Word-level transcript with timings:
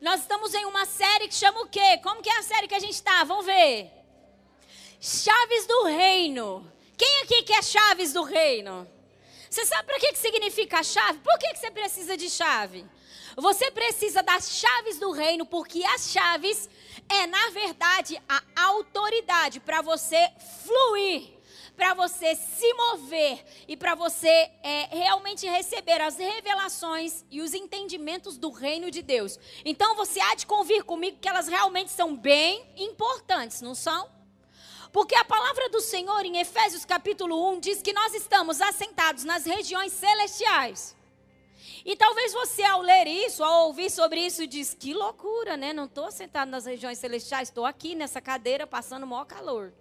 Nós 0.00 0.20
estamos 0.20 0.52
em 0.54 0.64
uma 0.66 0.84
série 0.84 1.28
que 1.28 1.34
chama 1.34 1.60
o 1.62 1.68
quê? 1.68 1.98
Como 2.02 2.22
que 2.22 2.28
é 2.28 2.38
a 2.38 2.42
série 2.42 2.68
que 2.68 2.74
a 2.74 2.78
gente 2.78 2.92
está? 2.92 3.24
Vamos 3.24 3.46
ver. 3.46 3.90
Chaves 5.00 5.66
do 5.66 5.84
Reino. 5.84 6.70
Quem 6.96 7.22
aqui 7.22 7.42
quer 7.42 7.62
chaves 7.62 8.12
do 8.12 8.22
reino? 8.22 8.86
Você 9.50 9.64
sabe 9.66 9.84
para 9.84 9.98
que, 9.98 10.12
que 10.12 10.18
significa 10.18 10.82
chave? 10.82 11.18
Por 11.18 11.38
que, 11.38 11.52
que 11.52 11.58
você 11.58 11.70
precisa 11.70 12.16
de 12.16 12.28
chave? 12.30 12.86
Você 13.36 13.70
precisa 13.70 14.22
das 14.22 14.50
chaves 14.50 14.98
do 14.98 15.12
reino, 15.12 15.44
porque 15.44 15.84
as 15.84 16.10
chaves 16.10 16.70
é, 17.08 17.26
na 17.26 17.50
verdade, 17.50 18.20
a 18.28 18.42
autoridade 18.56 19.60
para 19.60 19.82
você 19.82 20.30
fluir, 20.64 21.35
para 21.76 21.94
você 21.94 22.34
se 22.34 22.72
mover 22.74 23.44
e 23.68 23.76
para 23.76 23.94
você 23.94 24.28
é, 24.62 24.88
realmente 24.90 25.46
receber 25.46 26.00
as 26.00 26.16
revelações 26.16 27.24
e 27.30 27.40
os 27.42 27.52
entendimentos 27.52 28.38
do 28.38 28.50
reino 28.50 28.90
de 28.90 29.02
Deus. 29.02 29.38
Então 29.64 29.94
você 29.94 30.18
há 30.20 30.34
de 30.34 30.46
convir 30.46 30.84
comigo 30.84 31.18
que 31.20 31.28
elas 31.28 31.48
realmente 31.48 31.90
são 31.90 32.16
bem 32.16 32.64
importantes, 32.76 33.60
não 33.60 33.74
são? 33.74 34.08
Porque 34.92 35.14
a 35.14 35.24
palavra 35.24 35.68
do 35.68 35.80
Senhor 35.80 36.24
em 36.24 36.38
Efésios 36.38 36.86
capítulo 36.86 37.52
1 37.52 37.60
diz 37.60 37.82
que 37.82 37.92
nós 37.92 38.14
estamos 38.14 38.62
assentados 38.62 39.24
nas 39.24 39.44
regiões 39.44 39.92
celestiais. 39.92 40.96
E 41.84 41.94
talvez 41.94 42.32
você, 42.32 42.62
ao 42.64 42.80
ler 42.80 43.06
isso, 43.06 43.44
ao 43.44 43.66
ouvir 43.66 43.90
sobre 43.90 44.20
isso, 44.20 44.46
diz: 44.46 44.74
que 44.74 44.94
loucura, 44.94 45.56
né? 45.56 45.72
Não 45.72 45.84
estou 45.84 46.10
sentado 46.10 46.48
nas 46.48 46.64
regiões 46.64 46.98
celestiais, 46.98 47.48
estou 47.48 47.66
aqui 47.66 47.94
nessa 47.94 48.20
cadeira 48.20 48.66
passando 48.66 49.04
o 49.04 49.06
maior 49.06 49.24
calor. 49.24 49.72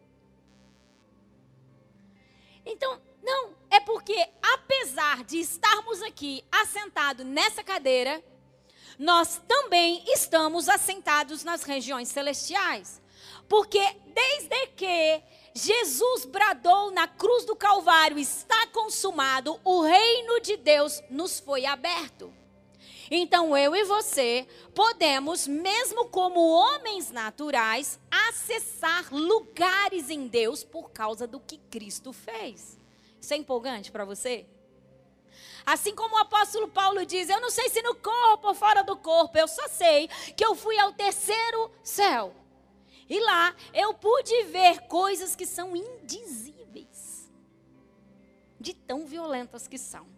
Então, 2.65 3.01
não, 3.23 3.55
é 3.69 3.79
porque 3.79 4.15
apesar 4.41 5.23
de 5.23 5.39
estarmos 5.39 6.01
aqui 6.01 6.43
assentados 6.51 7.25
nessa 7.25 7.63
cadeira, 7.63 8.23
nós 8.97 9.41
também 9.47 10.03
estamos 10.07 10.69
assentados 10.69 11.43
nas 11.43 11.63
regiões 11.63 12.09
celestiais. 12.09 13.01
Porque 13.47 13.81
desde 14.13 14.67
que 14.75 15.21
Jesus 15.53 16.25
bradou 16.25 16.91
na 16.91 17.07
cruz 17.07 17.45
do 17.45 17.55
Calvário, 17.55 18.17
está 18.17 18.67
consumado, 18.67 19.59
o 19.63 19.81
reino 19.81 20.39
de 20.41 20.57
Deus 20.57 21.01
nos 21.09 21.39
foi 21.39 21.65
aberto. 21.65 22.33
Então 23.09 23.55
eu 23.55 23.75
e 23.75 23.83
você 23.83 24.47
podemos, 24.73 25.47
mesmo 25.47 26.07
como 26.09 26.39
homens 26.39 27.11
naturais, 27.11 27.99
acessar 28.09 29.13
lugares 29.13 30.09
em 30.09 30.27
Deus 30.27 30.63
por 30.63 30.91
causa 30.91 31.27
do 31.27 31.39
que 31.39 31.57
Cristo 31.57 32.11
fez. 32.11 32.79
Isso 33.21 33.33
é 33.33 33.37
empolgante 33.37 33.91
para 33.91 34.05
você? 34.05 34.45
Assim 35.65 35.95
como 35.95 36.15
o 36.15 36.19
apóstolo 36.19 36.67
Paulo 36.67 37.05
diz: 37.05 37.29
Eu 37.29 37.41
não 37.41 37.49
sei 37.49 37.69
se 37.69 37.81
no 37.81 37.95
corpo 37.95 38.49
ou 38.49 38.53
fora 38.53 38.83
do 38.83 38.95
corpo, 38.95 39.37
eu 39.37 39.47
só 39.47 39.67
sei 39.67 40.07
que 40.35 40.45
eu 40.45 40.55
fui 40.55 40.77
ao 40.79 40.93
terceiro 40.93 41.71
céu. 41.83 42.33
E 43.09 43.19
lá 43.19 43.55
eu 43.73 43.93
pude 43.93 44.43
ver 44.45 44.81
coisas 44.87 45.35
que 45.35 45.45
são 45.45 45.75
indizíveis, 45.75 47.31
de 48.59 48.73
tão 48.73 49.05
violentas 49.05 49.67
que 49.67 49.77
são. 49.77 50.14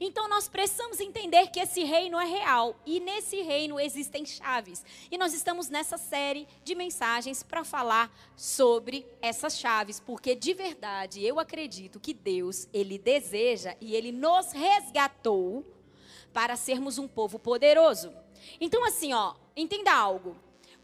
Então 0.00 0.28
nós 0.28 0.48
precisamos 0.48 1.00
entender 1.00 1.48
que 1.48 1.60
esse 1.60 1.84
reino 1.84 2.18
é 2.18 2.24
real 2.24 2.76
e 2.84 3.00
nesse 3.00 3.42
reino 3.42 3.78
existem 3.78 4.24
chaves. 4.24 4.84
E 5.10 5.16
nós 5.16 5.32
estamos 5.32 5.68
nessa 5.68 5.96
série 5.96 6.48
de 6.64 6.74
mensagens 6.74 7.42
para 7.42 7.64
falar 7.64 8.12
sobre 8.36 9.06
essas 9.20 9.58
chaves, 9.58 10.00
porque 10.00 10.34
de 10.34 10.52
verdade 10.52 11.24
eu 11.24 11.38
acredito 11.38 12.00
que 12.00 12.12
Deus, 12.12 12.68
ele 12.72 12.98
deseja 12.98 13.76
e 13.80 13.94
ele 13.94 14.12
nos 14.12 14.52
resgatou 14.52 15.64
para 16.32 16.56
sermos 16.56 16.98
um 16.98 17.06
povo 17.06 17.38
poderoso. 17.38 18.12
Então 18.60 18.84
assim, 18.84 19.12
ó, 19.12 19.34
entenda 19.56 19.92
algo. 19.92 20.36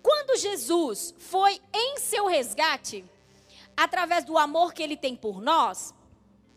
Quando 0.03 0.39
Jesus 0.39 1.15
foi 1.19 1.61
em 1.75 1.99
seu 1.99 2.27
resgate, 2.27 3.05
através 3.77 4.25
do 4.25 4.39
amor 4.39 4.73
que 4.73 4.83
ele 4.83 4.97
tem 4.97 5.15
por 5.17 5.41
nós, 5.41 5.95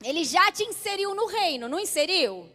ele 0.04 0.24
já 0.24 0.52
te 0.52 0.64
inseriu 0.64 1.16
no 1.16 1.26
reino, 1.26 1.70
não 1.70 1.80
inseriu? 1.80 2.50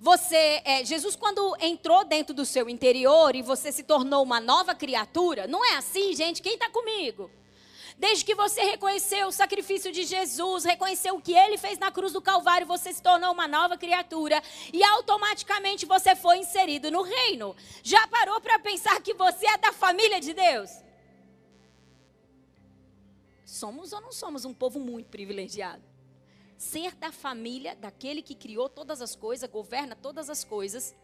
Você, 0.00 0.62
é, 0.64 0.84
Jesus, 0.84 1.14
quando 1.14 1.54
entrou 1.60 2.04
dentro 2.04 2.34
do 2.34 2.46
seu 2.46 2.68
interior 2.68 3.36
e 3.36 3.42
você 3.42 3.70
se 3.70 3.82
tornou 3.82 4.22
uma 4.22 4.40
nova 4.40 4.74
criatura, 4.74 5.46
não 5.46 5.64
é 5.64 5.76
assim, 5.76 6.14
gente? 6.14 6.40
Quem 6.40 6.54
está 6.54 6.70
comigo? 6.70 7.30
Desde 7.98 8.24
que 8.24 8.34
você 8.34 8.62
reconheceu 8.62 9.28
o 9.28 9.32
sacrifício 9.32 9.92
de 9.92 10.04
Jesus, 10.04 10.64
reconheceu 10.64 11.16
o 11.16 11.20
que 11.20 11.34
ele 11.34 11.58
fez 11.58 11.78
na 11.78 11.90
cruz 11.90 12.14
do 12.14 12.22
Calvário, 12.22 12.66
você 12.66 12.94
se 12.94 13.02
tornou 13.02 13.30
uma 13.30 13.46
nova 13.46 13.76
criatura 13.76 14.42
e 14.72 14.82
automaticamente 14.82 15.84
você 15.84 16.16
foi 16.16 16.38
inserido 16.38 16.90
no 16.90 17.02
reino. 17.02 17.54
Já 17.82 18.06
parou 18.08 18.40
para 18.40 18.58
pensar 18.58 19.02
que 19.02 19.12
você 19.12 19.46
é 19.46 19.58
da 19.58 19.70
família 19.70 20.18
de 20.18 20.32
Deus? 20.32 20.70
Somos 23.44 23.92
ou 23.92 24.00
não 24.00 24.12
somos 24.12 24.46
um 24.46 24.54
povo 24.54 24.80
muito 24.80 25.10
privilegiado? 25.10 25.89
Ser 26.60 26.94
da 26.94 27.10
família 27.10 27.74
daquele 27.74 28.20
que 28.20 28.34
criou 28.34 28.68
todas 28.68 29.00
as 29.00 29.16
coisas, 29.16 29.48
governa 29.48 29.96
todas 29.96 30.28
as 30.28 30.44
coisas 30.44 30.94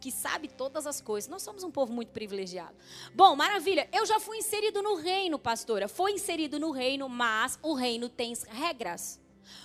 que 0.00 0.12
sabe 0.12 0.46
todas 0.46 0.86
as 0.86 1.00
coisas. 1.00 1.28
Nós 1.28 1.42
somos 1.42 1.64
um 1.64 1.72
povo 1.72 1.92
muito 1.92 2.12
privilegiado. 2.12 2.72
Bom, 3.12 3.34
maravilha. 3.34 3.88
Eu 3.92 4.06
já 4.06 4.20
fui 4.20 4.38
inserido 4.38 4.80
no 4.84 4.94
reino, 4.94 5.40
pastora. 5.40 5.88
Foi 5.88 6.12
inserido 6.12 6.60
no 6.60 6.70
reino, 6.70 7.08
mas 7.08 7.58
o 7.64 7.74
reino 7.74 8.08
tem 8.08 8.32
regras. 8.46 9.20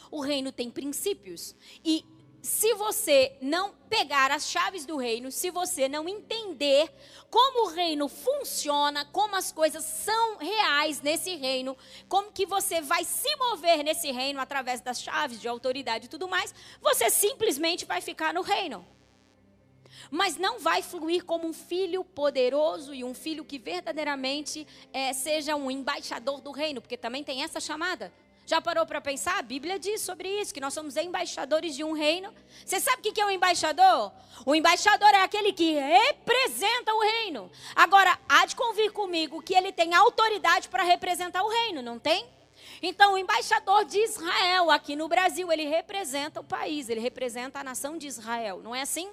O 0.09 0.21
reino 0.21 0.51
tem 0.51 0.71
princípios. 0.71 1.55
E 1.85 2.03
se 2.41 2.73
você 2.73 3.35
não 3.39 3.73
pegar 3.89 4.31
as 4.31 4.49
chaves 4.49 4.85
do 4.85 4.97
reino, 4.97 5.31
se 5.31 5.51
você 5.51 5.87
não 5.87 6.09
entender 6.09 6.91
como 7.29 7.67
o 7.67 7.73
reino 7.73 8.07
funciona, 8.07 9.05
como 9.05 9.35
as 9.35 9.51
coisas 9.51 9.83
são 9.83 10.37
reais 10.37 11.01
nesse 11.01 11.35
reino, 11.35 11.77
como 12.09 12.31
que 12.31 12.45
você 12.45 12.81
vai 12.81 13.03
se 13.03 13.35
mover 13.35 13.83
nesse 13.83 14.11
reino 14.11 14.39
através 14.39 14.81
das 14.81 15.01
chaves 15.01 15.39
de 15.39 15.47
autoridade 15.47 16.05
e 16.05 16.09
tudo 16.09 16.27
mais, 16.27 16.53
você 16.81 17.09
simplesmente 17.09 17.85
vai 17.85 18.01
ficar 18.01 18.33
no 18.33 18.41
reino 18.41 18.85
mas 20.09 20.37
não 20.37 20.59
vai 20.59 20.81
fluir 20.81 21.23
como 21.23 21.47
um 21.47 21.53
filho 21.53 22.03
poderoso 22.03 22.93
e 22.93 23.03
um 23.03 23.13
filho 23.13 23.45
que 23.45 23.59
verdadeiramente 23.59 24.67
é, 24.91 25.13
seja 25.13 25.55
um 25.55 25.69
embaixador 25.69 26.41
do 26.41 26.51
reino, 26.51 26.81
porque 26.81 26.97
também 26.97 27.23
tem 27.23 27.43
essa 27.43 27.59
chamada. 27.59 28.11
Já 28.51 28.59
parou 28.59 28.85
para 28.85 28.99
pensar? 28.99 29.39
A 29.39 29.41
Bíblia 29.41 29.79
diz 29.79 30.01
sobre 30.01 30.27
isso, 30.27 30.53
que 30.53 30.59
nós 30.59 30.73
somos 30.73 30.97
embaixadores 30.97 31.73
de 31.73 31.85
um 31.85 31.93
reino. 31.93 32.33
Você 32.65 32.81
sabe 32.81 32.97
o 32.97 33.13
que 33.13 33.21
é 33.21 33.25
um 33.25 33.31
embaixador? 33.31 34.11
O 34.45 34.53
embaixador 34.53 35.07
é 35.07 35.23
aquele 35.23 35.53
que 35.53 35.71
representa 35.71 36.93
o 36.93 36.99
reino. 36.99 37.49
Agora, 37.73 38.19
há 38.27 38.45
de 38.45 38.57
convir 38.57 38.91
comigo 38.91 39.41
que 39.41 39.55
ele 39.55 39.71
tem 39.71 39.93
autoridade 39.93 40.67
para 40.67 40.83
representar 40.83 41.41
o 41.43 41.47
reino, 41.47 41.81
não 41.81 41.97
tem? 41.97 42.27
Então, 42.81 43.13
o 43.13 43.17
embaixador 43.17 43.85
de 43.85 43.97
Israel 43.99 44.69
aqui 44.69 44.97
no 44.97 45.07
Brasil, 45.07 45.49
ele 45.49 45.63
representa 45.69 46.41
o 46.41 46.43
país, 46.43 46.89
ele 46.89 46.99
representa 46.99 47.59
a 47.59 47.63
nação 47.63 47.97
de 47.97 48.05
Israel, 48.05 48.59
não 48.61 48.75
é 48.75 48.81
assim? 48.81 49.09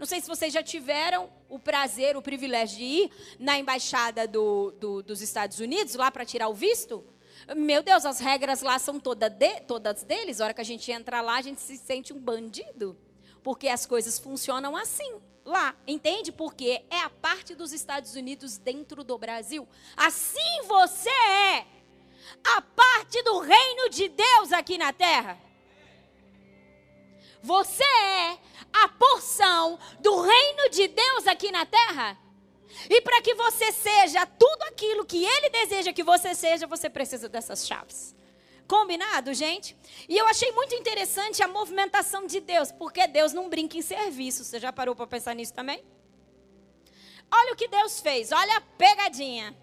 Não 0.00 0.04
sei 0.04 0.20
se 0.20 0.26
vocês 0.26 0.52
já 0.52 0.64
tiveram 0.64 1.30
o 1.48 1.60
prazer, 1.60 2.16
o 2.16 2.22
privilégio 2.22 2.78
de 2.78 2.84
ir 2.84 3.10
na 3.38 3.56
embaixada 3.56 4.26
do, 4.26 4.72
do, 4.72 5.00
dos 5.00 5.22
Estados 5.22 5.60
Unidos, 5.60 5.94
lá 5.94 6.10
para 6.10 6.24
tirar 6.24 6.48
o 6.48 6.54
visto. 6.54 7.13
Meu 7.56 7.82
Deus, 7.82 8.06
as 8.06 8.20
regras 8.20 8.62
lá 8.62 8.78
são 8.78 8.98
toda 8.98 9.28
de, 9.28 9.60
todas 9.60 10.02
deles. 10.02 10.40
A 10.40 10.44
hora 10.44 10.54
que 10.54 10.60
a 10.60 10.64
gente 10.64 10.90
entra 10.90 11.20
lá, 11.20 11.36
a 11.36 11.42
gente 11.42 11.60
se 11.60 11.76
sente 11.76 12.12
um 12.12 12.18
bandido. 12.18 12.96
Porque 13.42 13.68
as 13.68 13.84
coisas 13.84 14.18
funcionam 14.18 14.74
assim 14.74 15.20
lá, 15.44 15.76
entende? 15.86 16.32
Porque 16.32 16.82
é 16.90 17.00
a 17.00 17.10
parte 17.10 17.54
dos 17.54 17.72
Estados 17.72 18.14
Unidos 18.14 18.56
dentro 18.56 19.04
do 19.04 19.18
Brasil. 19.18 19.68
Assim 19.96 20.62
você 20.66 21.10
é 21.10 21.66
a 22.42 22.62
parte 22.62 23.22
do 23.22 23.40
reino 23.40 23.90
de 23.90 24.08
Deus 24.08 24.52
aqui 24.52 24.78
na 24.78 24.92
terra. 24.92 25.38
Você 27.42 27.84
é 27.84 28.38
a 28.72 28.88
porção 28.88 29.78
do 30.00 30.22
reino 30.22 30.70
de 30.70 30.88
Deus 30.88 31.26
aqui 31.26 31.52
na 31.52 31.66
terra. 31.66 32.18
E 32.88 33.00
para 33.00 33.20
que 33.22 33.34
você 33.34 33.72
seja 33.72 34.26
tudo 34.26 34.62
aquilo 34.64 35.04
que 35.04 35.24
Ele 35.24 35.50
deseja 35.50 35.92
que 35.92 36.02
você 36.02 36.34
seja, 36.34 36.66
você 36.66 36.90
precisa 36.90 37.28
dessas 37.28 37.66
chaves. 37.66 38.14
Combinado, 38.66 39.34
gente? 39.34 39.76
E 40.08 40.16
eu 40.16 40.26
achei 40.26 40.50
muito 40.52 40.74
interessante 40.74 41.42
a 41.42 41.48
movimentação 41.48 42.26
de 42.26 42.40
Deus, 42.40 42.72
porque 42.72 43.06
Deus 43.06 43.32
não 43.32 43.48
brinca 43.48 43.76
em 43.76 43.82
serviço. 43.82 44.44
Você 44.44 44.58
já 44.58 44.72
parou 44.72 44.96
para 44.96 45.06
pensar 45.06 45.34
nisso 45.34 45.52
também? 45.52 45.84
Olha 47.30 47.52
o 47.52 47.56
que 47.56 47.68
Deus 47.68 48.00
fez, 48.00 48.32
olha 48.32 48.56
a 48.56 48.60
pegadinha. 48.60 49.56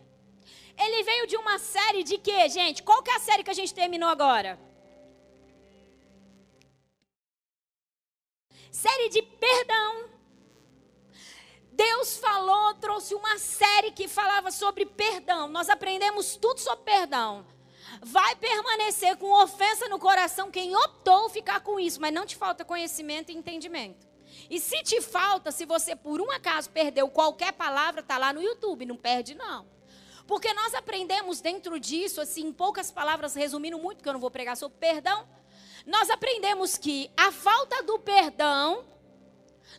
Ele 0.78 1.04
veio 1.04 1.28
de 1.28 1.38
uma 1.38 1.57
série 1.60 2.04
de 2.04 2.18
quê, 2.18 2.48
gente? 2.50 2.84
Qual 2.84 3.02
que 3.02 3.12
é 3.12 3.16
a 3.16 3.19
série 3.19 3.44
que 3.44 3.52
a 3.52 3.54
gente 3.54 3.74
terminou 3.74 4.10
agora? 4.10 4.60
série 8.72 9.10
de 9.10 9.22
perdão. 9.22 10.11
Deus 11.83 12.18
falou, 12.18 12.75
trouxe 12.75 13.16
uma 13.16 13.39
série 13.39 13.89
que 13.89 14.07
falava 14.07 14.51
sobre 14.51 14.86
perdão. 14.86 15.48
Nós 15.48 15.68
aprendemos 15.68 16.36
tudo 16.36 16.60
sobre 16.60 16.86
perdão. 16.86 17.44
Vai 18.04 18.36
permanecer 18.36 19.18
com 19.18 19.31
ofensa 19.42 19.89
no 19.89 19.98
coração 19.98 20.51
quem 20.51 20.75
optou 20.75 21.28
ficar 21.28 21.60
com 21.62 21.80
isso, 21.80 22.00
mas 22.00 22.13
não 22.13 22.24
te 22.24 22.36
falta 22.36 22.63
conhecimento 22.63 23.31
e 23.31 23.36
entendimento. 23.36 24.07
E 24.48 24.60
se 24.60 24.83
te 24.83 25.01
falta, 25.01 25.51
se 25.51 25.66
você 25.66 25.95
por 25.95 26.22
um 26.22 26.30
acaso 26.30 26.69
perdeu 26.69 27.10
qualquer 27.10 27.51
palavra, 27.51 28.04
tá 28.04 28.16
lá 28.16 28.31
no 28.31 28.44
YouTube, 28.44 28.86
não 28.86 28.95
perde 28.95 29.33
não. 29.33 29.66
Porque 30.28 30.54
nós 30.54 30.75
aprendemos 30.75 31.42
dentro 31.42 31.80
disso, 31.80 32.22
assim, 32.22 32.45
em 32.45 32.54
poucas 32.54 32.92
palavras, 32.92 33.33
resumindo 33.33 33.80
muito, 33.80 34.04
que 34.04 34.07
eu 34.07 34.13
não 34.13 34.19
vou 34.19 34.30
pregar 34.30 34.56
sobre 34.56 34.78
perdão, 34.78 35.28
nós 35.88 36.12
aprendemos 36.12 36.78
que 36.78 37.10
a 37.18 37.31
falta 37.31 37.81
do 37.81 37.98
perdão 37.98 38.86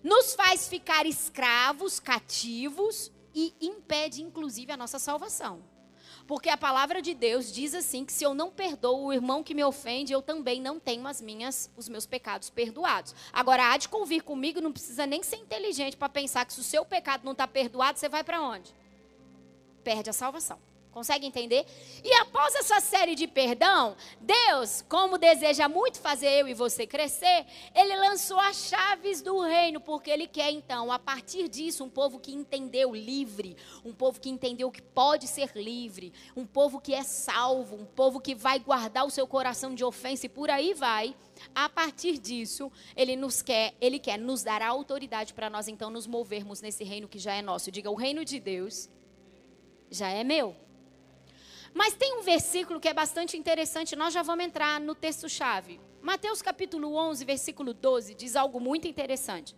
nos 0.03 0.35
faz 0.35 0.69
ficar 0.69 1.07
escravos, 1.07 1.99
cativos 1.99 3.11
e 3.35 3.55
impede, 3.61 4.23
inclusive, 4.23 4.73
a 4.73 4.77
nossa 4.77 4.99
salvação. 4.99 5.63
Porque 6.27 6.49
a 6.49 6.57
palavra 6.57 7.03
de 7.03 7.15
Deus 7.15 7.53
diz 7.53 7.75
assim 7.75 8.05
que 8.05 8.13
se 8.13 8.25
eu 8.25 8.33
não 8.33 8.51
perdoo 8.51 9.07
o 9.07 9.13
irmão 9.13 9.43
que 9.43 9.55
me 9.55 9.65
ofende, 9.65 10.13
eu 10.13 10.23
também 10.23 10.61
não 10.61 10.79
tenho 10.79 11.07
as 11.07 11.21
minhas 11.21 11.71
os 11.77 11.89
meus 11.89 12.07
pecados 12.07 12.49
perdoados. 12.49 13.15
Agora 13.33 13.73
há 13.73 13.77
de 13.77 13.89
convir 13.89 14.23
comigo, 14.23 14.61
não 14.61 14.73
precisa 14.73 15.07
nem 15.07 15.23
ser 15.23 15.37
inteligente 15.37 15.97
para 15.97 16.09
pensar 16.09 16.45
que 16.45 16.53
se 16.53 16.61
o 16.61 16.65
seu 16.65 16.85
pecado 16.85 17.25
não 17.25 17.33
está 17.33 17.47
perdoado, 17.47 17.99
você 17.99 18.09
vai 18.09 18.23
para 18.23 18.41
onde? 18.41 18.75
Perde 19.83 20.11
a 20.11 20.13
salvação. 20.13 20.59
Consegue 20.93 21.27
entender? 21.27 21.65
E 22.05 22.13
após 22.17 22.55
essa 22.55 22.79
série 22.79 23.15
de 23.15 23.27
perdão, 23.27 23.97
Deus, 24.21 24.85
como 24.87 25.17
deseja 25.17 25.67
muito 25.67 25.99
fazer 25.99 26.29
eu 26.29 26.47
e 26.47 26.53
você 26.53 26.87
crescer, 26.87 27.47
ele 27.75 27.97
lançou 27.97 28.39
as 28.39 28.69
chaves 28.69 29.23
do 29.23 29.41
reino, 29.41 29.81
porque 29.81 30.11
ele 30.11 30.27
quer 30.27 30.51
então, 30.51 30.93
a 30.93 30.99
partir 30.99 31.49
disso, 31.49 31.83
um 31.83 31.89
povo 31.89 32.21
que 32.21 32.31
entendeu 32.31 32.95
livre, 32.95 33.57
um 33.83 33.95
povo 33.95 34.21
que 34.21 34.29
entendeu 34.29 34.71
que 34.71 34.83
pode 34.83 35.27
ser 35.27 35.51
livre, 35.57 36.13
um 36.37 36.45
povo 36.45 36.79
que 36.79 36.93
é 36.93 37.03
salvo, 37.03 37.75
um 37.75 37.87
povo 37.87 38.21
que 38.21 38.35
vai 38.35 38.59
guardar 38.59 39.07
o 39.07 39.11
seu 39.11 39.27
coração 39.27 39.75
de 39.75 39.83
ofensa 39.83 40.27
e 40.27 40.29
por 40.29 40.51
aí 40.51 40.75
vai. 40.75 41.17
A 41.55 41.71
partir 41.71 42.19
disso, 42.19 42.71
ele 42.95 43.17
nos 43.17 43.41
quer, 43.41 43.75
ele 43.81 43.99
quer 43.99 44.19
nos 44.19 44.43
dar 44.43 44.61
a 44.61 44.69
autoridade 44.69 45.33
para 45.33 45.49
nós 45.49 45.69
então 45.69 45.89
nos 45.89 46.07
movermos 46.07 46.61
nesse 46.61 46.85
reino 46.85 47.09
que 47.09 47.19
já 47.19 47.35
é 47.35 47.41
nosso. 47.41 47.71
Diga, 47.71 47.91
o 47.91 47.95
reino 47.95 48.27
de 48.27 48.39
Deus 48.39 48.91
já 49.91 50.11
é 50.11 50.23
meu. 50.23 50.55
Mas 51.75 51.95
tem 51.95 52.19
um 52.19 52.23
versículo 52.23 52.81
que 52.81 52.89
é 52.89 52.95
bastante 52.95 53.37
interessante, 53.37 53.97
nós 53.97 54.13
já 54.13 54.23
vamos 54.23 54.45
entrar 54.45 54.81
no 54.81 54.95
texto-chave. 54.95 55.81
Mateus 56.01 56.43
capítulo 56.43 56.95
11, 56.95 57.25
versículo 57.25 57.73
12, 57.73 58.15
diz 58.15 58.37
algo 58.37 58.61
muito 58.61 58.87
interessante. 58.87 59.57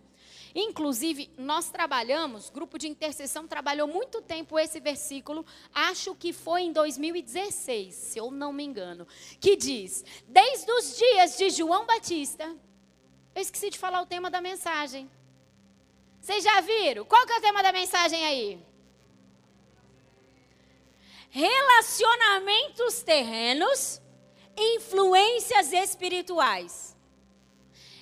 Inclusive, 0.53 1.29
nós 1.37 1.69
trabalhamos, 1.69 2.49
grupo 2.49 2.77
de 2.77 2.87
intercessão 2.87 3.45
trabalhou 3.45 3.87
muito 3.87 4.21
tempo 4.21 4.57
esse 4.57 4.79
versículo, 4.79 5.45
acho 5.73 6.15
que 6.15 6.31
foi 6.31 6.61
em 6.61 6.71
2016, 6.71 7.93
se 7.93 8.17
eu 8.17 8.31
não 8.31 8.53
me 8.53 8.63
engano, 8.63 9.05
que 9.41 9.57
diz: 9.57 10.05
Desde 10.27 10.71
os 10.71 10.97
dias 10.97 11.37
de 11.37 11.49
João 11.49 11.85
Batista, 11.85 12.55
eu 13.35 13.41
esqueci 13.41 13.69
de 13.69 13.77
falar 13.77 14.01
o 14.01 14.05
tema 14.05 14.31
da 14.31 14.39
mensagem. 14.39 15.11
Vocês 16.21 16.43
já 16.43 16.61
viram? 16.61 17.03
Qual 17.03 17.25
que 17.25 17.33
é 17.33 17.37
o 17.37 17.41
tema 17.41 17.61
da 17.61 17.73
mensagem 17.73 18.25
aí? 18.25 18.74
Relacionamentos 21.35 23.03
terrenos, 23.03 24.01
influências 24.57 25.73
espirituais. 25.73 26.95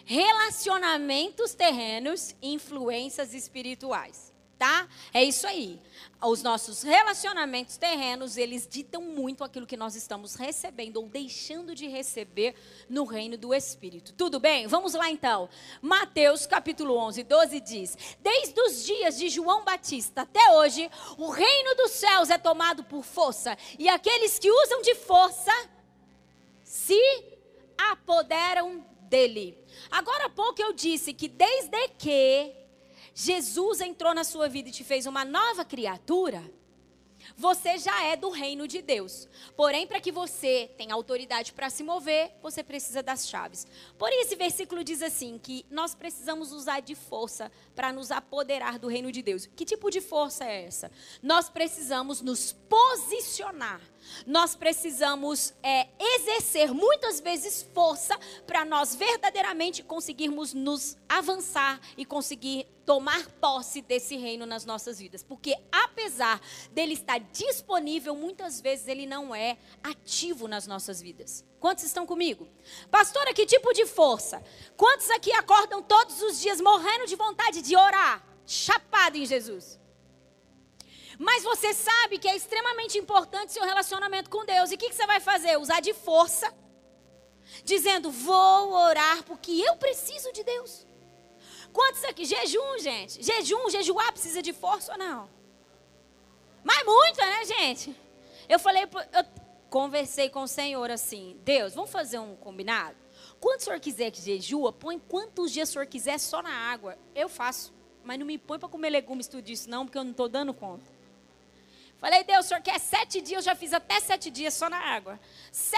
Relacionamentos 0.05 1.55
terrenos, 1.55 2.35
influências 2.43 3.33
espirituais 3.33 4.32
tá? 4.63 4.87
É 5.13 5.21
isso 5.21 5.45
aí. 5.45 5.81
Os 6.21 6.41
nossos 6.41 6.83
relacionamentos 6.83 7.75
terrenos, 7.75 8.37
eles 8.37 8.65
ditam 8.65 9.01
muito 9.01 9.43
aquilo 9.43 9.67
que 9.67 9.75
nós 9.75 9.93
estamos 9.93 10.35
recebendo 10.35 10.95
ou 11.01 11.09
deixando 11.09 11.75
de 11.75 11.85
receber 11.85 12.55
no 12.87 13.03
reino 13.03 13.37
do 13.37 13.53
Espírito. 13.53 14.13
Tudo 14.13 14.39
bem? 14.39 14.65
Vamos 14.65 14.93
lá 14.93 15.09
então. 15.09 15.49
Mateus 15.81 16.45
capítulo 16.45 16.95
11, 16.95 17.23
12 17.23 17.59
diz: 17.59 17.97
Desde 18.21 18.57
os 18.61 18.85
dias 18.85 19.17
de 19.17 19.27
João 19.27 19.65
Batista 19.65 20.21
até 20.21 20.51
hoje, 20.53 20.89
o 21.17 21.29
reino 21.29 21.75
dos 21.75 21.91
céus 21.91 22.29
é 22.29 22.37
tomado 22.37 22.85
por 22.85 23.03
força, 23.03 23.57
e 23.77 23.89
aqueles 23.89 24.39
que 24.39 24.49
usam 24.49 24.81
de 24.81 24.95
força 24.95 25.51
se 26.63 27.01
apoderam 27.91 28.85
dele. 29.09 29.57
Agora 29.91 30.27
há 30.27 30.29
pouco 30.29 30.61
eu 30.61 30.71
disse 30.71 31.11
que 31.11 31.27
desde 31.27 31.89
que 31.97 32.62
Jesus 33.13 33.81
entrou 33.81 34.13
na 34.13 34.23
sua 34.23 34.47
vida 34.49 34.69
e 34.69 34.71
te 34.71 34.83
fez 34.83 35.05
uma 35.05 35.23
nova 35.23 35.63
criatura, 35.63 36.43
você 37.35 37.77
já 37.77 38.03
é 38.03 38.15
do 38.15 38.29
reino 38.29 38.67
de 38.67 38.81
Deus. 38.81 39.27
Porém, 39.55 39.87
para 39.87 39.99
que 39.99 40.11
você 40.11 40.69
tenha 40.77 40.93
autoridade 40.93 41.53
para 41.53 41.69
se 41.69 41.83
mover, 41.83 42.31
você 42.41 42.63
precisa 42.63 43.01
das 43.01 43.27
chaves. 43.27 43.65
Porém, 43.97 44.21
esse 44.21 44.35
versículo 44.35 44.83
diz 44.83 45.01
assim: 45.01 45.39
que 45.41 45.65
nós 45.69 45.95
precisamos 45.95 46.51
usar 46.51 46.81
de 46.81 46.95
força 46.95 47.51
para 47.75 47.91
nos 47.93 48.11
apoderar 48.11 48.77
do 48.77 48.87
reino 48.87 49.11
de 49.11 49.21
Deus. 49.21 49.45
Que 49.45 49.65
tipo 49.65 49.89
de 49.89 50.01
força 50.01 50.45
é 50.45 50.65
essa? 50.65 50.91
Nós 51.21 51.49
precisamos 51.49 52.21
nos 52.21 52.51
posicionar. 52.51 53.81
Nós 54.25 54.55
precisamos 54.55 55.53
é, 55.61 55.87
exercer 55.99 56.73
muitas 56.73 57.19
vezes 57.19 57.63
força 57.73 58.17
para 58.45 58.65
nós 58.65 58.95
verdadeiramente 58.95 59.83
conseguirmos 59.83 60.53
nos 60.53 60.97
avançar 61.07 61.79
e 61.97 62.05
conseguir 62.05 62.67
tomar 62.85 63.25
posse 63.39 63.81
desse 63.81 64.15
reino 64.17 64.45
nas 64.45 64.65
nossas 64.65 64.99
vidas. 64.99 65.23
Porque 65.23 65.55
apesar 65.71 66.41
dele 66.71 66.93
estar 66.93 67.19
disponível, 67.19 68.15
muitas 68.15 68.59
vezes 68.61 68.87
ele 68.87 69.05
não 69.05 69.33
é 69.33 69.57
ativo 69.81 70.47
nas 70.47 70.67
nossas 70.67 71.01
vidas. 71.01 71.45
Quantos 71.59 71.83
estão 71.83 72.05
comigo? 72.05 72.47
Pastora, 72.91 73.33
que 73.33 73.45
tipo 73.45 73.73
de 73.73 73.85
força? 73.85 74.43
Quantos 74.75 75.09
aqui 75.11 75.31
acordam 75.31 75.81
todos 75.81 76.21
os 76.21 76.41
dias 76.41 76.59
morrendo 76.59 77.07
de 77.07 77.15
vontade 77.15 77.61
de 77.61 77.75
orar, 77.75 78.25
chapado 78.45 79.17
em 79.17 79.25
Jesus? 79.25 79.79
Mas 81.17 81.43
você 81.43 81.73
sabe 81.73 82.17
que 82.17 82.27
é 82.27 82.35
extremamente 82.35 82.97
importante 82.97 83.53
seu 83.53 83.63
relacionamento 83.63 84.29
com 84.29 84.45
Deus. 84.45 84.71
E 84.71 84.75
o 84.75 84.77
que, 84.77 84.89
que 84.89 84.95
você 84.95 85.05
vai 85.05 85.19
fazer? 85.19 85.57
Usar 85.57 85.79
de 85.79 85.93
força, 85.93 86.53
dizendo: 87.63 88.09
Vou 88.09 88.73
orar 88.73 89.23
porque 89.23 89.51
eu 89.51 89.75
preciso 89.75 90.31
de 90.31 90.43
Deus. 90.43 90.85
Quantos 91.71 92.03
aqui? 92.03 92.25
Jejum, 92.25 92.79
gente. 92.79 93.23
Jejum, 93.23 93.69
jejuar 93.69 94.11
precisa 94.11 94.41
de 94.41 94.53
força 94.53 94.91
ou 94.91 94.97
não? 94.97 95.29
Mas 96.63 96.85
muito, 96.85 97.17
né, 97.17 97.45
gente? 97.45 97.95
Eu 98.47 98.59
falei, 98.59 98.83
eu 98.83 99.25
conversei 99.69 100.29
com 100.29 100.43
o 100.43 100.47
Senhor 100.47 100.89
assim: 100.91 101.39
Deus, 101.43 101.73
vamos 101.73 101.91
fazer 101.91 102.19
um 102.19 102.35
combinado? 102.35 103.03
Quando 103.39 103.59
o 103.59 103.63
senhor 103.63 103.79
quiser 103.79 104.09
que 104.09 104.21
jejua, 104.21 104.71
põe 104.71 104.97
quantos 104.97 105.51
dias 105.51 105.69
o 105.69 105.73
senhor 105.73 105.85
quiser 105.85 106.17
só 106.17 106.41
na 106.41 106.49
água. 106.49 106.97
Eu 107.13 107.27
faço. 107.27 107.73
Mas 108.01 108.17
não 108.17 108.25
me 108.25 108.37
põe 108.37 108.57
para 108.57 108.69
comer 108.69 108.89
legumes 108.89 109.27
tudo 109.27 109.49
isso, 109.49 109.69
não, 109.69 109.85
porque 109.85 109.97
eu 109.97 110.03
não 110.03 110.11
estou 110.11 110.29
dando 110.29 110.53
conta. 110.53 110.92
Falei, 112.03 112.21
Deus, 112.25 112.43
o 112.43 112.49
senhor 112.49 112.61
quer 112.61 112.77
sete 112.81 113.21
dias? 113.21 113.45
Eu 113.45 113.53
já 113.53 113.55
fiz 113.55 113.71
até 113.71 113.97
sete 114.01 114.29
dias 114.29 114.53
só 114.53 114.69
na 114.69 114.77
água. 114.77 115.17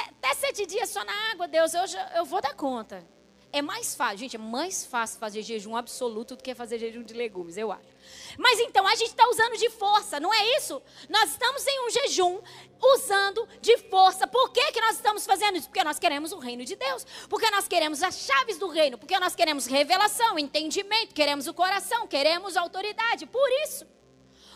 até 0.09 0.33
sete 0.33 0.65
dias 0.65 0.89
só 0.89 1.05
na 1.05 1.13
água, 1.31 1.47
Deus, 1.47 1.71
eu, 1.75 1.85
já, 1.85 2.13
eu 2.15 2.25
vou 2.25 2.41
dar 2.41 2.55
conta. 2.55 3.07
É 3.53 3.61
mais 3.61 3.93
fácil, 3.93 4.17
gente, 4.17 4.35
é 4.35 4.39
mais 4.39 4.87
fácil 4.87 5.19
fazer 5.19 5.43
jejum 5.43 5.75
absoluto 5.75 6.35
do 6.35 6.41
que 6.41 6.55
fazer 6.55 6.79
jejum 6.79 7.03
de 7.03 7.13
legumes, 7.13 7.57
eu 7.57 7.71
acho. 7.71 7.87
Mas 8.39 8.59
então 8.59 8.87
a 8.87 8.95
gente 8.95 9.09
está 9.09 9.29
usando 9.29 9.55
de 9.55 9.69
força, 9.69 10.19
não 10.19 10.33
é 10.33 10.57
isso? 10.57 10.81
Nós 11.09 11.29
estamos 11.29 11.63
em 11.67 11.85
um 11.85 11.91
jejum 11.91 12.41
usando 12.81 13.47
de 13.61 13.77
força. 13.77 14.25
Por 14.25 14.51
que, 14.51 14.71
que 14.71 14.81
nós 14.81 14.95
estamos 14.95 15.27
fazendo 15.27 15.59
isso? 15.59 15.67
Porque 15.67 15.83
nós 15.83 15.99
queremos 15.99 16.31
o 16.31 16.39
reino 16.39 16.65
de 16.65 16.75
Deus. 16.75 17.05
Porque 17.29 17.51
nós 17.51 17.67
queremos 17.67 18.01
as 18.01 18.17
chaves 18.17 18.57
do 18.57 18.67
reino. 18.67 18.97
Porque 18.97 19.19
nós 19.19 19.35
queremos 19.35 19.67
revelação, 19.67 20.39
entendimento, 20.39 21.13
queremos 21.13 21.45
o 21.45 21.53
coração, 21.53 22.07
queremos 22.07 22.57
autoridade. 22.57 23.27
Por 23.27 23.47
isso. 23.63 23.85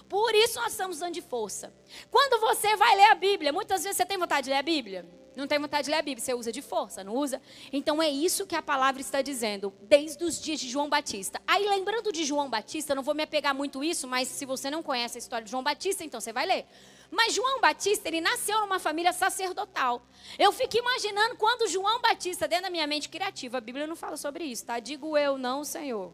Por 0.09 0.33
isso 0.33 0.59
nós 0.59 0.71
estamos 0.71 0.97
usando 0.97 1.13
de 1.13 1.21
força. 1.21 1.71
Quando 2.09 2.41
você 2.41 2.75
vai 2.75 2.95
ler 2.95 3.11
a 3.11 3.15
Bíblia, 3.15 3.53
muitas 3.53 3.83
vezes 3.83 3.95
você 3.95 4.05
tem 4.05 4.17
vontade 4.17 4.45
de 4.45 4.49
ler 4.49 4.57
a 4.57 4.63
Bíblia? 4.63 5.05
Não 5.35 5.47
tem 5.47 5.59
vontade 5.59 5.85
de 5.85 5.91
ler 5.91 5.97
a 5.97 6.01
Bíblia, 6.01 6.25
você 6.25 6.33
usa 6.33 6.51
de 6.51 6.61
força, 6.61 7.03
não 7.03 7.15
usa? 7.15 7.39
Então 7.71 8.01
é 8.01 8.09
isso 8.09 8.47
que 8.47 8.55
a 8.55 8.61
palavra 8.61 8.99
está 8.99 9.21
dizendo, 9.21 9.71
desde 9.83 10.23
os 10.23 10.41
dias 10.41 10.59
de 10.59 10.67
João 10.67 10.89
Batista. 10.89 11.39
Aí 11.47 11.63
lembrando 11.69 12.11
de 12.11 12.25
João 12.25 12.49
Batista, 12.49 12.95
não 12.95 13.03
vou 13.03 13.13
me 13.13 13.21
apegar 13.23 13.53
muito 13.53 13.83
isso, 13.83 14.07
mas 14.07 14.27
se 14.27 14.45
você 14.45 14.71
não 14.71 14.81
conhece 14.81 15.17
a 15.17 15.19
história 15.19 15.45
de 15.45 15.51
João 15.51 15.63
Batista, 15.63 16.03
então 16.03 16.19
você 16.19 16.33
vai 16.33 16.47
ler. 16.47 16.65
Mas 17.11 17.33
João 17.33 17.61
Batista, 17.61 18.07
ele 18.07 18.19
nasceu 18.19 18.59
numa 18.61 18.79
família 18.79 19.13
sacerdotal. 19.13 20.01
Eu 20.37 20.51
fico 20.51 20.75
imaginando 20.75 21.35
quando 21.37 21.67
João 21.67 22.01
Batista, 22.01 22.47
dentro 22.47 22.65
da 22.65 22.69
minha 22.69 22.87
mente 22.87 23.07
criativa, 23.07 23.59
a 23.59 23.61
Bíblia 23.61 23.87
não 23.87 23.95
fala 23.95 24.17
sobre 24.17 24.43
isso, 24.43 24.65
tá? 24.65 24.79
Digo 24.79 25.15
eu, 25.17 25.37
não, 25.37 25.63
Senhor. 25.63 26.11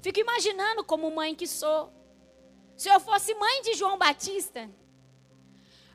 Fico 0.00 0.20
imaginando 0.20 0.82
como 0.84 1.10
mãe 1.10 1.34
que 1.34 1.46
sou, 1.46 1.92
se 2.80 2.88
eu 2.88 2.98
fosse 2.98 3.34
mãe 3.34 3.60
de 3.60 3.74
João 3.74 3.98
Batista, 3.98 4.66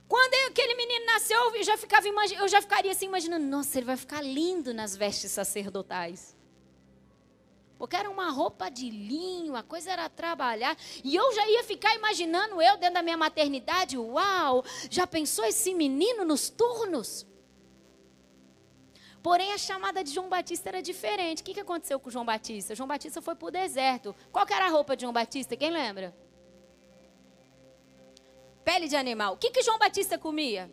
quando 0.08 0.36
aquele 0.52 0.76
menino 0.76 1.04
nasceu, 1.08 1.56
eu 1.56 1.64
já, 1.64 1.76
ficava, 1.76 2.08
eu 2.08 2.48
já 2.48 2.62
ficaria 2.62 2.92
assim 2.92 3.08
imaginando, 3.08 3.44
nossa, 3.44 3.80
ele 3.80 3.88
vai 3.88 3.98
ficar 3.98 4.22
lindo 4.22 4.72
nas 4.72 4.96
vestes 4.96 5.32
sacerdotais. 5.32 6.38
Porque 7.80 7.96
era 7.96 8.08
uma 8.08 8.30
roupa 8.30 8.70
de 8.70 8.88
linho, 8.88 9.56
a 9.56 9.64
coisa 9.64 9.94
era 9.94 10.08
trabalhar. 10.10 10.78
E 11.04 11.16
eu 11.16 11.34
já 11.34 11.50
ia 11.50 11.64
ficar 11.64 11.96
imaginando 11.96 12.62
eu 12.62 12.78
dentro 12.78 12.94
da 12.94 13.02
minha 13.02 13.18
maternidade, 13.18 13.98
uau, 13.98 14.64
já 14.88 15.08
pensou 15.08 15.44
esse 15.44 15.74
menino 15.74 16.24
nos 16.24 16.52
turnos? 16.52 17.26
Porém, 19.24 19.54
a 19.54 19.58
chamada 19.58 20.04
de 20.04 20.12
João 20.12 20.30
Batista 20.30 20.70
era 20.70 20.84
diferente. 20.84 21.42
O 21.42 21.46
que, 21.46 21.60
aconteceu 21.60 22.00
com 22.00 22.12
João 22.12 22.24
Batista? 22.24 22.76
João 22.76 22.88
Batista 22.88 23.24
foi 23.24 23.34
para 23.34 23.48
o 23.48 23.50
deserto. 23.50 24.16
Qual 24.32 24.46
era 24.48 24.68
a 24.68 24.70
roupa 24.70 24.96
de 24.96 25.02
João 25.02 25.12
Batista? 25.12 25.58
Quem 25.58 25.72
lembra? 25.72 26.16
Pele 28.66 28.90
de 28.90 28.98
animal. 28.98 29.36
O 29.36 29.38
que, 29.38 29.52
que 29.52 29.64
João 29.64 29.80
Batista 29.80 30.18
comia? 30.18 30.70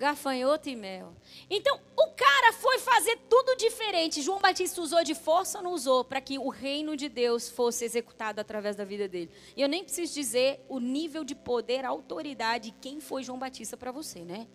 gafanhoto 0.00 0.66
e 0.70 0.74
mel. 0.74 1.14
Então, 1.50 1.78
o 1.94 2.06
cara 2.16 2.54
foi 2.54 2.78
fazer 2.78 3.18
tudo 3.28 3.54
diferente. 3.56 4.22
João 4.22 4.40
Batista 4.40 4.80
usou 4.80 5.04
de 5.04 5.14
força 5.14 5.58
ou 5.58 5.64
não 5.64 5.72
usou 5.74 6.02
para 6.02 6.22
que 6.22 6.38
o 6.38 6.48
reino 6.48 6.96
de 6.96 7.06
Deus 7.06 7.50
fosse 7.50 7.84
executado 7.84 8.40
através 8.40 8.74
da 8.74 8.84
vida 8.84 9.06
dele? 9.06 9.30
E 9.54 9.60
eu 9.60 9.68
nem 9.68 9.84
preciso 9.84 10.14
dizer 10.14 10.64
o 10.70 10.80
nível 10.80 11.22
de 11.22 11.34
poder, 11.34 11.84
autoridade, 11.84 12.74
quem 12.80 12.98
foi 12.98 13.22
João 13.22 13.38
Batista 13.38 13.76
para 13.76 13.92
você, 13.92 14.20
né? 14.20 14.48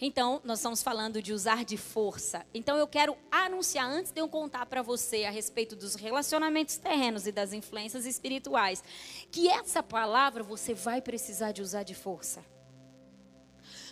Então, 0.00 0.40
nós 0.44 0.60
estamos 0.60 0.82
falando 0.82 1.20
de 1.20 1.32
usar 1.32 1.62
de 1.62 1.76
força. 1.76 2.46
Então, 2.54 2.76
eu 2.78 2.86
quero 2.86 3.16
anunciar, 3.30 3.86
antes 3.86 4.10
de 4.10 4.20
eu 4.20 4.28
contar 4.28 4.64
para 4.64 4.80
você 4.80 5.24
a 5.24 5.30
respeito 5.30 5.76
dos 5.76 5.94
relacionamentos 5.94 6.78
terrenos 6.78 7.26
e 7.26 7.32
das 7.32 7.52
influências 7.52 8.06
espirituais, 8.06 8.82
que 9.30 9.48
essa 9.48 9.82
palavra 9.82 10.42
você 10.42 10.72
vai 10.72 11.02
precisar 11.02 11.52
de 11.52 11.60
usar 11.60 11.82
de 11.82 11.94
força. 11.94 12.42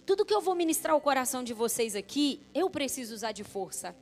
Tudo 0.07 0.25
que 0.25 0.33
eu 0.33 0.41
vou 0.41 0.55
ministrar 0.55 0.95
ao 0.95 1.01
coração 1.01 1.45
de 1.45 1.53
vocês 1.53 1.95
aqui, 1.95 2.41
eu 2.55 2.71
preciso 2.71 3.15
usar 3.15 3.33
de 3.33 3.45
força. 3.45 3.95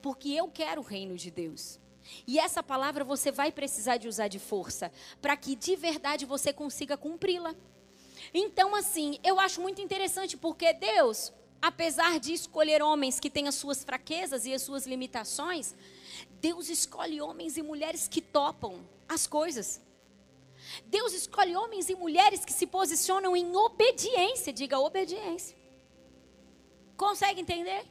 Porque 0.00 0.30
eu 0.30 0.48
quero 0.48 0.80
o 0.80 0.84
reino 0.84 1.16
de 1.16 1.30
Deus. 1.30 1.78
E 2.26 2.38
essa 2.38 2.62
palavra 2.62 3.04
você 3.04 3.30
vai 3.30 3.52
precisar 3.52 3.98
de 3.98 4.08
usar 4.08 4.28
de 4.28 4.38
força, 4.38 4.90
para 5.20 5.36
que 5.36 5.54
de 5.54 5.76
verdade 5.76 6.24
você 6.24 6.50
consiga 6.50 6.96
cumpri-la. 6.96 7.54
Então, 8.32 8.74
assim, 8.74 9.18
eu 9.22 9.38
acho 9.40 9.60
muito 9.60 9.80
interessante, 9.80 10.36
porque 10.36 10.72
Deus, 10.72 11.32
apesar 11.60 12.18
de 12.18 12.32
escolher 12.32 12.82
homens 12.82 13.20
que 13.20 13.30
têm 13.30 13.48
as 13.48 13.54
suas 13.54 13.84
fraquezas 13.84 14.46
e 14.46 14.52
as 14.52 14.62
suas 14.62 14.86
limitações, 14.86 15.74
Deus 16.40 16.68
escolhe 16.68 17.20
homens 17.20 17.56
e 17.56 17.62
mulheres 17.62 18.08
que 18.08 18.20
topam 18.20 18.86
as 19.08 19.26
coisas. 19.26 19.80
Deus 20.86 21.12
escolhe 21.12 21.54
homens 21.56 21.88
e 21.88 21.94
mulheres 21.94 22.44
que 22.44 22.52
se 22.52 22.66
posicionam 22.66 23.36
em 23.36 23.54
obediência. 23.54 24.52
Diga 24.52 24.78
obediência. 24.78 25.56
Consegue 26.96 27.40
entender? 27.40 27.84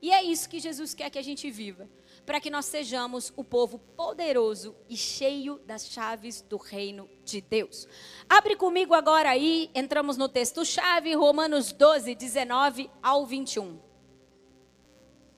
E 0.00 0.10
é 0.10 0.22
isso 0.22 0.48
que 0.48 0.60
Jesus 0.60 0.94
quer 0.94 1.10
que 1.10 1.18
a 1.18 1.22
gente 1.22 1.50
viva. 1.50 1.88
Para 2.24 2.40
que 2.40 2.50
nós 2.50 2.66
sejamos 2.66 3.32
o 3.36 3.42
povo 3.42 3.78
poderoso 3.78 4.74
e 4.88 4.96
cheio 4.96 5.58
das 5.66 5.88
chaves 5.88 6.40
do 6.42 6.56
reino 6.56 7.08
de 7.24 7.40
Deus. 7.40 7.88
Abre 8.28 8.54
comigo 8.56 8.94
agora 8.94 9.30
aí, 9.30 9.70
entramos 9.74 10.16
no 10.16 10.28
texto-chave, 10.28 11.14
Romanos 11.14 11.72
12, 11.72 12.14
19 12.14 12.90
ao 13.02 13.26
21. 13.26 13.80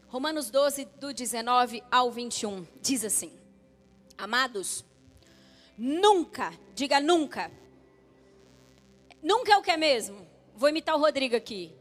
Romanos 0.09 0.50
12, 0.50 0.85
do 1.00 1.12
19 1.12 1.83
ao 1.91 2.11
21, 2.11 2.67
diz 2.81 3.05
assim: 3.05 3.33
Amados, 4.17 4.85
Nunca, 5.76 6.53
diga 6.75 7.00
nunca. 7.00 7.50
Nunca 9.23 9.53
é 9.53 9.57
o 9.57 9.62
que 9.62 9.71
é 9.71 9.76
mesmo. 9.76 10.26
Vou 10.55 10.69
imitar 10.69 10.95
o 10.95 11.00
Rodrigo 11.00 11.35
aqui. 11.35 11.75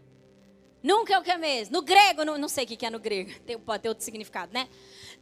Nunca 0.84 1.14
é 1.14 1.18
o 1.18 1.24
que 1.24 1.32
é 1.32 1.38
mesmo. 1.38 1.74
No 1.74 1.82
grego, 1.82 2.26
não, 2.26 2.38
não 2.38 2.50
sei 2.50 2.66
o 2.66 2.68
que 2.68 2.86
é 2.86 2.90
no 2.90 3.00
grego, 3.00 3.40
tem, 3.46 3.58
pode 3.58 3.84
ter 3.84 3.90
outro 3.90 4.04
significado, 4.04 4.54
né? 4.54 4.70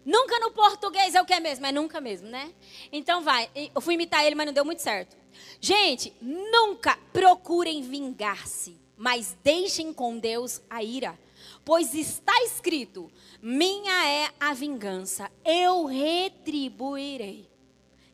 Nunca 0.04 0.40
no 0.40 0.52
português 0.52 1.14
é 1.14 1.22
o 1.22 1.26
que 1.26 1.34
é 1.34 1.40
mesmo, 1.40 1.66
é 1.66 1.72
nunca 1.72 2.02
mesmo, 2.02 2.28
né? 2.28 2.52
Então 2.92 3.22
vai, 3.22 3.50
eu 3.54 3.80
fui 3.80 3.94
imitar 3.94 4.26
ele, 4.26 4.36
mas 4.36 4.48
não 4.48 4.54
deu 4.54 4.66
muito 4.66 4.82
certo. 4.82 5.16
Gente, 5.60 6.12
nunca 6.20 6.98
procurem 7.14 7.84
vingar-se, 7.84 8.76
mas 8.98 9.38
deixem 9.44 9.94
com 9.94 10.18
Deus 10.18 10.60
a 10.68 10.84
ira. 10.84 11.18
Pois 11.64 11.94
está 11.94 12.34
escrito: 12.44 13.12
minha 13.42 14.10
é 14.10 14.32
a 14.40 14.54
vingança, 14.54 15.32
eu 15.46 15.86
retribuirei 15.86 17.52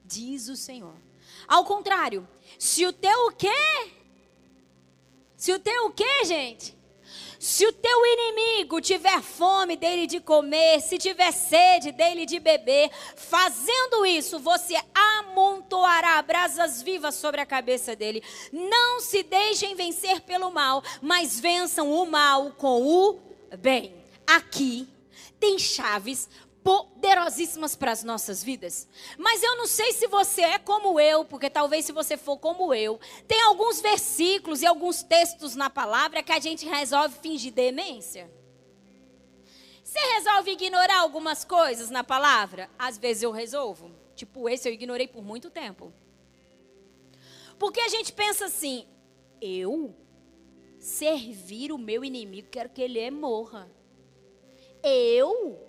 diz 0.07 0.47
o 0.47 0.55
Senhor. 0.55 0.95
Ao 1.47 1.65
contrário, 1.65 2.27
se 2.57 2.85
o 2.85 2.93
teu 2.93 3.27
o 3.27 3.31
quê? 3.31 3.91
Se 5.35 5.51
o 5.51 5.59
teu 5.59 5.87
o 5.87 5.91
quê, 5.91 6.25
gente? 6.25 6.75
Se 7.39 7.65
o 7.65 7.73
teu 7.73 8.05
inimigo 8.05 8.81
tiver 8.81 9.21
fome 9.21 9.77
dele 9.77 10.07
de 10.07 10.19
comer, 10.19 10.81
se 10.81 10.97
tiver 10.97 11.31
sede 11.31 11.91
dele 11.91 12.25
de 12.25 12.39
beber, 12.39 12.89
fazendo 13.15 14.05
isso, 14.05 14.39
você 14.39 14.75
amontoará 14.93 16.21
brasas 16.21 16.81
vivas 16.81 17.15
sobre 17.15 17.39
a 17.39 17.45
cabeça 17.45 17.95
dele. 17.95 18.23
Não 18.51 18.99
se 18.99 19.21
deixem 19.23 19.75
vencer 19.75 20.21
pelo 20.21 20.51
mal, 20.51 20.83
mas 21.01 21.39
vençam 21.39 21.91
o 21.91 22.05
mal 22.05 22.51
com 22.51 22.81
o 22.81 23.19
bem. 23.59 23.95
Aqui 24.25 24.87
tem 25.39 25.59
chaves 25.59 26.27
poderosíssimas 26.67 27.77
para 27.77 27.93
as 27.93 28.03
nossas 28.03 28.43
vidas. 28.43 28.89
Mas 29.17 29.41
eu 29.41 29.55
não 29.55 29.65
sei 29.65 29.93
se 29.93 30.05
você 30.05 30.41
é 30.41 30.59
como 30.59 30.99
eu, 30.99 31.23
porque 31.23 31.49
talvez 31.49 31.85
se 31.85 31.93
você 31.93 32.17
for 32.17 32.37
como 32.37 32.73
eu, 32.73 32.99
tem 33.25 33.41
alguns 33.43 33.79
versículos 33.79 34.61
e 34.61 34.65
alguns 34.65 35.01
textos 35.01 35.55
na 35.55 35.69
palavra 35.69 36.21
que 36.21 36.33
a 36.33 36.39
gente 36.41 36.65
resolve 36.65 37.15
fingir 37.21 37.53
demência. 37.53 38.29
Você 39.81 39.97
resolve 40.15 40.51
ignorar 40.51 40.99
algumas 40.99 41.45
coisas 41.45 41.89
na 41.89 42.03
palavra? 42.03 42.69
Às 42.77 42.97
vezes 42.97 43.23
eu 43.23 43.31
resolvo. 43.31 43.89
Tipo, 44.13 44.49
esse 44.49 44.67
eu 44.67 44.73
ignorei 44.73 45.07
por 45.07 45.23
muito 45.23 45.49
tempo. 45.49 45.93
Porque 47.57 47.79
a 47.79 47.87
gente 47.87 48.11
pensa 48.11 48.43
assim: 48.43 48.85
eu 49.39 49.95
servir 50.77 51.71
o 51.71 51.77
meu 51.77 52.03
inimigo, 52.03 52.49
quero 52.51 52.67
que 52.67 52.81
ele 52.81 53.09
morra. 53.09 53.71
Eu 54.83 55.66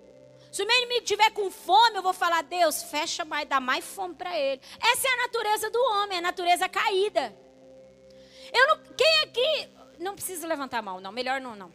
se 0.51 0.63
o 0.63 0.65
meu 0.65 0.77
inimigo 0.77 1.05
tiver 1.05 1.29
com 1.31 1.51
fome, 1.51 1.97
eu 1.97 2.01
vou 2.01 2.13
falar, 2.13 2.41
Deus, 2.43 2.83
fecha 2.83 3.23
mais, 3.23 3.47
dá 3.47 3.59
mais 3.59 3.85
fome 3.85 4.15
para 4.15 4.37
ele. 4.37 4.61
Essa 4.79 5.07
é 5.07 5.11
a 5.11 5.17
natureza 5.17 5.69
do 5.69 5.79
homem, 5.79 6.17
a 6.17 6.21
natureza 6.21 6.67
caída. 6.67 7.35
Eu 8.51 8.67
não, 8.67 8.83
quem 8.95 9.19
aqui 9.23 9.69
não 9.99 10.15
precisa 10.15 10.47
levantar 10.47 10.79
a 10.79 10.81
mão, 10.81 10.99
não, 10.99 11.11
melhor 11.11 11.39
não, 11.39 11.55
não. 11.55 11.71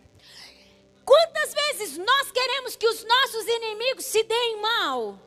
Quantas 1.05 1.53
vezes 1.55 1.99
nós 1.99 2.33
queremos 2.33 2.75
que 2.75 2.89
os 2.89 3.05
nossos 3.05 3.47
inimigos 3.47 4.07
se 4.07 4.23
deem 4.25 4.61
mal? 4.61 5.21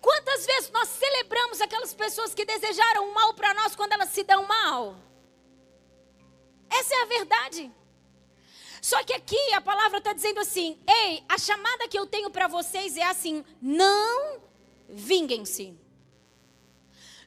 Quantas 0.00 0.44
vezes 0.44 0.70
nós 0.70 0.88
celebramos 0.88 1.60
aquelas 1.60 1.94
pessoas 1.94 2.34
que 2.34 2.44
desejaram 2.44 3.12
mal 3.12 3.34
para 3.34 3.54
nós 3.54 3.76
quando 3.76 3.92
elas 3.92 4.08
se 4.08 4.24
dão 4.24 4.44
mal? 4.44 4.96
Essa 6.68 6.94
é 6.94 7.02
a 7.02 7.06
verdade. 7.06 7.72
Só 8.82 9.04
que 9.04 9.12
aqui 9.12 9.38
a 9.54 9.60
palavra 9.60 9.98
está 9.98 10.12
dizendo 10.12 10.40
assim: 10.40 10.76
ei, 10.88 11.22
a 11.28 11.38
chamada 11.38 11.86
que 11.86 11.96
eu 11.96 12.04
tenho 12.04 12.28
para 12.30 12.48
vocês 12.48 12.96
é 12.96 13.04
assim: 13.04 13.44
não 13.62 14.42
vinguem-se. 14.88 15.78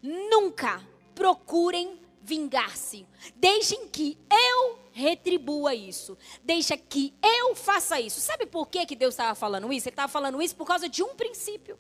Nunca 0.04 0.86
procurem 1.16 1.98
vingar-se. 2.22 3.08
Deixem 3.38 3.88
que 3.88 4.18
eu 4.30 4.80
retribua 4.92 5.74
isso. 5.74 6.18
Deixa 6.44 6.76
que 6.76 7.14
eu 7.24 7.56
faça 7.56 8.02
isso. 8.02 8.20
Sabe 8.20 8.46
por 8.46 8.68
que, 8.68 8.86
que 8.86 8.96
Deus 8.96 9.14
estava 9.14 9.34
falando 9.34 9.72
isso? 9.72 9.88
Ele 9.88 9.94
estava 9.94 10.12
falando 10.12 10.42
isso 10.42 10.58
por 10.58 10.68
causa 10.68 10.90
de 10.90 11.02
um 11.02 11.16
princípio: 11.16 11.80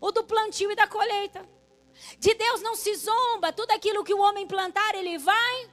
o 0.00 0.10
do 0.10 0.24
plantio 0.24 0.72
e 0.72 0.74
da 0.74 0.86
colheita. 0.86 1.46
De 2.18 2.32
Deus 2.32 2.62
não 2.62 2.74
se 2.74 2.94
zomba, 2.96 3.52
tudo 3.52 3.70
aquilo 3.72 4.02
que 4.02 4.14
o 4.14 4.20
homem 4.20 4.46
plantar, 4.46 4.94
ele 4.94 5.18
vai 5.18 5.70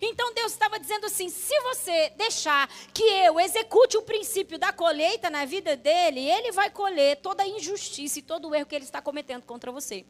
então 0.00 0.32
Deus 0.34 0.52
estava 0.52 0.78
dizendo 0.78 1.06
assim: 1.06 1.28
se 1.28 1.58
você 1.60 2.10
deixar 2.16 2.68
que 2.92 3.02
eu 3.02 3.38
execute 3.40 3.96
o 3.96 4.02
princípio 4.02 4.58
da 4.58 4.72
colheita 4.72 5.30
na 5.30 5.44
vida 5.44 5.76
dele, 5.76 6.20
ele 6.20 6.52
vai 6.52 6.70
colher 6.70 7.16
toda 7.16 7.42
a 7.42 7.48
injustiça 7.48 8.18
e 8.18 8.22
todo 8.22 8.48
o 8.48 8.54
erro 8.54 8.66
que 8.66 8.74
ele 8.74 8.84
está 8.84 9.00
cometendo 9.00 9.44
contra 9.44 9.72
você. 9.72 10.04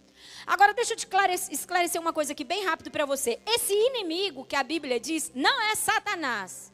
Agora, 0.47 0.75
deixa 0.75 0.94
eu 0.94 0.97
te 0.97 1.08
esclarecer 1.50 2.00
uma 2.00 2.12
coisa 2.12 2.32
aqui 2.32 2.44
bem 2.44 2.64
rápido 2.64 2.90
para 2.90 3.06
você. 3.06 3.38
Esse 3.47 3.73
inimigo 3.73 4.44
que 4.44 4.56
a 4.56 4.62
Bíblia 4.62 4.99
diz 4.99 5.30
não 5.35 5.62
é 5.70 5.75
Satanás. 5.75 6.73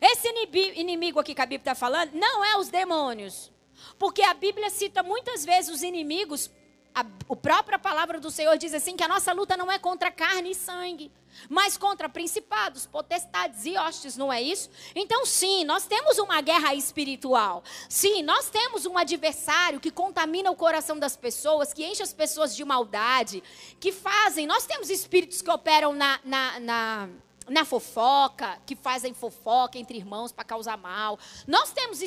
Esse 0.00 0.28
inimigo 0.74 1.20
aqui 1.20 1.34
que 1.34 1.40
a 1.40 1.46
Bíblia 1.46 1.72
está 1.72 1.74
falando 1.74 2.12
não 2.14 2.44
é 2.44 2.56
os 2.56 2.68
demônios. 2.68 3.52
Porque 3.98 4.22
a 4.22 4.34
Bíblia 4.34 4.70
cita 4.70 5.02
muitas 5.02 5.44
vezes 5.44 5.70
os 5.70 5.82
inimigos 5.82 6.50
a, 6.94 7.00
a 7.00 7.36
própria 7.36 7.78
palavra 7.78 8.20
do 8.20 8.30
Senhor 8.30 8.56
diz 8.58 8.74
assim 8.74 8.96
que 8.96 9.02
a 9.02 9.08
nossa 9.08 9.32
luta 9.32 9.56
não 9.56 9.70
é 9.70 9.78
contra 9.78 10.10
carne 10.10 10.50
e 10.50 10.54
sangue, 10.54 11.10
mas 11.48 11.76
contra 11.76 12.08
principados, 12.08 12.86
potestades 12.86 13.64
e 13.64 13.76
hostes, 13.76 14.16
não 14.16 14.32
é 14.32 14.42
isso? 14.42 14.70
Então, 14.94 15.24
sim, 15.24 15.64
nós 15.64 15.86
temos 15.86 16.18
uma 16.18 16.40
guerra 16.40 16.74
espiritual. 16.74 17.64
Sim, 17.88 18.22
nós 18.22 18.50
temos 18.50 18.84
um 18.84 18.98
adversário 18.98 19.80
que 19.80 19.90
contamina 19.90 20.50
o 20.50 20.56
coração 20.56 20.98
das 20.98 21.16
pessoas, 21.16 21.72
que 21.72 21.84
enche 21.84 22.02
as 22.02 22.12
pessoas 22.12 22.54
de 22.54 22.64
maldade, 22.64 23.42
que 23.80 23.92
fazem. 23.92 24.46
Nós 24.46 24.66
temos 24.66 24.90
espíritos 24.90 25.40
que 25.40 25.50
operam 25.50 25.94
na, 25.94 26.20
na, 26.24 26.60
na 26.60 27.08
na 27.48 27.64
fofoca, 27.64 28.56
que 28.64 28.76
fazem 28.76 29.12
fofoca 29.12 29.76
entre 29.76 29.98
irmãos 29.98 30.30
para 30.30 30.44
causar 30.44 30.76
mal. 30.76 31.18
Nós 31.44 31.72
temos, 31.72 32.00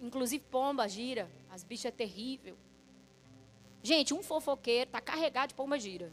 inclusive, 0.00 0.44
pomba 0.48 0.88
gira, 0.88 1.28
as 1.50 1.64
bichas 1.64 1.86
é 1.86 1.90
terrível. 1.90 2.56
Gente, 3.90 4.12
um 4.12 4.20
fofoqueiro 4.20 4.88
está 4.88 5.00
carregado 5.00 5.50
de 5.50 5.54
pomba 5.54 5.78
gira. 5.78 6.12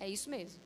É 0.00 0.08
isso 0.08 0.28
mesmo. 0.28 0.60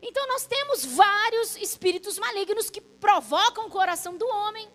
Então 0.00 0.24
nós 0.28 0.46
temos 0.46 0.84
vários 0.84 1.56
espíritos 1.56 2.16
malignos 2.16 2.70
que 2.70 2.80
provocam 2.80 3.66
o 3.66 3.70
coração 3.70 4.16
do 4.16 4.26
homem 4.28 4.68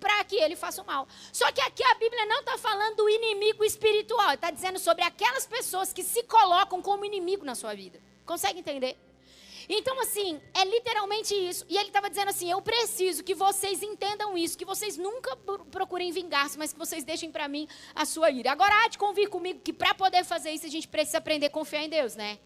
para 0.00 0.24
que 0.24 0.36
ele 0.36 0.56
faça 0.56 0.80
o 0.80 0.86
mal. 0.86 1.06
Só 1.34 1.52
que 1.52 1.60
aqui 1.60 1.84
a 1.84 1.94
Bíblia 1.96 2.24
não 2.24 2.40
está 2.40 2.56
falando 2.56 2.96
do 2.96 3.10
inimigo 3.10 3.62
espiritual, 3.62 4.32
está 4.32 4.50
dizendo 4.50 4.78
sobre 4.78 5.04
aquelas 5.04 5.46
pessoas 5.46 5.92
que 5.92 6.02
se 6.02 6.22
colocam 6.22 6.80
como 6.80 7.04
inimigo 7.04 7.44
na 7.44 7.54
sua 7.54 7.74
vida. 7.74 8.00
Consegue 8.24 8.60
entender? 8.60 8.96
Então, 9.68 10.00
assim, 10.00 10.40
é 10.54 10.64
literalmente 10.64 11.34
isso. 11.34 11.64
E 11.68 11.76
ele 11.76 11.88
estava 11.88 12.08
dizendo 12.08 12.28
assim: 12.28 12.50
eu 12.50 12.62
preciso 12.62 13.24
que 13.24 13.34
vocês 13.34 13.82
entendam 13.82 14.36
isso, 14.36 14.56
que 14.56 14.64
vocês 14.64 14.96
nunca 14.96 15.36
procurem 15.70 16.12
vingar-se, 16.12 16.58
mas 16.58 16.72
que 16.72 16.78
vocês 16.78 17.04
deixem 17.04 17.30
para 17.30 17.48
mim 17.48 17.68
a 17.94 18.04
sua 18.04 18.30
ira. 18.30 18.52
Agora, 18.52 18.84
há 18.84 18.88
de 18.88 18.98
convir 18.98 19.28
comigo 19.28 19.60
que 19.60 19.72
para 19.72 19.94
poder 19.94 20.24
fazer 20.24 20.50
isso, 20.52 20.66
a 20.66 20.70
gente 20.70 20.88
precisa 20.88 21.18
aprender 21.18 21.46
a 21.46 21.50
confiar 21.50 21.82
em 21.82 21.88
Deus, 21.88 22.14
né? 22.14 22.38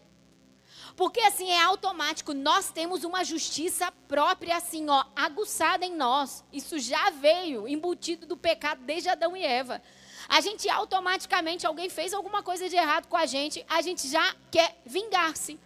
Porque 0.95 1.21
assim 1.21 1.49
é 1.49 1.61
automático, 1.61 2.33
nós 2.33 2.71
temos 2.71 3.03
uma 3.03 3.23
justiça 3.23 3.91
própria, 4.07 4.57
assim, 4.57 4.89
ó, 4.89 5.05
aguçada 5.15 5.85
em 5.85 5.95
nós. 5.95 6.43
Isso 6.51 6.79
já 6.79 7.09
veio 7.11 7.67
embutido 7.67 8.25
do 8.25 8.35
pecado 8.35 8.81
desde 8.83 9.09
Adão 9.09 9.35
e 9.35 9.43
Eva. 9.43 9.81
A 10.27 10.41
gente 10.41 10.69
automaticamente, 10.69 11.65
alguém 11.65 11.89
fez 11.89 12.13
alguma 12.13 12.43
coisa 12.43 12.67
de 12.69 12.75
errado 12.75 13.07
com 13.07 13.17
a 13.17 13.25
gente, 13.25 13.65
a 13.69 13.81
gente 13.81 14.07
já 14.07 14.35
quer 14.51 14.81
vingar-se 14.85 15.59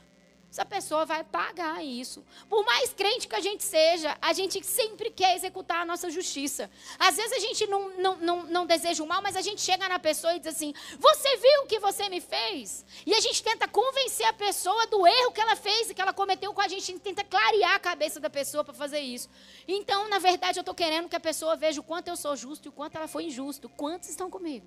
essa 0.52 0.64
pessoa 0.64 1.06
vai 1.06 1.24
pagar 1.24 1.84
isso. 1.84 2.24
Por 2.48 2.64
mais 2.66 2.94
crente 2.94 3.28
que 3.28 3.36
a 3.36 3.42
gente 3.42 3.64
seja, 3.64 4.18
a 4.22 4.32
gente 4.32 4.64
sempre 4.66 5.10
quer 5.10 5.36
executar 5.36 5.82
a 5.82 5.86
nossa 5.86 6.10
justiça. 6.10 6.70
Às 6.98 7.18
vezes 7.18 7.34
a 7.34 7.40
gente 7.40 7.68
não, 7.68 7.98
não, 7.98 8.18
não, 8.18 8.44
não 8.44 8.66
deseja 8.66 9.04
o 9.04 9.08
mal, 9.08 9.22
mas 9.22 9.36
a 9.36 9.42
gente 9.42 9.62
chega 9.62 9.90
na 9.90 10.00
pessoa 10.00 10.34
e 10.34 10.40
diz 10.40 10.56
assim: 10.56 10.74
Você 10.98 11.38
viu 11.38 11.64
o 11.64 11.68
que 11.68 11.80
você 11.80 12.08
me 12.08 12.22
fez? 12.22 12.86
E 13.06 13.14
a 13.14 13.20
gente 13.20 13.44
tenta 13.44 13.68
convencer 13.68 14.26
a 14.28 14.34
pessoa 14.34 14.88
do 14.88 15.06
erro 15.06 15.32
que 15.34 15.42
ela 15.42 15.56
fez 15.58 15.90
e 15.90 15.94
que 15.94 16.02
ela 16.02 16.14
cometeu 16.14 16.54
com 16.54 16.62
a 16.62 16.68
gente. 16.68 16.84
A 16.84 16.86
gente 16.86 17.02
tenta 17.02 17.24
clarear 17.24 17.76
a 17.76 17.80
cabeça 17.80 18.20
da 18.20 18.30
pessoa 18.30 18.64
para 18.64 18.74
fazer 18.74 19.00
isso. 19.00 19.30
Então, 19.68 20.08
na 20.08 20.20
verdade, 20.20 20.58
eu 20.58 20.62
estou 20.62 20.76
querendo 20.76 21.10
que 21.10 21.16
a 21.16 21.20
pessoa 21.20 21.56
veja 21.56 21.82
o 21.82 21.84
quanto 21.84 22.08
eu 22.08 22.16
sou 22.16 22.36
justo 22.36 22.68
e 22.68 22.70
o 22.70 22.72
quanto 22.72 22.96
ela 22.96 23.08
foi 23.08 23.26
injusto. 23.26 23.68
Quantos 23.68 24.08
estão 24.08 24.30
comigo? 24.30 24.66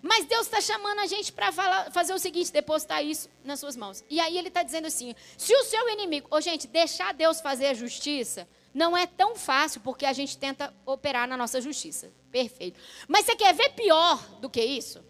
Mas 0.00 0.24
Deus 0.24 0.46
está 0.46 0.60
chamando 0.60 1.00
a 1.00 1.06
gente 1.06 1.32
para 1.32 1.52
fazer 1.90 2.14
o 2.14 2.18
seguinte: 2.18 2.52
depositar 2.52 3.04
isso 3.04 3.28
nas 3.44 3.60
suas 3.60 3.76
mãos. 3.76 4.04
E 4.08 4.20
aí 4.20 4.38
ele 4.38 4.48
está 4.48 4.62
dizendo 4.62 4.86
assim: 4.86 5.14
se 5.36 5.54
o 5.54 5.64
seu 5.64 5.88
inimigo, 5.90 6.28
oh, 6.30 6.40
gente, 6.40 6.66
deixar 6.66 7.12
Deus 7.12 7.40
fazer 7.40 7.66
a 7.66 7.74
justiça 7.74 8.48
não 8.74 8.96
é 8.96 9.06
tão 9.06 9.36
fácil 9.36 9.80
porque 9.82 10.06
a 10.06 10.12
gente 10.12 10.38
tenta 10.38 10.74
operar 10.86 11.28
na 11.28 11.36
nossa 11.36 11.60
justiça. 11.60 12.10
Perfeito. 12.30 12.80
Mas 13.06 13.26
você 13.26 13.36
quer 13.36 13.52
ver 13.52 13.70
pior 13.70 14.18
do 14.40 14.48
que 14.48 14.64
isso? 14.64 15.04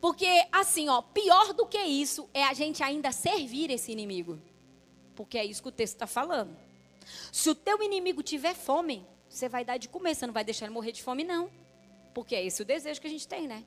Porque 0.00 0.46
assim, 0.52 0.88
ó, 0.88 1.00
pior 1.02 1.52
do 1.54 1.66
que 1.66 1.78
isso 1.78 2.28
é 2.34 2.44
a 2.44 2.52
gente 2.52 2.82
ainda 2.82 3.10
servir 3.10 3.70
esse 3.70 3.90
inimigo. 3.90 4.38
Porque 5.14 5.38
é 5.38 5.44
isso 5.44 5.62
que 5.62 5.68
o 5.68 5.72
texto 5.72 5.94
está 5.94 6.06
falando. 6.06 6.56
Se 7.32 7.48
o 7.50 7.54
teu 7.54 7.82
inimigo 7.82 8.22
tiver 8.22 8.54
fome, 8.54 9.04
você 9.28 9.48
vai 9.48 9.64
dar 9.64 9.76
de 9.78 9.88
comer, 9.88 10.14
você 10.14 10.26
não 10.26 10.34
vai 10.34 10.44
deixar 10.44 10.66
ele 10.66 10.74
morrer 10.74 10.92
de 10.92 11.02
fome, 11.02 11.24
não. 11.24 11.50
Porque 12.18 12.34
é 12.34 12.44
esse 12.44 12.60
o 12.60 12.64
desejo 12.64 13.00
que 13.00 13.06
a 13.06 13.10
gente 13.10 13.28
tem, 13.28 13.46
né? 13.46 13.64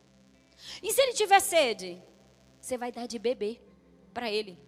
E 0.83 0.91
se 0.91 1.01
ele 1.01 1.13
tiver 1.13 1.39
sede? 1.39 2.03
Você 2.59 2.77
vai 2.77 2.91
dar 2.91 3.07
de 3.07 3.17
beber 3.17 3.61
para 4.13 4.29
ele. 4.29 4.59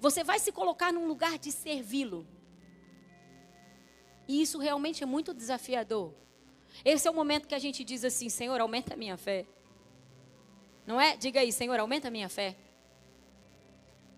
Você 0.00 0.24
vai 0.24 0.38
se 0.38 0.50
colocar 0.50 0.90
num 0.90 1.06
lugar 1.06 1.38
de 1.38 1.52
servi-lo. 1.52 2.26
E 4.26 4.40
isso 4.40 4.58
realmente 4.58 5.02
é 5.02 5.06
muito 5.06 5.34
desafiador. 5.34 6.14
Esse 6.82 7.06
é 7.06 7.10
o 7.10 7.14
momento 7.14 7.46
que 7.46 7.54
a 7.54 7.58
gente 7.58 7.84
diz 7.84 8.06
assim: 8.06 8.30
Senhor, 8.30 8.58
aumenta 8.58 8.94
a 8.94 8.96
minha 8.96 9.18
fé. 9.18 9.44
Não 10.86 10.98
é? 10.98 11.14
Diga 11.14 11.40
aí, 11.40 11.52
Senhor, 11.52 11.78
aumenta 11.78 12.08
a 12.08 12.10
minha 12.10 12.30
fé. 12.30 12.56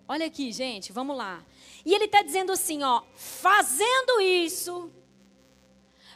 Olha 0.07 0.27
aqui, 0.27 0.49
gente, 0.53 0.93
vamos 0.93 1.17
lá. 1.17 1.45
E 1.85 1.93
ele 1.93 2.05
está 2.05 2.21
dizendo 2.21 2.53
assim: 2.53 2.83
ó, 2.83 3.03
fazendo 3.15 4.21
isso, 4.21 4.89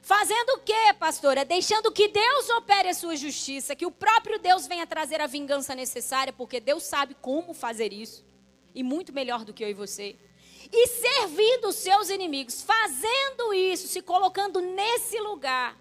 Fazendo 0.07 0.51
o 0.51 0.59
quê, 0.59 0.93
pastora? 0.97 1.43
Deixando 1.43 1.91
que 1.91 2.07
Deus 2.07 2.49
opere 2.51 2.87
a 2.87 2.93
sua 2.93 3.17
justiça, 3.17 3.75
que 3.75 3.85
o 3.85 3.91
próprio 3.91 4.39
Deus 4.39 4.65
venha 4.65 4.87
trazer 4.87 5.19
a 5.19 5.27
vingança 5.27 5.75
necessária, 5.75 6.31
porque 6.31 6.61
Deus 6.61 6.83
sabe 6.83 7.13
como 7.21 7.53
fazer 7.53 7.91
isso, 7.91 8.25
e 8.73 8.83
muito 8.83 9.11
melhor 9.11 9.43
do 9.43 9.53
que 9.53 9.61
eu 9.61 9.69
e 9.69 9.73
você. 9.73 10.15
E 10.71 10.87
servindo 10.87 11.67
os 11.67 11.75
seus 11.75 12.09
inimigos, 12.09 12.61
fazendo 12.61 13.53
isso, 13.53 13.89
se 13.89 14.01
colocando 14.01 14.61
nesse 14.61 15.19
lugar. 15.19 15.77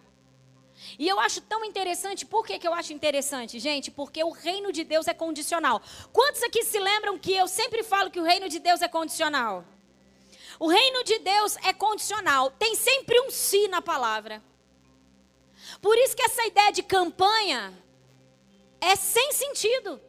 E 0.99 1.07
eu 1.07 1.21
acho 1.21 1.41
tão 1.43 1.65
interessante, 1.65 2.27
por 2.27 2.45
que, 2.45 2.59
que 2.59 2.67
eu 2.67 2.75
acho 2.75 2.93
interessante, 2.93 3.61
gente? 3.61 3.93
Porque 3.93 4.25
o 4.25 4.31
reino 4.31 4.73
de 4.73 4.83
Deus 4.83 5.07
é 5.07 5.15
condicional. 5.15 5.81
Quantos 6.13 6.43
aqui 6.43 6.65
se 6.65 6.81
lembram 6.81 7.17
que 7.17 7.33
eu 7.33 7.47
sempre 7.47 7.85
falo 7.85 8.11
que 8.11 8.19
o 8.19 8.25
reino 8.25 8.49
de 8.49 8.59
Deus 8.59 8.83
é 8.83 8.89
condicional? 8.89 9.65
O 10.59 10.69
reino 10.69 11.05
de 11.05 11.19
Deus 11.19 11.57
é 11.59 11.73
condicional, 11.73 12.51
tem 12.51 12.75
sempre 12.75 13.21
um 13.21 13.31
si 13.31 13.69
na 13.69 13.83
palavra. 13.83 14.43
Por 15.81 15.97
isso 15.99 16.17
que 16.17 16.23
essa 16.23 16.47
ideia 16.47 16.73
de 16.73 16.83
campanha 16.83 17.73
é 18.81 18.97
sem 18.97 19.33
sentido. 19.33 20.01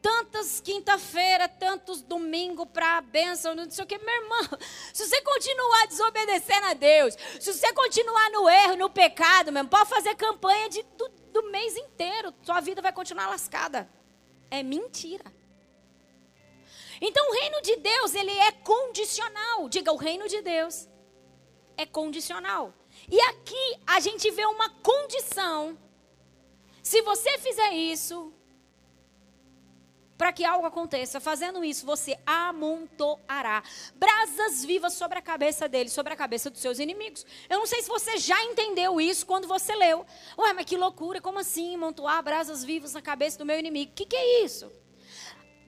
Tantas 0.00 0.60
quinta-feira, 0.60 1.48
tantos 1.48 2.00
domingo 2.00 2.64
para 2.64 2.98
a 2.98 3.00
bênção, 3.00 3.54
não 3.56 3.68
sei 3.68 3.82
o 3.82 3.86
que, 3.86 3.98
meu 3.98 4.14
irmão. 4.14 4.58
Se 4.94 5.06
você 5.06 5.20
continuar 5.20 5.86
desobedecendo 5.88 6.66
a 6.66 6.74
Deus, 6.74 7.16
se 7.40 7.52
você 7.52 7.72
continuar 7.72 8.30
no 8.30 8.48
erro, 8.48 8.76
no 8.76 8.88
pecado, 8.88 9.50
mesmo, 9.50 9.68
pode 9.68 9.90
fazer 9.90 10.14
campanha 10.14 10.68
de, 10.68 10.82
do, 10.96 11.08
do 11.32 11.42
mês 11.50 11.76
inteiro, 11.76 12.32
sua 12.42 12.60
vida 12.60 12.80
vai 12.80 12.92
continuar 12.92 13.26
lascada. 13.26 13.88
É 14.48 14.62
mentira. 14.62 15.24
Então 17.00 17.28
o 17.30 17.32
reino 17.32 17.62
de 17.62 17.76
Deus, 17.76 18.14
ele 18.14 18.32
é 18.32 18.52
condicional. 18.52 19.68
Diga, 19.68 19.92
o 19.92 19.96
reino 19.96 20.28
de 20.28 20.40
Deus 20.42 20.88
é 21.76 21.84
condicional. 21.84 22.72
E 23.10 23.20
aqui 23.20 23.78
a 23.86 24.00
gente 24.00 24.30
vê 24.30 24.44
uma 24.46 24.70
condição. 24.70 25.78
Se 26.82 27.02
você 27.02 27.36
fizer 27.38 27.72
isso, 27.72 28.32
para 30.16 30.32
que 30.32 30.44
algo 30.44 30.66
aconteça, 30.66 31.20
fazendo 31.20 31.62
isso, 31.62 31.84
você 31.84 32.18
amontoará 32.24 33.62
brasas 33.94 34.64
vivas 34.64 34.94
sobre 34.94 35.18
a 35.18 35.22
cabeça 35.22 35.68
dele, 35.68 35.90
sobre 35.90 36.12
a 36.12 36.16
cabeça 36.16 36.48
dos 36.48 36.60
seus 36.60 36.78
inimigos. 36.78 37.26
Eu 37.50 37.58
não 37.58 37.66
sei 37.66 37.82
se 37.82 37.88
você 37.88 38.16
já 38.16 38.42
entendeu 38.44 39.00
isso 39.00 39.26
quando 39.26 39.46
você 39.46 39.74
leu. 39.74 40.06
Ué, 40.38 40.52
mas 40.54 40.64
que 40.64 40.76
loucura, 40.76 41.20
como 41.20 41.38
assim 41.38 41.74
amontoar 41.74 42.22
brasas 42.22 42.64
vivas 42.64 42.94
na 42.94 43.02
cabeça 43.02 43.38
do 43.38 43.44
meu 43.44 43.58
inimigo? 43.58 43.92
O 43.92 43.94
que, 43.94 44.06
que 44.06 44.16
é 44.16 44.44
isso? 44.44 44.72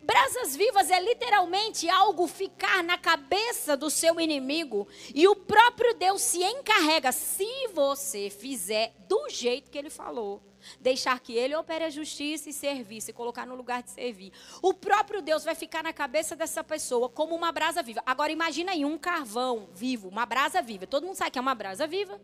Brasas 0.09 0.57
vivas 0.57 0.90
é 0.90 0.99
literalmente 0.99 1.87
algo 1.87 2.27
ficar 2.27 2.83
na 2.83 2.97
cabeça 2.97 3.77
do 3.77 3.90
seu 3.90 4.18
inimigo 4.18 4.88
e 5.14 5.29
o 5.29 5.37
próprio 5.37 5.92
Deus 5.92 6.23
se 6.23 6.42
encarrega, 6.42 7.12
se 7.12 7.68
você 7.75 8.31
fizer 8.31 8.94
do 9.07 9.29
jeito 9.29 9.71
que 9.71 9.77
ele 9.77 9.90
falou, 9.90 10.42
deixar 10.81 11.21
que 11.21 11.35
ele 11.35 11.55
opere 11.55 11.85
a 11.85 11.90
justiça 11.90 12.49
e 12.49 12.55
servir, 12.55 13.03
se 13.03 13.12
colocar 13.12 13.44
no 13.44 13.55
lugar 13.55 13.83
de 13.83 13.90
servir. 13.90 14.33
O 14.62 14.73
próprio 14.73 15.21
Deus 15.21 15.44
vai 15.44 15.55
ficar 15.55 15.83
na 15.83 15.92
cabeça 15.92 16.35
dessa 16.35 16.64
pessoa 16.64 17.11
como 17.11 17.35
uma 17.35 17.53
brasa 17.53 17.83
viva. 17.83 18.03
Agora 18.07 18.33
imagina 18.33 18.73
aí 18.73 18.87
um 18.87 18.97
carvão 18.97 19.68
vivo, 19.75 20.09
uma 20.09 20.25
brasa 20.25 20.62
viva. 20.62 20.87
Todo 20.87 21.05
mundo 21.05 21.16
sabe 21.16 21.33
que 21.33 21.38
é 21.38 21.42
uma 21.42 21.55
brasa 21.55 21.87
viva. 21.87 22.18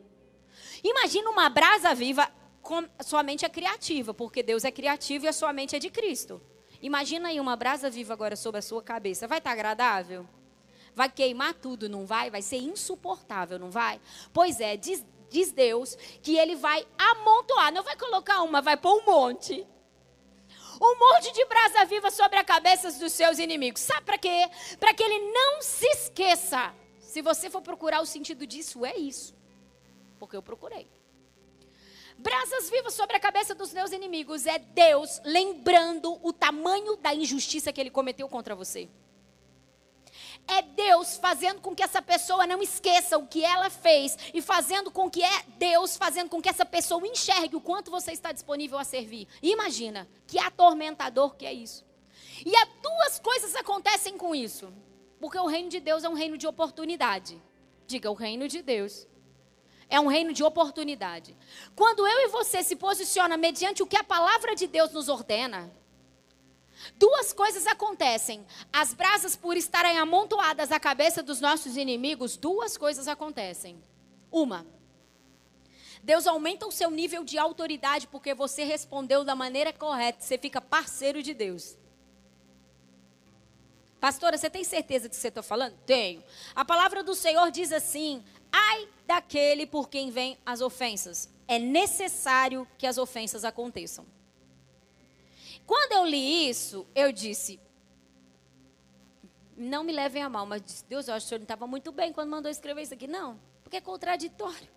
Imagina 0.83 1.29
uma 1.29 1.51
brasa 1.51 1.95
viva, 1.95 2.33
sua 3.05 3.23
mente 3.23 3.45
é 3.45 3.49
criativa, 3.51 4.15
porque 4.15 4.43
Deus 4.43 4.65
é 4.65 4.71
criativo 4.71 5.27
e 5.27 5.29
a 5.29 5.35
sua 5.35 5.53
mente 5.53 5.77
é 5.77 5.79
de 5.79 5.91
Cristo. 5.91 6.41
Imagina 6.83 7.29
aí 7.29 7.41
uma 7.41 7.57
brasa 7.57 7.89
viva 7.89 8.13
agora 8.13 8.37
sobre 8.37 8.59
a 8.59 8.63
sua 8.63 8.83
cabeça. 8.83 9.27
Vai 9.27 9.39
estar 9.39 9.51
tá 9.51 9.55
agradável? 9.55 10.27
Vai 10.95 11.11
queimar 11.11 11.55
tudo, 11.55 11.89
não 11.89 12.07
vai? 12.07 12.31
Vai 12.31 12.43
ser 12.43 12.57
insuportável, 12.57 13.59
não 13.59 13.71
vai? 13.71 14.01
Pois 14.33 14.61
é, 14.61 14.77
diz, 14.77 15.05
diz 15.29 15.51
Deus 15.51 15.97
que 16.23 16.37
ele 16.37 16.57
vai 16.57 16.87
amontoar. 16.97 17.73
Não 17.73 17.83
vai 17.83 17.97
colocar 17.97 18.43
uma, 18.43 18.63
vai 18.63 18.77
pôr 18.77 19.01
um 19.01 19.05
monte. 19.05 19.67
Um 20.81 20.99
monte 20.99 21.33
de 21.33 21.45
brasa 21.47 21.85
viva 21.85 22.11
sobre 22.11 22.39
a 22.39 22.45
cabeça 22.45 22.91
dos 22.93 23.13
seus 23.13 23.39
inimigos. 23.39 23.81
Sabe 23.81 24.03
para 24.03 24.19
quê? 24.19 24.49
Para 24.79 24.93
que 24.95 25.03
ele 25.03 25.33
não 25.33 25.63
se 25.63 25.87
esqueça. 25.87 26.75
Se 27.01 27.23
você 27.23 27.49
for 27.49 27.63
procurar 27.63 28.01
o 28.01 28.07
sentido 28.07 28.47
disso, 28.47 28.85
é 28.85 28.97
isso. 28.97 29.35
Porque 30.19 30.37
eu 30.37 30.43
procurei. 30.43 30.89
Brasas 32.25 32.71
vivas 32.71 32.95
sobre 32.95 33.17
a 33.17 33.21
cabeça 33.21 33.55
dos 33.55 33.75
meus 33.75 33.93
inimigos 33.93 34.47
é 34.47 34.59
Deus 34.59 35.21
lembrando 35.27 36.19
o 36.23 36.33
tamanho 36.33 36.97
da 36.97 37.15
injustiça 37.15 37.71
que 37.71 37.79
ele 37.79 37.91
cometeu 37.91 38.27
contra 38.31 38.55
você. 38.55 38.89
É 40.49 40.63
Deus 40.63 41.19
fazendo 41.19 41.61
com 41.61 41.77
que 41.77 41.83
essa 41.83 42.01
pessoa 42.01 42.47
não 42.47 42.63
esqueça 42.63 43.19
o 43.19 43.27
que 43.27 43.45
ela 43.45 43.69
fez 43.69 44.17
e 44.33 44.41
fazendo 44.41 44.91
com 44.91 45.11
que 45.11 45.23
é 45.23 45.43
Deus 45.59 45.99
fazendo 45.99 46.31
com 46.31 46.41
que 46.41 46.49
essa 46.49 46.65
pessoa 46.65 47.07
enxergue 47.07 47.57
o 47.57 47.61
quanto 47.61 47.91
você 47.91 48.13
está 48.13 48.33
disponível 48.33 48.79
a 48.79 48.85
servir. 48.85 49.29
Imagina 49.43 50.09
que 50.27 50.39
atormentador 50.39 51.35
que 51.35 51.45
é 51.45 51.53
isso. 51.53 51.85
E 52.43 52.57
há 52.57 52.65
duas 52.81 53.19
coisas 53.19 53.55
acontecem 53.55 54.17
com 54.17 54.35
isso. 54.35 54.73
Porque 55.21 55.39
o 55.39 55.47
reino 55.47 55.69
de 55.69 55.79
Deus 55.79 56.05
é 56.05 56.09
um 56.09 56.15
reino 56.15 56.39
de 56.39 56.47
oportunidade. 56.47 57.39
Diga, 57.87 58.11
o 58.11 58.15
reino 58.15 58.49
de 58.49 58.63
Deus 58.63 59.07
é 59.89 59.99
um 60.01 60.07
reino 60.07 60.33
de 60.33 60.43
oportunidade. 60.43 61.37
Quando 61.75 62.07
eu 62.07 62.27
e 62.27 62.29
você 62.29 62.63
se 62.63 62.77
posiciona 62.77 63.37
mediante 63.37 63.83
o 63.83 63.87
que 63.87 63.97
a 63.97 64.05
palavra 64.05 64.55
de 64.55 64.67
Deus 64.67 64.93
nos 64.93 65.09
ordena, 65.09 65.73
Duas 66.97 67.33
coisas 67.33 67.67
acontecem. 67.67 68.45
As 68.73 68.93
brasas, 68.93 69.37
por 69.37 69.57
estarem 69.57 69.97
amontoadas 69.97 70.71
à 70.73 70.79
cabeça 70.79 71.23
dos 71.23 71.41
nossos 71.41 71.77
inimigos, 71.77 72.37
duas 72.37 72.77
coisas 72.77 73.09
acontecem. 73.09 73.83
Uma, 74.31 74.67
Deus 76.05 76.27
aumenta 76.27 76.67
o 76.67 76.71
seu 76.71 76.91
nível 76.91 77.25
de 77.25 77.39
autoridade 77.39 78.07
porque 78.09 78.35
você 78.35 78.63
respondeu 78.63 79.25
da 79.25 79.35
maneira 79.35 79.73
correta. 79.73 80.21
Você 80.21 80.37
fica 80.37 80.61
parceiro 80.61 81.23
de 81.23 81.33
Deus. 81.33 81.79
Pastora, 83.99 84.37
você 84.37 84.51
tem 84.51 84.63
certeza 84.63 85.09
do 85.09 85.13
que 85.13 85.17
você 85.17 85.29
está 85.29 85.43
falando? 85.43 85.79
Tenho. 85.87 86.23
A 86.55 86.63
palavra 86.63 87.03
do 87.03 87.15
Senhor 87.15 87.51
diz 87.51 87.73
assim: 87.73 88.23
ai 88.55 88.89
daquele 89.05 89.67
por 89.67 89.89
quem 89.89 90.11
vêm 90.11 90.39
as 90.47 90.61
ofensas. 90.61 91.29
É 91.49 91.59
necessário 91.59 92.67
que 92.79 92.87
as 92.87 92.97
ofensas 92.97 93.45
aconteçam. 93.45 94.07
Quando 95.67 95.93
eu 95.93 96.07
li 96.07 96.49
isso, 96.49 96.87
eu 96.95 97.11
disse: 97.11 97.61
não 99.57 99.83
me 99.83 99.93
levem 99.93 100.23
a 100.23 100.29
mal, 100.29 100.47
mas 100.47 100.85
Deus, 100.89 101.09
eu 101.09 101.15
acho 101.15 101.25
que 101.25 101.27
o 101.27 101.29
senhor 101.31 101.39
não 101.41 101.45
estava 101.45 101.67
muito 101.67 101.91
bem 101.91 102.13
quando 102.13 102.31
mandou 102.31 102.51
escrever 102.51 102.83
isso 102.83 102.95
aqui. 102.95 103.09
Não, 103.09 103.41
porque 103.63 103.79
é 103.79 103.81
contraditório. 103.81 104.69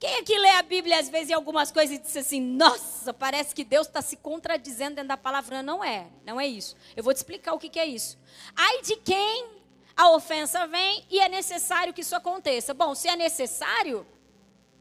Quem 0.00 0.16
aqui 0.16 0.36
lê 0.36 0.50
a 0.50 0.62
Bíblia 0.62 0.98
às 0.98 1.08
vezes 1.08 1.30
em 1.30 1.34
algumas 1.34 1.70
coisas 1.70 1.96
e 1.96 2.00
diz 2.00 2.16
assim, 2.16 2.40
nossa, 2.40 3.14
parece 3.14 3.54
que 3.54 3.62
Deus 3.62 3.86
está 3.86 4.02
se 4.02 4.16
contradizendo 4.16 4.96
dentro 4.96 5.08
da 5.08 5.16
palavra. 5.16 5.62
Não 5.62 5.84
é, 5.84 6.08
não 6.26 6.40
é 6.40 6.46
isso. 6.46 6.74
Eu 6.96 7.04
vou 7.04 7.14
te 7.14 7.18
explicar 7.18 7.52
o 7.52 7.58
que, 7.58 7.68
que 7.68 7.78
é 7.78 7.86
isso. 7.86 8.18
Ai 8.56 8.82
de 8.82 8.96
quem 8.96 9.61
a 9.96 10.10
ofensa 10.10 10.66
vem 10.66 11.04
e 11.10 11.18
é 11.20 11.28
necessário 11.28 11.92
que 11.92 12.00
isso 12.00 12.16
aconteça. 12.16 12.74
Bom, 12.74 12.94
se 12.94 13.08
é 13.08 13.16
necessário, 13.16 14.06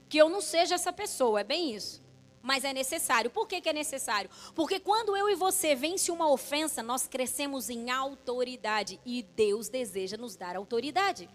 que 0.10 0.17
eu 0.17 0.30
não 0.30 0.41
seja 0.41 0.76
essa 0.76 0.91
pessoa, 0.91 1.39
é 1.39 1.43
bem 1.43 1.74
isso. 1.74 2.02
Mas 2.41 2.63
é 2.63 2.74
necessário. 2.74 3.30
Por 3.30 3.47
que, 3.47 3.62
que 3.62 3.69
é 3.69 3.74
necessário? 3.74 4.30
Porque 4.56 4.80
quando 4.80 5.15
eu 5.15 5.30
e 5.30 5.36
você 5.36 5.76
vence 5.76 6.12
uma 6.12 6.30
ofensa, 6.30 6.82
nós 6.82 7.08
crescemos 7.08 7.69
em 7.69 7.91
autoridade. 7.91 9.00
E 9.06 9.21
Deus 9.21 9.69
deseja 9.69 10.17
nos 10.17 10.36
dar 10.36 10.56
autoridade. 10.56 11.30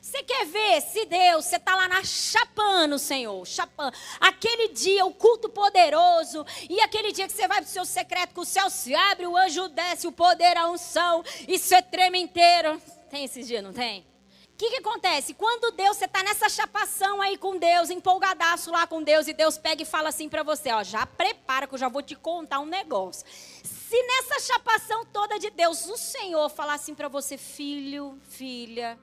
Você 0.00 0.22
quer 0.22 0.46
ver 0.46 0.80
se 0.80 1.04
Deus, 1.04 1.44
você 1.44 1.56
está 1.56 1.74
lá 1.74 1.88
na 1.88 2.04
chapando, 2.04 2.98
Senhor, 2.98 3.46
chapando. 3.46 3.96
Aquele 4.20 4.68
dia, 4.68 5.04
o 5.04 5.12
culto 5.12 5.48
poderoso, 5.48 6.44
e 6.68 6.80
aquele 6.80 7.12
dia 7.12 7.26
que 7.26 7.32
você 7.32 7.48
vai 7.48 7.58
para 7.58 7.68
o 7.68 7.70
seu 7.70 7.84
secreto, 7.84 8.34
que 8.34 8.40
o 8.40 8.44
céu 8.44 8.70
se 8.70 8.94
abre, 8.94 9.26
o 9.26 9.36
anjo 9.36 9.68
desce, 9.68 10.06
o 10.06 10.12
poder, 10.12 10.56
a 10.56 10.70
unção, 10.70 11.24
e 11.46 11.58
você 11.58 11.82
treme 11.82 12.20
inteiro. 12.20 12.80
Tem 13.12 13.24
esses 13.24 13.46
dias, 13.46 13.62
não 13.62 13.74
tem? 13.74 14.00
O 14.00 14.56
que, 14.56 14.70
que 14.70 14.76
acontece? 14.76 15.34
Quando 15.34 15.70
Deus, 15.72 15.98
você 15.98 16.06
está 16.06 16.22
nessa 16.22 16.48
chapação 16.48 17.20
aí 17.20 17.36
com 17.36 17.58
Deus, 17.58 17.90
empolgadaço 17.90 18.70
lá 18.70 18.86
com 18.86 19.02
Deus, 19.02 19.28
e 19.28 19.34
Deus 19.34 19.58
pega 19.58 19.82
e 19.82 19.84
fala 19.84 20.08
assim 20.08 20.30
para 20.30 20.42
você: 20.42 20.72
ó, 20.72 20.82
já 20.82 21.04
prepara 21.04 21.66
que 21.66 21.74
eu 21.74 21.78
já 21.78 21.90
vou 21.90 22.00
te 22.00 22.16
contar 22.16 22.60
um 22.60 22.64
negócio. 22.64 23.26
Se 23.28 24.02
nessa 24.02 24.40
chapação 24.40 25.04
toda 25.04 25.38
de 25.38 25.50
Deus, 25.50 25.86
o 25.90 25.96
Senhor 25.98 26.48
falar 26.48 26.72
assim 26.72 26.94
para 26.94 27.06
você, 27.06 27.36
filho, 27.36 28.18
filha, 28.30 28.98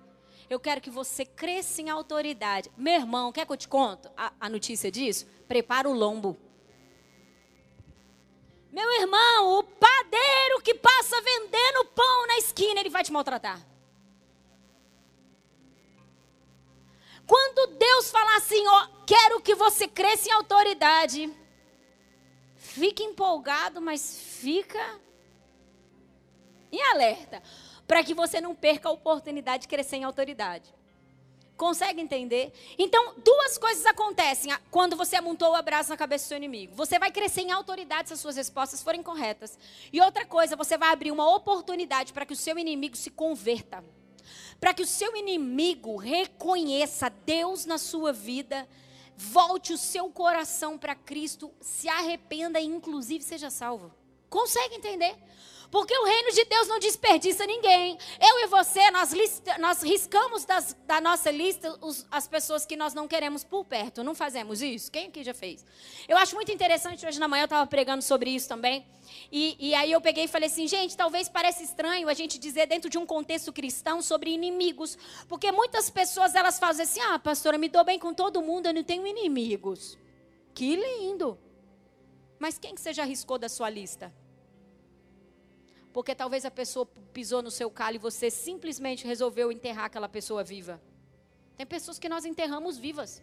eu 0.50 0.60
quero 0.60 0.82
que 0.82 0.89
você 0.89 1.24
cresça 1.24 1.80
em 1.80 1.91
autoridade. 1.91 2.72
Meu 2.76 2.95
irmão, 2.95 3.32
quer 3.32 3.45
que 3.45 3.52
eu 3.52 3.58
te 3.58 3.67
conto 3.67 4.10
a, 4.17 4.34
a 4.39 4.50
notícia 4.50 4.91
disso? 4.91 5.28
Prepara 5.48 5.88
o 5.88 5.93
lombo. 5.93 6.36
Meu 8.72 8.91
irmão, 9.02 9.60
o 9.60 9.63
padeiro 9.63 10.62
que 10.63 10.74
passa 10.74 11.22
vendendo 11.22 11.86
pão 11.93 12.26
na 12.26 12.39
esquina, 12.39 12.80
ele 12.80 12.89
vai 12.89 13.04
te 13.04 13.12
maltratar. 13.12 13.68
Quando 17.29 17.77
Deus 17.77 18.09
falar 18.09 18.37
assim, 18.37 18.65
ó, 18.65 18.87
quero 19.05 19.39
que 19.39 19.53
você 19.53 19.87
cresça 19.87 20.29
em 20.29 20.31
autoridade, 20.31 21.31
fique 22.55 23.03
empolgado, 23.03 23.79
mas 23.79 24.17
fica 24.17 24.99
em 26.71 26.81
alerta 26.81 27.43
para 27.85 28.03
que 28.03 28.15
você 28.15 28.41
não 28.41 28.55
perca 28.55 28.89
a 28.89 28.91
oportunidade 28.91 29.61
de 29.61 29.67
crescer 29.67 29.97
em 29.97 30.03
autoridade. 30.03 30.73
Consegue 31.55 32.01
entender? 32.01 32.51
Então, 32.79 33.13
duas 33.23 33.59
coisas 33.59 33.85
acontecem 33.85 34.51
quando 34.71 34.95
você 34.95 35.15
amontou 35.15 35.51
o 35.51 35.55
abraço 35.55 35.91
na 35.91 35.97
cabeça 35.97 36.25
do 36.25 36.29
seu 36.29 36.37
inimigo. 36.37 36.73
Você 36.73 36.97
vai 36.97 37.11
crescer 37.11 37.41
em 37.41 37.51
autoridade 37.51 38.07
se 38.07 38.15
as 38.15 38.19
suas 38.19 38.37
respostas 38.37 38.81
forem 38.81 39.03
corretas. 39.03 39.55
E 39.93 40.01
outra 40.01 40.25
coisa, 40.25 40.55
você 40.55 40.79
vai 40.79 40.89
abrir 40.89 41.11
uma 41.11 41.35
oportunidade 41.35 42.11
para 42.11 42.25
que 42.25 42.33
o 42.33 42.35
seu 42.35 42.57
inimigo 42.57 42.97
se 42.97 43.11
converta. 43.11 43.83
Para 44.60 44.74
que 44.74 44.84
o 44.84 44.88
seu 44.88 45.15
inimigo 45.15 45.95
reconheça 45.95 47.10
Deus 47.10 47.65
na 47.65 47.78
sua 47.78 48.12
vida, 48.12 48.67
volte 49.15 49.74
o 49.74 49.78
seu 49.78 50.10
coração 50.10 50.78
para 50.78 50.95
Cristo, 50.95 51.52
se 51.62 51.88
arrependa 51.88 52.60
e, 52.60 52.65
inclusive, 52.65 53.24
seja 53.24 53.50
salvo. 53.50 53.93
Consegue 54.30 54.76
entender? 54.76 55.15
Porque 55.71 55.95
o 55.95 56.05
reino 56.05 56.32
de 56.32 56.45
Deus 56.45 56.67
não 56.67 56.79
desperdiça 56.79 57.45
ninguém. 57.45 57.97
Eu 58.19 58.39
e 58.39 58.47
você, 58.47 58.89
nós, 58.89 59.12
lista, 59.13 59.58
nós 59.60 59.84
riscamos 59.84 60.43
das, 60.43 60.75
da 60.86 60.99
nossa 60.99 61.29
lista 61.29 61.77
os, 61.82 62.08
as 62.10 62.27
pessoas 62.27 62.65
que 62.65 62.75
nós 62.75 62.93
não 62.93 63.08
queremos 63.08 63.43
por 63.43 63.63
perto. 63.65 64.03
Não 64.03 64.15
fazemos 64.15 64.62
isso? 64.62 64.91
Quem 64.91 65.08
aqui 65.08 65.23
já 65.23 65.34
fez? 65.34 65.63
Eu 66.08 66.17
acho 66.17 66.34
muito 66.34 66.51
interessante, 66.51 67.05
hoje 67.05 67.19
na 67.19 67.27
manhã 67.27 67.43
eu 67.43 67.45
estava 67.45 67.67
pregando 67.67 68.01
sobre 68.01 68.32
isso 68.32 68.49
também. 68.49 68.86
E, 69.32 69.55
e 69.60 69.75
aí 69.75 69.91
eu 69.91 70.01
peguei 70.01 70.23
e 70.23 70.27
falei 70.27 70.49
assim, 70.49 70.67
gente, 70.67 70.97
talvez 70.97 71.29
pareça 71.29 71.62
estranho 71.62 72.10
a 72.10 72.13
gente 72.15 72.39
dizer 72.39 72.65
dentro 72.65 72.89
de 72.89 72.97
um 72.97 73.05
contexto 73.05 73.53
cristão 73.53 74.01
sobre 74.01 74.32
inimigos. 74.32 74.97
Porque 75.27 75.51
muitas 75.51 75.89
pessoas, 75.89 76.34
elas 76.34 76.58
fazem 76.58 76.84
assim, 76.84 76.99
ah, 77.01 77.19
pastora, 77.19 77.60
me 77.60 77.69
dou 77.69 77.84
bem 77.84 77.99
com 77.99 78.12
todo 78.12 78.41
mundo, 78.41 78.65
eu 78.65 78.73
não 78.73 78.84
tenho 78.84 79.05
inimigos. 79.05 79.99
Que 80.55 80.75
lindo. 80.75 81.38
Mas 82.39 82.58
quem 82.58 82.73
que 82.73 82.82
você 82.82 82.91
já 82.91 83.03
riscou 83.03 83.38
da 83.38 83.49
sua 83.49 83.69
lista? 83.69 84.12
Porque 85.93 86.13
talvez 86.13 86.45
a 86.45 86.52
pessoa 86.52 86.86
pisou 87.12 87.41
no 87.41 87.49
seu 87.49 87.69
calo 87.71 87.95
e 87.95 87.99
você 87.99 88.30
simplesmente 88.30 89.06
resolveu 89.06 89.52
enterrar 89.52 89.86
aquela 89.86 90.08
pessoa 90.08 90.43
viva. 90.43 90.82
Tem 91.58 91.65
pessoas 91.65 91.99
que 91.99 92.08
nós 92.08 92.25
enterramos 92.25 92.78
vivas. 92.78 93.21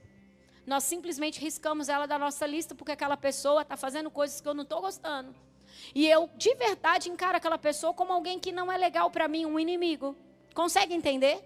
Nós 0.67 0.83
simplesmente 0.83 1.41
riscamos 1.41 1.89
ela 1.89 2.07
da 2.07 2.19
nossa 2.19 2.45
lista 2.47 2.75
porque 2.75 2.93
aquela 2.93 3.17
pessoa 3.17 3.63
está 3.63 3.77
fazendo 3.77 4.11
coisas 4.11 4.41
que 4.41 4.49
eu 4.49 4.55
não 4.55 4.65
estou 4.65 4.81
gostando. 4.81 5.35
E 5.95 6.09
eu, 6.09 6.29
de 6.37 6.55
verdade, 6.55 7.09
encaro 7.09 7.37
aquela 7.37 7.59
pessoa 7.59 7.95
como 7.95 8.13
alguém 8.13 8.39
que 8.39 8.51
não 8.51 8.71
é 8.71 8.77
legal 8.77 9.11
para 9.11 9.29
mim, 9.29 9.47
um 9.47 9.61
inimigo. 9.61 10.17
Consegue 10.55 10.95
entender? 10.95 11.43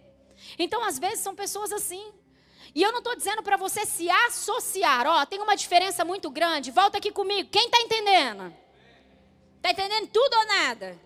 Então, 0.59 0.83
às 0.83 0.99
vezes, 0.99 1.21
são 1.21 1.35
pessoas 1.35 1.73
assim. 1.73 2.13
E 2.75 2.83
eu 2.83 2.93
não 2.93 2.99
estou 2.99 3.17
dizendo 3.17 3.43
para 3.43 3.57
você 3.57 3.85
se 3.85 4.09
associar. 4.09 5.07
Ó, 5.07 5.27
tem 5.27 5.41
uma 5.41 5.57
diferença 5.57 6.05
muito 6.05 6.31
grande. 6.31 6.71
Volta 6.71 6.99
aqui 6.99 7.11
comigo. 7.11 7.51
Quem 7.51 7.67
está 7.67 7.81
entendendo? 7.81 8.55
Está 9.61 9.73
entendendo 9.73 10.09
tudo 10.09 10.35
ou 10.39 10.47
nada? 10.47 10.99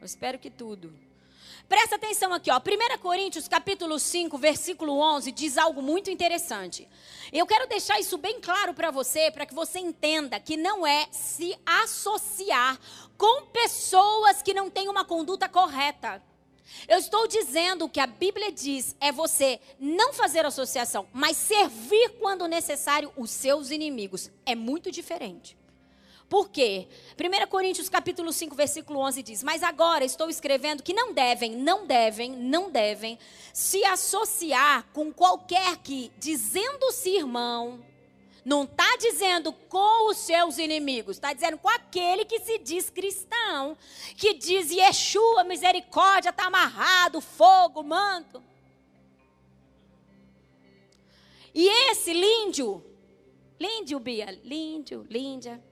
Eu 0.00 0.06
espero 0.06 0.38
que 0.38 0.48
tudo. 0.48 0.96
Presta 1.68 1.96
atenção 1.96 2.32
aqui, 2.32 2.48
ó. 2.48 2.58
1 2.58 2.98
Coríntios, 2.98 3.48
capítulo 3.48 3.98
5, 3.98 4.38
versículo 4.38 5.00
11, 5.00 5.32
diz 5.32 5.58
algo 5.58 5.82
muito 5.82 6.10
interessante. 6.10 6.88
Eu 7.32 7.44
quero 7.44 7.66
deixar 7.66 7.98
isso 7.98 8.16
bem 8.16 8.40
claro 8.40 8.72
para 8.72 8.92
você, 8.92 9.32
para 9.32 9.44
que 9.46 9.54
você 9.54 9.80
entenda 9.80 10.38
que 10.38 10.56
não 10.56 10.86
é 10.86 11.08
se 11.10 11.58
associar 11.66 12.78
com 13.18 13.46
pessoas 13.46 14.40
que 14.40 14.54
não 14.54 14.70
têm 14.70 14.88
uma 14.88 15.04
conduta 15.04 15.48
correta. 15.48 16.22
Eu 16.86 16.98
estou 16.98 17.26
dizendo 17.26 17.88
que 17.88 17.98
a 17.98 18.06
Bíblia 18.06 18.52
diz 18.52 18.94
é 19.00 19.10
você 19.10 19.58
não 19.80 20.12
fazer 20.12 20.46
associação, 20.46 21.08
mas 21.12 21.36
servir 21.36 22.10
quando 22.20 22.46
necessário 22.46 23.12
os 23.16 23.30
seus 23.30 23.72
inimigos. 23.72 24.30
É 24.46 24.54
muito 24.54 24.92
diferente. 24.92 25.63
Por 26.34 26.48
quê? 26.48 26.88
1 27.16 27.46
Coríntios 27.46 27.88
capítulo 27.88 28.32
5, 28.32 28.56
versículo 28.56 28.98
11 28.98 29.22
diz: 29.22 29.40
"Mas 29.44 29.62
agora 29.62 30.04
estou 30.04 30.28
escrevendo 30.28 30.82
que 30.82 30.92
não 30.92 31.12
devem, 31.12 31.52
não 31.52 31.86
devem, 31.86 32.32
não 32.32 32.72
devem 32.72 33.16
se 33.52 33.84
associar 33.84 34.84
com 34.92 35.12
qualquer 35.12 35.76
que 35.76 36.10
dizendo-se 36.18 37.10
irmão, 37.10 37.86
não 38.44 38.64
está 38.64 38.96
dizendo 38.96 39.52
com 39.52 40.10
os 40.10 40.16
seus 40.16 40.58
inimigos, 40.58 41.18
está 41.18 41.32
dizendo 41.32 41.56
com 41.56 41.68
aquele 41.68 42.24
que 42.24 42.40
se 42.40 42.58
diz 42.58 42.90
cristão, 42.90 43.78
que 44.16 44.34
diz 44.34 44.72
Yeshua, 44.72 45.44
misericórdia, 45.44 46.30
está 46.30 46.46
amarrado, 46.46 47.20
fogo, 47.20 47.80
manto. 47.84 48.42
E 51.54 51.68
esse 51.92 52.12
líndio, 52.12 52.84
líndio, 53.56 54.00
Bia, 54.00 54.36
líndio, 54.42 55.06
líndia, 55.08 55.62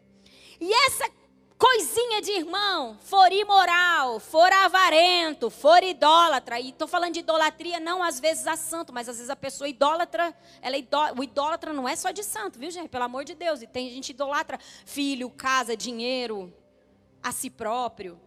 e 0.63 0.73
essa 0.73 1.11
coisinha 1.59 2.23
de 2.23 2.31
irmão 2.31 2.97
for 3.01 3.33
imoral, 3.33 4.21
for 4.21 4.53
avarento, 4.53 5.51
for 5.51 5.83
idólatra, 5.83 6.61
e 6.61 6.69
estou 6.69 6.87
falando 6.87 7.15
de 7.15 7.19
idolatria 7.19 7.81
não 7.81 8.01
às 8.01 8.21
vezes 8.21 8.47
a 8.47 8.55
santo, 8.55 8.93
mas 8.93 9.09
às 9.09 9.17
vezes 9.17 9.29
a 9.29 9.35
pessoa 9.35 9.69
idólatra, 9.69 10.33
ela 10.61 10.77
idó, 10.77 11.15
o 11.19 11.25
idólatra 11.25 11.73
não 11.73 11.89
é 11.89 11.97
só 11.97 12.13
de 12.13 12.23
santo, 12.23 12.61
viu 12.61 12.71
gente? 12.71 12.89
Pelo 12.89 13.03
amor 13.03 13.25
de 13.25 13.35
Deus, 13.35 13.61
e 13.61 13.67
tem 13.67 13.91
gente 13.91 14.11
idolatra 14.11 14.57
filho, 14.87 15.29
casa, 15.31 15.77
dinheiro, 15.77 16.55
a 17.21 17.33
si 17.33 17.51
próprio. 17.51 18.21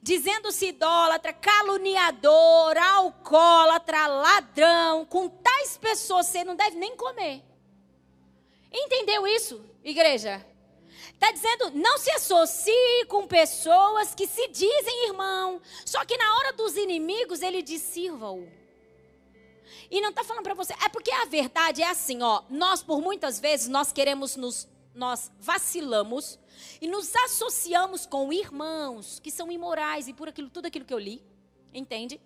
Dizendo-se 0.00 0.66
idólatra, 0.66 1.32
caluniador, 1.32 2.78
alcoólatra, 2.78 4.06
ladrão, 4.06 5.04
com 5.06 5.28
tais 5.28 5.76
pessoas 5.76 6.26
você 6.26 6.44
não 6.44 6.54
deve 6.54 6.76
nem 6.76 6.94
comer. 6.94 7.42
Entendeu 8.72 9.26
isso, 9.26 9.60
igreja? 9.82 10.53
Está 11.14 11.30
dizendo, 11.30 11.70
não 11.70 11.96
se 11.96 12.10
associe 12.10 13.06
com 13.08 13.26
pessoas 13.26 14.14
que 14.14 14.26
se 14.26 14.46
dizem 14.48 15.06
irmão. 15.06 15.60
Só 15.84 16.04
que 16.04 16.16
na 16.16 16.36
hora 16.36 16.52
dos 16.52 16.76
inimigos, 16.76 17.40
ele 17.40 17.62
diz, 17.62 17.80
sirva-o. 17.80 18.46
E 19.90 20.00
não 20.00 20.10
está 20.10 20.22
falando 20.22 20.42
para 20.42 20.54
você. 20.54 20.74
É 20.84 20.88
porque 20.88 21.10
a 21.10 21.24
verdade 21.24 21.82
é 21.82 21.88
assim, 21.88 22.22
ó. 22.22 22.42
Nós, 22.50 22.82
por 22.82 23.00
muitas 23.00 23.40
vezes, 23.40 23.68
nós 23.68 23.92
queremos 23.92 24.36
nos. 24.36 24.68
Nós 24.94 25.32
vacilamos 25.40 26.38
e 26.80 26.86
nos 26.86 27.16
associamos 27.16 28.06
com 28.06 28.32
irmãos 28.32 29.18
que 29.18 29.28
são 29.28 29.50
imorais 29.50 30.06
e 30.06 30.12
por 30.12 30.28
aquilo, 30.28 30.48
tudo 30.48 30.66
aquilo 30.66 30.84
que 30.84 30.94
eu 30.94 30.98
li. 31.00 31.20
Entende? 31.72 32.20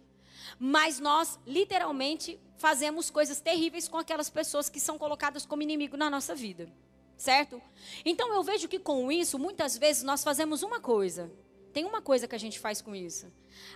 Mas 0.59 1.01
nós, 1.01 1.38
literalmente, 1.46 2.38
fazemos 2.59 3.09
coisas 3.09 3.40
terríveis 3.40 3.88
com 3.88 3.96
aquelas 3.96 4.29
pessoas 4.29 4.68
que 4.68 4.79
são 4.79 4.98
colocadas 4.98 5.46
como 5.46 5.62
inimigo 5.62 5.96
na 5.96 6.11
nossa 6.11 6.35
vida 6.35 6.70
certo? 7.18 7.61
Então 8.04 8.33
eu 8.33 8.42
vejo 8.42 8.68
que 8.68 8.78
com 8.78 9.11
isso, 9.12 9.38
muitas 9.38 9.76
vezes 9.76 10.02
nós 10.02 10.22
fazemos 10.22 10.62
uma 10.62 10.81
coisa. 10.81 11.31
Tem 11.72 11.85
uma 11.85 12.00
coisa 12.00 12.26
que 12.26 12.35
a 12.35 12.38
gente 12.38 12.59
faz 12.59 12.81
com 12.81 12.94
isso. 12.94 13.31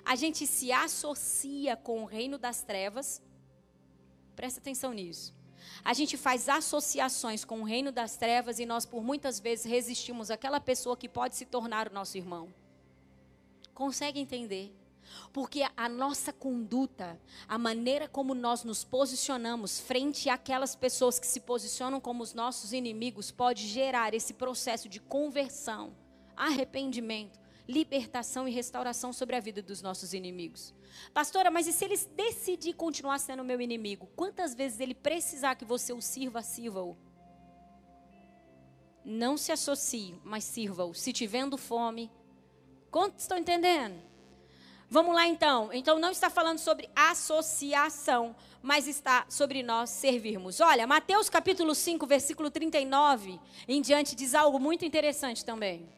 A 0.05 0.15
gente 0.15 0.47
se 0.47 0.73
associa 0.73 1.77
com 1.77 2.03
o 2.03 2.07
reino 2.07 2.39
das 2.39 2.63
trevas. 2.63 3.21
Presta 4.35 4.61
atenção 4.61 4.93
nisso. 4.93 5.35
A 5.85 5.93
gente 5.93 6.17
faz 6.17 6.49
associações 6.49 7.45
com 7.45 7.61
o 7.61 7.65
reino 7.65 7.93
das 7.93 8.17
trevas 8.17 8.59
e 8.59 8.67
nós, 8.67 8.87
por 8.87 9.03
muitas 9.03 9.39
vezes, 9.39 9.65
resistimos 9.65 10.31
àquela 10.31 10.61
pessoa 10.61 10.97
que 10.97 11.09
pode 11.09 11.37
se 11.37 11.45
tornar 11.45 11.89
o 11.89 11.95
nosso 11.95 12.17
irmão. 12.17 12.53
Consegue 13.75 14.19
entender? 14.21 14.73
Porque 15.33 15.63
a 15.77 15.89
nossa 15.89 16.33
conduta, 16.33 17.21
a 17.49 17.59
maneira 17.59 18.09
como 18.09 18.35
nós 18.35 18.65
nos 18.65 18.85
posicionamos 18.85 19.81
frente 19.81 20.29
àquelas 20.29 20.75
pessoas 20.75 21.19
que 21.19 21.27
se 21.27 21.41
posicionam 21.41 22.01
como 22.01 22.23
os 22.23 22.35
nossos 22.35 22.73
inimigos, 22.73 23.31
pode 23.31 23.67
gerar 23.67 24.15
esse 24.15 24.35
processo 24.35 24.89
de 24.89 25.01
conversão, 25.01 25.95
arrependimento, 26.37 27.41
libertação 27.69 28.47
e 28.47 28.53
restauração 28.53 29.13
sobre 29.13 29.37
a 29.37 29.41
vida 29.41 29.63
dos 29.63 29.83
nossos 29.83 30.13
inimigos. 30.13 30.75
Pastora, 31.15 31.51
mas 31.51 31.67
e 31.67 31.73
se 31.73 31.85
ele 31.85 31.97
decidir 31.97 32.75
continuar 32.75 33.19
sendo 33.19 33.45
meu 33.45 33.61
inimigo? 33.61 34.09
Quantas 34.15 34.55
vezes 34.55 34.81
ele 34.81 34.95
precisar 34.95 35.55
que 35.55 35.65
você 35.65 35.93
o 35.93 36.01
sirva, 36.01 36.43
sirva-o? 36.43 36.97
Não 39.05 39.37
se 39.37 39.51
associe, 39.51 40.15
mas 40.23 40.45
sirva-o. 40.45 40.95
Se 40.95 41.13
te 41.13 41.27
vendo 41.27 41.57
fome. 41.57 42.11
Quantos 42.91 43.23
estão 43.23 43.39
entendendo? 43.39 44.01
Vamos 44.93 45.15
lá 45.15 45.27
então. 45.27 45.73
Então 45.73 45.99
não 45.99 46.11
está 46.11 46.29
falando 46.29 46.59
sobre 46.59 46.87
associação, 46.95 48.37
mas 48.63 48.87
está 48.87 49.25
sobre 49.27 49.63
nós 49.63 49.89
servirmos. 49.89 50.61
Olha, 50.61 50.87
Mateus 50.87 51.31
capítulo 51.31 51.75
5, 51.75 52.07
versículo 52.07 52.51
39 52.51 53.41
em 53.67 53.81
diante 53.81 54.15
diz 54.15 54.35
algo 54.35 54.61
muito 54.61 54.85
interessante 54.85 55.47
também. 55.47 55.89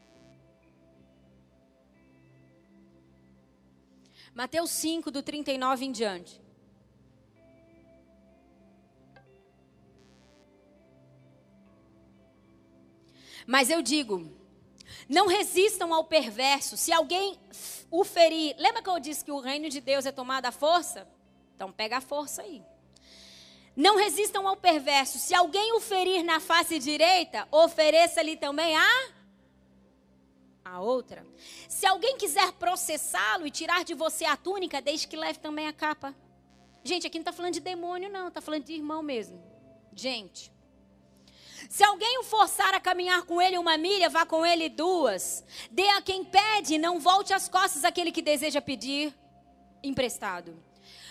Mateus 4.33 4.71
5, 4.71 5.11
do 5.11 5.25
39 5.25 5.87
em 5.87 5.91
diante. 5.91 6.41
Mas 13.45 13.71
eu 13.71 13.83
digo, 13.83 14.44
não 15.09 15.27
resistam 15.27 15.93
ao 15.93 16.05
perverso. 16.05 16.77
Se 16.77 16.93
alguém 16.93 17.39
o 17.91 18.05
ferir. 18.05 18.57
Lembra 18.59 18.83
que 18.83 18.89
eu 18.89 18.99
disse 18.99 19.25
que 19.25 19.31
o 19.31 19.39
reino 19.39 19.69
de 19.69 19.81
Deus 19.81 20.05
é 20.05 20.13
tomado 20.13 20.47
à 20.47 20.53
força? 20.53 21.07
Então 21.55 21.71
pega 21.71 21.99
a 21.99 22.01
força 22.01 22.43
aí. 22.43 22.63
Não 23.77 23.97
resistam 23.97 24.47
ao 24.47 24.57
perverso. 24.57 25.19
Se 25.19 25.35
alguém 25.35 25.73
o 25.75 25.81
ferir 25.81 26.25
na 26.25 26.41
face 26.41 26.79
direita, 26.79 27.47
ofereça-lhe 27.51 28.37
também 28.37 28.77
a 28.77 29.15
a 30.65 30.81
outra. 30.81 31.27
Se 31.69 31.87
alguém 31.87 32.17
quiser 32.17 32.51
processá-lo 32.53 33.47
e 33.47 33.51
tirar 33.51 33.85
de 33.85 33.95
você 33.95 34.25
a 34.25 34.37
túnica, 34.37 34.81
deixe 34.81 35.07
que 35.07 35.17
leve 35.17 35.39
também 35.39 35.69
a 35.69 35.73
capa. 35.73 36.15
Gente, 36.83 37.07
aqui 37.07 37.19
não 37.19 37.23
está 37.23 37.33
falando 37.33 37.53
de 37.53 37.61
demônio, 37.61 38.11
não, 38.11 38.29
está 38.29 38.41
falando 38.41 38.65
de 38.65 38.73
irmão 38.73 39.03
mesmo. 39.03 39.43
Gente. 39.95 40.54
Se 41.75 41.83
alguém 41.83 42.19
o 42.21 42.23
forçar 42.23 42.73
a 42.73 42.79
caminhar 42.79 43.25
com 43.25 43.43
ele 43.43 43.59
uma 43.59 43.77
milha, 43.77 44.09
vá 44.09 44.25
com 44.25 44.47
ele 44.47 44.69
duas. 44.69 45.45
Dê 45.73 45.89
a 45.89 46.01
quem 46.01 46.25
pede, 46.25 46.79
não 46.79 47.01
volte 47.01 47.35
as 47.35 47.49
costas 47.49 47.85
àquele 47.85 48.13
que 48.13 48.23
deseja 48.23 48.61
pedir 48.61 49.13
emprestado. 49.83 50.55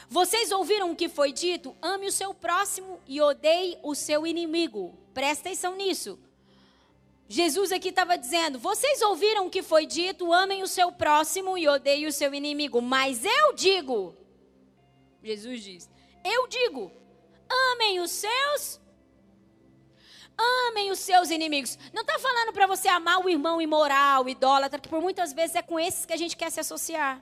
Vocês 0.07 0.53
ouviram 0.53 0.89
o 0.89 0.95
que 0.95 1.09
foi 1.09 1.33
dito? 1.33 1.75
Ame 1.81 2.07
o 2.07 2.11
seu 2.13 2.33
próximo 2.33 2.97
e 3.05 3.19
odeie 3.19 3.77
o 3.83 3.93
seu 3.93 4.25
inimigo. 4.25 4.97
Presta 5.13 5.49
atenção 5.49 5.75
nisso. 5.75 6.17
Jesus 7.27 7.73
aqui 7.73 7.89
estava 7.89 8.17
dizendo: 8.17 8.57
Vocês 8.57 9.01
ouviram 9.01 9.47
o 9.47 9.49
que 9.49 9.61
foi 9.61 9.85
dito? 9.85 10.31
Amem 10.31 10.63
o 10.63 10.67
seu 10.67 10.93
próximo 10.93 11.57
e 11.57 11.67
odeiem 11.67 12.07
o 12.07 12.11
seu 12.13 12.33
inimigo. 12.33 12.81
Mas 12.81 13.25
eu 13.25 13.53
digo, 13.53 14.15
Jesus 15.21 15.61
diz: 15.61 15.89
Eu 16.23 16.47
digo, 16.47 16.89
amem 17.49 17.99
os 17.99 18.11
seus 18.11 18.81
Amem 20.37 20.91
os 20.91 20.99
seus 20.99 21.29
inimigos. 21.29 21.77
Não 21.93 22.01
está 22.01 22.17
falando 22.19 22.53
para 22.53 22.67
você 22.67 22.87
amar 22.87 23.23
o 23.23 23.29
irmão 23.29 23.61
imoral, 23.61 24.27
idólatra, 24.27 24.79
que 24.79 24.89
por 24.89 25.01
muitas 25.01 25.33
vezes 25.33 25.55
é 25.55 25.61
com 25.61 25.79
esses 25.79 26.05
que 26.05 26.13
a 26.13 26.17
gente 26.17 26.35
quer 26.35 26.51
se 26.51 26.59
associar. 26.59 27.21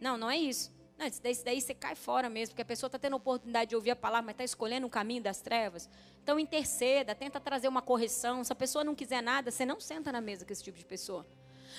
Não, 0.00 0.16
não 0.16 0.30
é 0.30 0.38
isso. 0.38 0.72
Não, 0.98 1.06
isso 1.06 1.22
daí, 1.22 1.32
isso 1.32 1.44
daí 1.44 1.60
você 1.60 1.74
cai 1.74 1.94
fora 1.94 2.28
mesmo, 2.28 2.52
porque 2.52 2.62
a 2.62 2.64
pessoa 2.66 2.88
está 2.88 2.98
tendo 2.98 3.14
a 3.14 3.16
oportunidade 3.16 3.70
de 3.70 3.76
ouvir 3.76 3.90
a 3.90 3.96
palavra, 3.96 4.26
mas 4.26 4.34
está 4.34 4.44
escolhendo 4.44 4.86
o 4.86 4.90
caminho 4.90 5.22
das 5.22 5.40
trevas. 5.40 5.88
Então 6.22 6.38
interceda, 6.38 7.14
tenta 7.14 7.40
trazer 7.40 7.68
uma 7.68 7.80
correção. 7.80 8.44
Se 8.44 8.52
a 8.52 8.56
pessoa 8.56 8.84
não 8.84 8.94
quiser 8.94 9.22
nada, 9.22 9.50
você 9.50 9.64
não 9.64 9.80
senta 9.80 10.12
na 10.12 10.20
mesa 10.20 10.44
com 10.44 10.52
esse 10.52 10.62
tipo 10.62 10.78
de 10.78 10.84
pessoa. 10.84 11.26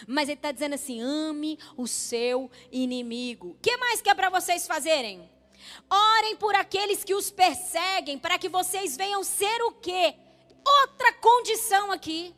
Mas 0.08 0.28
ele 0.30 0.39
está 0.39 0.52
dizendo 0.52 0.74
assim: 0.74 1.02
ame 1.02 1.60
o 1.78 1.88
seu 1.88 2.50
inimigo. 2.71 3.50
O 3.50 3.58
que 3.62 3.78
mais 3.78 4.02
que 4.02 4.10
é 4.10 4.15
para 4.15 4.30
vocês 4.30 4.65
fazerem? 4.65 5.30
Orem 5.89 6.36
por 6.38 6.56
aqueles 6.56 7.04
que 7.04 7.13
os 7.13 7.30
perseguem, 7.30 8.17
para 8.17 8.39
que 8.39 8.50
vocês 8.50 8.97
venham 8.97 9.24
ser 9.24 9.62
o 9.62 9.71
quê? 9.74 10.15
Outra 10.65 11.13
condição 11.13 11.91
aqui. 11.91 12.36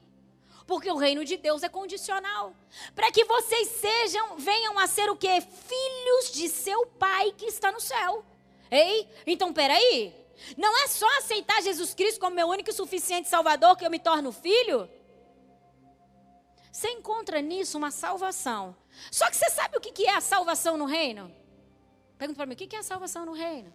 Porque 0.66 0.90
o 0.90 0.98
reino 0.98 1.26
de 1.26 1.38
Deus 1.38 1.62
é 1.64 1.70
condicional. 1.70 2.54
Para 2.96 3.12
que 3.12 3.26
vocês 3.26 3.68
sejam, 3.70 4.38
venham 4.38 4.80
a 4.80 4.88
ser 4.88 5.10
o 5.10 5.16
quê? 5.16 5.42
Filhos 5.42 6.32
de 6.32 6.48
seu 6.50 6.86
Pai 6.86 7.34
que 7.38 7.46
está 7.46 7.72
no 7.72 7.82
céu. 7.82 8.26
Ei? 8.72 9.08
Então, 9.28 9.54
peraí. 9.54 10.16
Não 10.58 10.76
é 10.84 10.88
só 10.88 11.08
aceitar 11.18 11.62
Jesus 11.62 11.94
Cristo 11.94 12.20
como 12.20 12.36
meu 12.36 12.48
único 12.48 12.70
e 12.70 12.74
suficiente 12.74 13.30
Salvador 13.30 13.78
que 13.78 13.86
eu 13.86 13.92
me 13.92 14.00
torno 14.00 14.32
filho? 14.32 14.90
Você 16.72 16.90
encontra 16.90 17.42
nisso 17.42 17.78
uma 17.78 17.92
salvação. 17.92 18.76
Só 19.12 19.30
que 19.30 19.36
você 19.36 19.50
sabe 19.50 19.78
o 19.78 19.82
que 19.82 20.06
é 20.06 20.16
a 20.16 20.22
salvação 20.22 20.76
no 20.76 20.86
reino? 20.86 21.32
Pergunta 22.18 22.38
para 22.38 22.46
mim, 22.46 22.54
o 22.56 22.58
que 22.58 22.76
é 22.76 22.80
a 22.80 22.84
salvação 22.84 23.26
no 23.26 23.34
reino? 23.34 23.72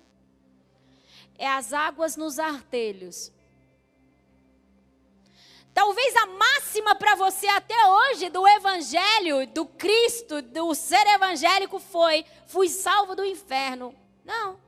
É 1.36 1.46
as 1.46 1.72
águas 1.72 2.16
nos 2.16 2.38
artelhos 2.38 3.32
Talvez 5.78 6.16
a 6.16 6.26
máxima 6.26 6.96
para 6.96 7.14
você 7.14 7.46
até 7.46 7.86
hoje 7.86 8.28
do 8.30 8.44
evangelho, 8.48 9.46
do 9.46 9.64
Cristo, 9.64 10.42
do 10.42 10.74
ser 10.74 11.06
evangélico 11.06 11.78
foi: 11.78 12.24
fui 12.48 12.68
salvo 12.68 13.14
do 13.14 13.24
inferno. 13.24 13.94
Não. 14.24 14.58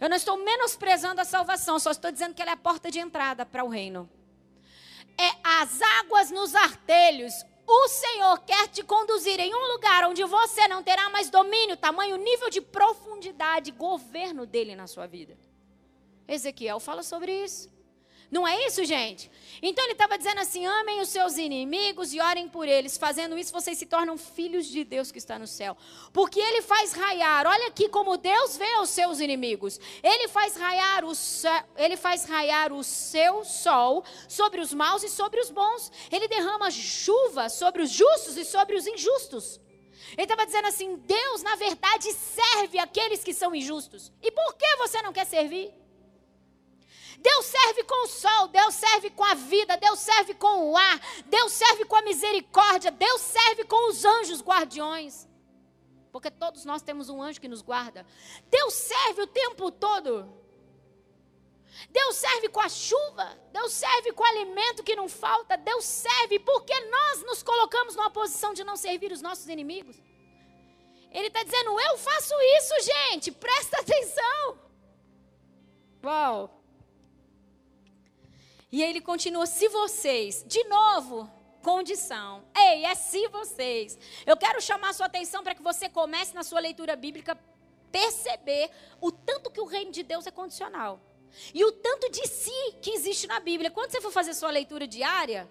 Eu 0.00 0.08
não 0.08 0.16
estou 0.16 0.36
menosprezando 0.36 1.20
a 1.20 1.24
salvação, 1.24 1.78
só 1.78 1.92
estou 1.92 2.10
dizendo 2.10 2.34
que 2.34 2.42
ela 2.42 2.50
é 2.50 2.54
a 2.54 2.56
porta 2.56 2.90
de 2.90 2.98
entrada 2.98 3.46
para 3.46 3.62
o 3.62 3.68
reino. 3.68 4.10
É 5.16 5.30
as 5.44 5.80
águas 6.00 6.32
nos 6.32 6.56
artelhos. 6.56 7.32
O 7.64 7.86
Senhor 7.86 8.40
quer 8.40 8.66
te 8.66 8.82
conduzir 8.82 9.38
em 9.38 9.54
um 9.54 9.72
lugar 9.74 10.06
onde 10.06 10.24
você 10.24 10.66
não 10.66 10.82
terá 10.82 11.08
mais 11.08 11.30
domínio, 11.30 11.76
tamanho, 11.76 12.16
nível 12.16 12.50
de 12.50 12.60
profundidade, 12.60 13.70
governo 13.70 14.44
dele 14.44 14.74
na 14.74 14.88
sua 14.88 15.06
vida. 15.06 15.38
Ezequiel 16.26 16.80
fala 16.80 17.04
sobre 17.04 17.44
isso. 17.44 17.75
Não 18.30 18.46
é 18.46 18.66
isso, 18.66 18.84
gente? 18.84 19.30
Então 19.62 19.84
ele 19.84 19.92
estava 19.92 20.18
dizendo 20.18 20.40
assim: 20.40 20.66
amem 20.66 21.00
os 21.00 21.08
seus 21.08 21.36
inimigos 21.36 22.12
e 22.12 22.20
orem 22.20 22.48
por 22.48 22.66
eles. 22.66 22.98
Fazendo 22.98 23.38
isso, 23.38 23.52
vocês 23.52 23.78
se 23.78 23.86
tornam 23.86 24.18
filhos 24.18 24.66
de 24.66 24.84
Deus 24.84 25.12
que 25.12 25.18
está 25.18 25.38
no 25.38 25.46
céu. 25.46 25.76
Porque 26.12 26.40
ele 26.40 26.62
faz 26.62 26.92
raiar, 26.92 27.46
olha 27.46 27.68
aqui 27.68 27.88
como 27.88 28.16
Deus 28.16 28.56
vê 28.56 28.76
os 28.78 28.90
seus 28.90 29.20
inimigos. 29.20 29.78
Ele 30.02 30.28
faz 30.28 30.56
raiar 30.56 31.04
o, 31.04 31.12
ele 31.76 31.96
faz 31.96 32.24
raiar 32.24 32.72
o 32.72 32.82
seu 32.82 33.44
sol 33.44 34.04
sobre 34.28 34.60
os 34.60 34.74
maus 34.74 35.02
e 35.02 35.08
sobre 35.08 35.40
os 35.40 35.50
bons. 35.50 35.90
Ele 36.10 36.28
derrama 36.28 36.70
chuva 36.70 37.48
sobre 37.48 37.82
os 37.82 37.90
justos 37.90 38.36
e 38.36 38.44
sobre 38.44 38.76
os 38.76 38.86
injustos. 38.86 39.60
Ele 40.12 40.22
estava 40.22 40.44
dizendo 40.44 40.68
assim: 40.68 40.96
Deus, 40.96 41.42
na 41.42 41.56
verdade, 41.56 42.12
serve 42.12 42.78
aqueles 42.78 43.22
que 43.22 43.32
são 43.32 43.54
injustos. 43.54 44.12
E 44.22 44.30
por 44.30 44.54
que 44.54 44.76
você 44.76 45.00
não 45.02 45.12
quer 45.12 45.26
servir? 45.26 45.72
Deus 47.28 47.46
serve 47.46 47.82
com 47.82 48.04
o 48.04 48.06
sol, 48.06 48.46
Deus 48.46 48.72
serve 48.74 49.10
com 49.10 49.24
a 49.24 49.34
vida, 49.34 49.76
Deus 49.76 49.98
serve 49.98 50.32
com 50.34 50.70
o 50.70 50.76
ar, 50.76 51.00
Deus 51.26 51.50
serve 51.52 51.84
com 51.84 51.96
a 51.96 52.02
misericórdia, 52.02 52.92
Deus 52.92 53.20
serve 53.20 53.64
com 53.64 53.90
os 53.90 54.04
anjos 54.04 54.40
guardiões. 54.40 55.26
Porque 56.12 56.30
todos 56.30 56.64
nós 56.64 56.82
temos 56.82 57.08
um 57.08 57.20
anjo 57.20 57.40
que 57.40 57.48
nos 57.48 57.62
guarda. 57.62 58.06
Deus 58.48 58.72
serve 58.74 59.22
o 59.22 59.26
tempo 59.26 59.72
todo. 59.72 60.12
Deus 61.90 62.14
serve 62.14 62.48
com 62.48 62.60
a 62.60 62.68
chuva, 62.68 63.26
Deus 63.52 63.72
serve 63.72 64.12
com 64.12 64.22
o 64.22 64.26
alimento 64.26 64.84
que 64.84 64.94
não 64.94 65.08
falta, 65.08 65.56
Deus 65.56 65.84
serve 65.84 66.38
porque 66.38 66.78
nós 66.96 67.22
nos 67.24 67.42
colocamos 67.42 67.96
numa 67.96 68.08
posição 68.08 68.54
de 68.54 68.62
não 68.62 68.76
servir 68.76 69.10
os 69.10 69.20
nossos 69.20 69.48
inimigos. 69.48 69.96
Ele 71.10 71.26
está 71.26 71.42
dizendo: 71.42 71.78
Eu 71.80 71.98
faço 71.98 72.34
isso, 72.56 72.74
gente, 72.92 73.32
presta 73.32 73.80
atenção. 73.80 74.58
Uau! 76.04 76.55
E 78.70 78.82
ele 78.82 79.00
continua: 79.00 79.46
Se 79.46 79.68
vocês, 79.68 80.44
de 80.46 80.62
novo, 80.64 81.30
condição. 81.62 82.44
Ei, 82.56 82.84
é 82.84 82.94
se 82.94 83.26
vocês. 83.28 83.98
Eu 84.24 84.36
quero 84.36 84.60
chamar 84.60 84.90
a 84.90 84.92
sua 84.92 85.06
atenção 85.06 85.42
para 85.42 85.54
que 85.54 85.62
você 85.62 85.88
comece 85.88 86.34
na 86.34 86.44
sua 86.44 86.60
leitura 86.60 86.94
bíblica 86.94 87.38
perceber 87.90 88.70
o 89.00 89.10
tanto 89.10 89.50
que 89.50 89.60
o 89.60 89.64
reino 89.64 89.90
de 89.90 90.02
Deus 90.02 90.26
é 90.26 90.30
condicional. 90.30 91.00
E 91.52 91.64
o 91.64 91.72
tanto 91.72 92.10
de 92.10 92.26
si 92.26 92.76
que 92.80 92.90
existe 92.90 93.26
na 93.26 93.40
Bíblia. 93.40 93.70
Quando 93.70 93.90
você 93.90 94.00
for 94.00 94.12
fazer 94.12 94.34
sua 94.34 94.50
leitura 94.50 94.86
diária, 94.86 95.48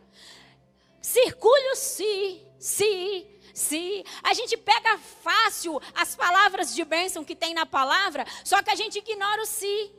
circule 1.01 1.69
o 1.71 1.75
si, 1.75 2.45
si, 2.57 3.27
si. 3.53 4.03
A 4.23 4.33
gente 4.33 4.57
pega 4.57 4.97
fácil 4.97 5.81
as 5.93 6.15
palavras 6.15 6.73
de 6.73 6.83
bênção 6.83 7.23
que 7.23 7.35
tem 7.35 7.53
na 7.53 7.65
palavra, 7.65 8.25
só 8.43 8.63
que 8.63 8.71
a 8.71 8.75
gente 8.75 8.99
ignora 8.99 9.41
o 9.41 9.45
si. 9.45 9.91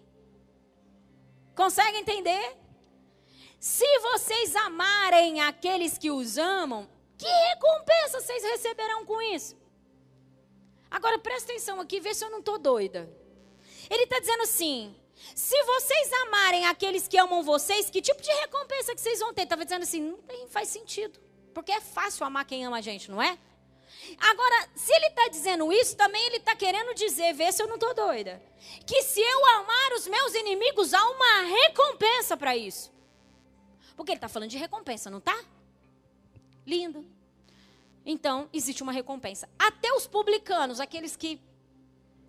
Consegue 1.55 1.99
entender? 1.99 2.66
Se 3.59 3.99
vocês 4.01 4.55
amarem 4.57 5.41
aqueles 5.41 5.99
que 5.99 6.11
os 6.11 6.39
amam, 6.39 6.89
que 7.19 7.27
recompensa 7.27 8.21
vocês 8.21 8.43
receberão 8.43 9.05
com 9.05 9.21
isso? 9.23 9.57
Agora 10.91 11.19
presta 11.19 11.53
atenção 11.53 11.81
aqui, 11.81 12.01
vê 12.01 12.15
se 12.15 12.25
eu 12.25 12.31
não 12.31 12.39
estou 12.41 12.59
doida. 12.59 13.11
Ele 13.91 14.05
está 14.05 14.19
dizendo 14.19 14.43
assim: 14.43 14.95
se 15.35 15.61
vocês 15.65 16.13
amarem 16.25 16.67
aqueles 16.67 17.09
que 17.09 17.19
amam 17.19 17.43
vocês, 17.43 17.91
que 17.91 18.03
tipo 18.03 18.21
de 18.23 18.31
recompensa 18.31 18.95
que 18.95 19.01
vocês 19.01 19.19
vão 19.19 19.33
ter? 19.33 19.43
Estava 19.43 19.65
dizendo 19.65 19.83
assim, 19.83 20.01
não 20.01 20.19
tem, 20.19 20.47
faz 20.49 20.69
sentido. 20.69 21.19
Porque 21.55 21.73
é 21.73 21.81
fácil 21.81 22.27
amar 22.27 22.45
quem 22.45 22.65
ama 22.67 22.79
a 22.79 22.83
gente, 22.83 23.11
não 23.11 23.21
é? 23.23 23.39
Agora, 24.19 24.69
se 24.75 24.93
ele 24.93 25.07
está 25.07 25.29
dizendo 25.29 25.73
isso, 25.73 25.97
também 25.97 26.25
ele 26.27 26.37
está 26.37 26.55
querendo 26.55 26.95
dizer, 26.95 27.33
vê 27.33 27.51
se 27.51 27.63
eu 27.63 27.67
não 27.67 27.75
estou 27.77 27.95
doida, 27.95 28.43
que 28.87 29.03
se 29.03 29.21
eu 29.21 29.47
amar 29.47 29.93
os 29.95 30.07
meus 30.07 30.35
inimigos, 30.35 30.93
há 30.93 31.03
uma 31.09 31.41
recompensa 31.43 32.37
para 32.37 32.57
isso. 32.57 32.93
Porque 33.97 34.13
ele 34.13 34.19
está 34.19 34.29
falando 34.29 34.51
de 34.51 34.59
recompensa, 34.59 35.11
não 35.11 35.19
está? 35.19 35.37
Lindo. 36.67 37.05
Então, 38.05 38.49
existe 38.53 38.83
uma 38.83 38.93
recompensa. 38.93 39.49
Até 39.59 39.93
os 39.93 40.07
publicanos, 40.07 40.79
aqueles 40.79 41.17
que 41.17 41.41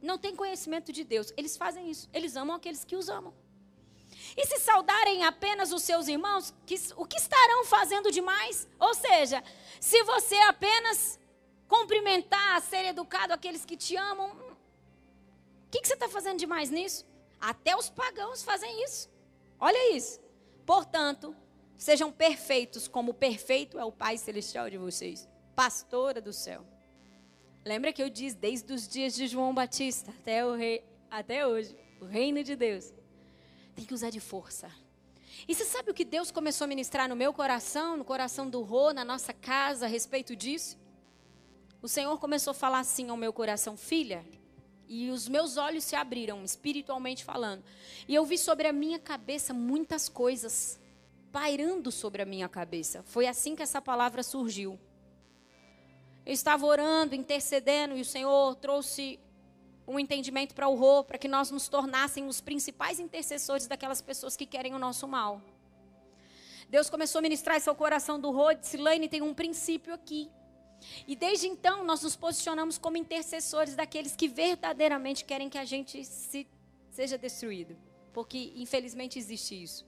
não 0.02 0.18
têm 0.18 0.36
conhecimento 0.36 0.92
de 0.92 1.04
Deus, 1.04 1.34
eles 1.36 1.58
fazem 1.58 1.92
isso. 1.92 2.10
Eles 2.14 2.36
amam 2.36 2.56
aqueles 2.56 2.86
que 2.86 2.96
os 2.96 3.10
amam. 3.10 3.34
E 4.36 4.46
se 4.46 4.60
saudarem 4.60 5.24
apenas 5.24 5.72
os 5.72 5.84
seus 5.84 6.08
irmãos, 6.08 6.54
que, 6.66 6.76
o 6.96 7.06
que 7.06 7.18
estarão 7.18 7.66
fazendo 7.66 8.12
demais? 8.12 8.68
Ou 8.80 8.94
seja, 8.94 9.44
se 9.80 10.02
você 10.04 10.36
apenas 10.36 11.20
cumprimentar, 11.68 12.62
ser 12.62 12.86
educado 12.86 13.34
aqueles 13.34 13.66
que 13.66 13.76
te 13.76 13.96
amam, 13.96 14.30
o 14.30 15.70
que, 15.70 15.82
que 15.82 15.88
você 15.88 15.96
está 15.96 16.08
fazendo 16.08 16.40
demais 16.40 16.70
nisso? 16.70 17.06
Até 17.40 17.76
os 17.76 17.90
pagãos 17.90 18.44
fazem 18.44 18.84
isso. 18.84 19.10
Olha 19.60 19.96
isso. 19.96 20.20
Portanto, 20.66 21.36
sejam 21.78 22.12
perfeitos, 22.12 22.88
como 22.88 23.14
perfeito 23.14 23.80
é 23.80 23.86
o 23.86 23.92
Pai 23.92 24.18
Celestial 24.18 24.70
de 24.70 24.78
vocês, 24.78 25.28
pastora 25.56 26.20
do 26.20 26.34
céu. 26.34 26.66
Lembra 27.66 27.92
que 27.92 28.02
eu 28.02 28.10
disse 28.10 28.36
desde 28.36 28.72
os 28.74 28.88
dias 28.88 29.14
de 29.14 29.28
João 29.28 29.54
Batista 29.54 30.12
até, 30.12 30.46
o 30.46 30.56
rei, 30.56 30.84
até 31.12 31.46
hoje, 31.46 31.76
o 32.02 32.06
reino 32.06 32.44
de 32.44 32.56
Deus. 32.56 32.94
Tem 33.76 33.86
que 33.86 33.94
usar 33.94 34.10
de 34.10 34.20
força. 34.20 34.72
E 35.48 35.54
você 35.54 35.66
sabe 35.66 35.92
o 35.92 35.94
que 35.94 36.06
Deus 36.06 36.32
começou 36.32 36.66
a 36.66 36.68
ministrar 36.68 37.08
no 37.08 37.16
meu 37.16 37.34
coração, 37.34 37.98
no 37.98 38.06
coração 38.06 38.50
do 38.50 38.62
Rô, 38.62 38.94
na 38.94 39.04
nossa 39.06 39.34
casa, 39.34 39.86
a 39.86 39.90
respeito 39.90 40.36
disso? 40.36 40.78
O 41.82 41.88
Senhor 41.88 42.18
começou 42.20 42.52
a 42.52 42.56
falar 42.56 42.80
assim 42.80 43.10
ao 43.10 43.18
meu 43.18 43.32
coração, 43.32 43.78
filha, 43.78 44.26
e 44.88 45.10
os 45.10 45.28
meus 45.28 45.58
olhos 45.58 45.84
se 45.84 45.96
abriram, 45.96 46.44
espiritualmente 46.44 47.24
falando. 47.24 47.64
E 48.08 48.16
eu 48.16 48.26
vi 48.26 48.38
sobre 48.38 48.68
a 48.68 48.74
minha 48.74 48.98
cabeça 48.98 49.54
muitas 49.54 50.08
coisas 50.08 50.80
pairando 51.38 51.92
sobre 51.92 52.24
a 52.24 52.26
minha 52.26 52.50
cabeça. 52.50 53.04
Foi 53.04 53.28
assim 53.28 53.56
que 53.56 53.62
essa 53.62 53.80
palavra 53.80 54.24
surgiu. 54.24 54.80
Eu 56.26 56.34
estava 56.34 56.66
orando, 56.66 57.14
intercedendo, 57.14 57.96
e 57.96 58.02
o 58.02 58.06
Senhor 58.06 58.56
trouxe 58.56 59.20
um 59.88 60.00
entendimento 60.00 60.56
para 60.56 60.68
o 60.68 60.74
Rô, 60.74 61.04
para 61.04 61.20
que 61.20 61.28
nós 61.28 61.52
nos 61.52 61.68
tornássemos 61.68 62.38
os 62.38 62.42
principais 62.42 63.00
intercessores 63.00 63.68
daquelas 63.68 64.02
pessoas 64.02 64.36
que 64.36 64.48
querem 64.48 64.74
o 64.74 64.80
nosso 64.80 65.08
mal. 65.08 65.40
Deus 66.72 66.90
começou 66.90 67.20
a 67.20 67.22
ministrar 67.22 67.56
esse 67.56 67.70
ao 67.70 67.76
coração 67.76 68.20
do 68.20 68.32
Rô, 68.32 68.52
disse, 68.54 68.76
Laine, 68.76 69.08
tem 69.08 69.22
um 69.22 69.36
princípio 69.36 69.94
aqui. 69.94 70.32
E 71.08 71.16
desde 71.16 71.46
então 71.46 71.84
nós 71.84 72.02
nos 72.02 72.16
posicionamos 72.16 72.80
como 72.80 72.98
intercessores 72.98 73.76
daqueles 73.76 74.16
que 74.16 74.28
verdadeiramente 74.28 75.24
querem 75.24 75.52
que 75.52 75.60
a 75.60 75.66
gente 75.66 76.04
se, 76.04 76.48
seja 76.90 77.16
destruído. 77.16 77.78
Porque 78.12 78.54
infelizmente 78.56 79.20
existe 79.20 79.62
isso. 79.62 79.87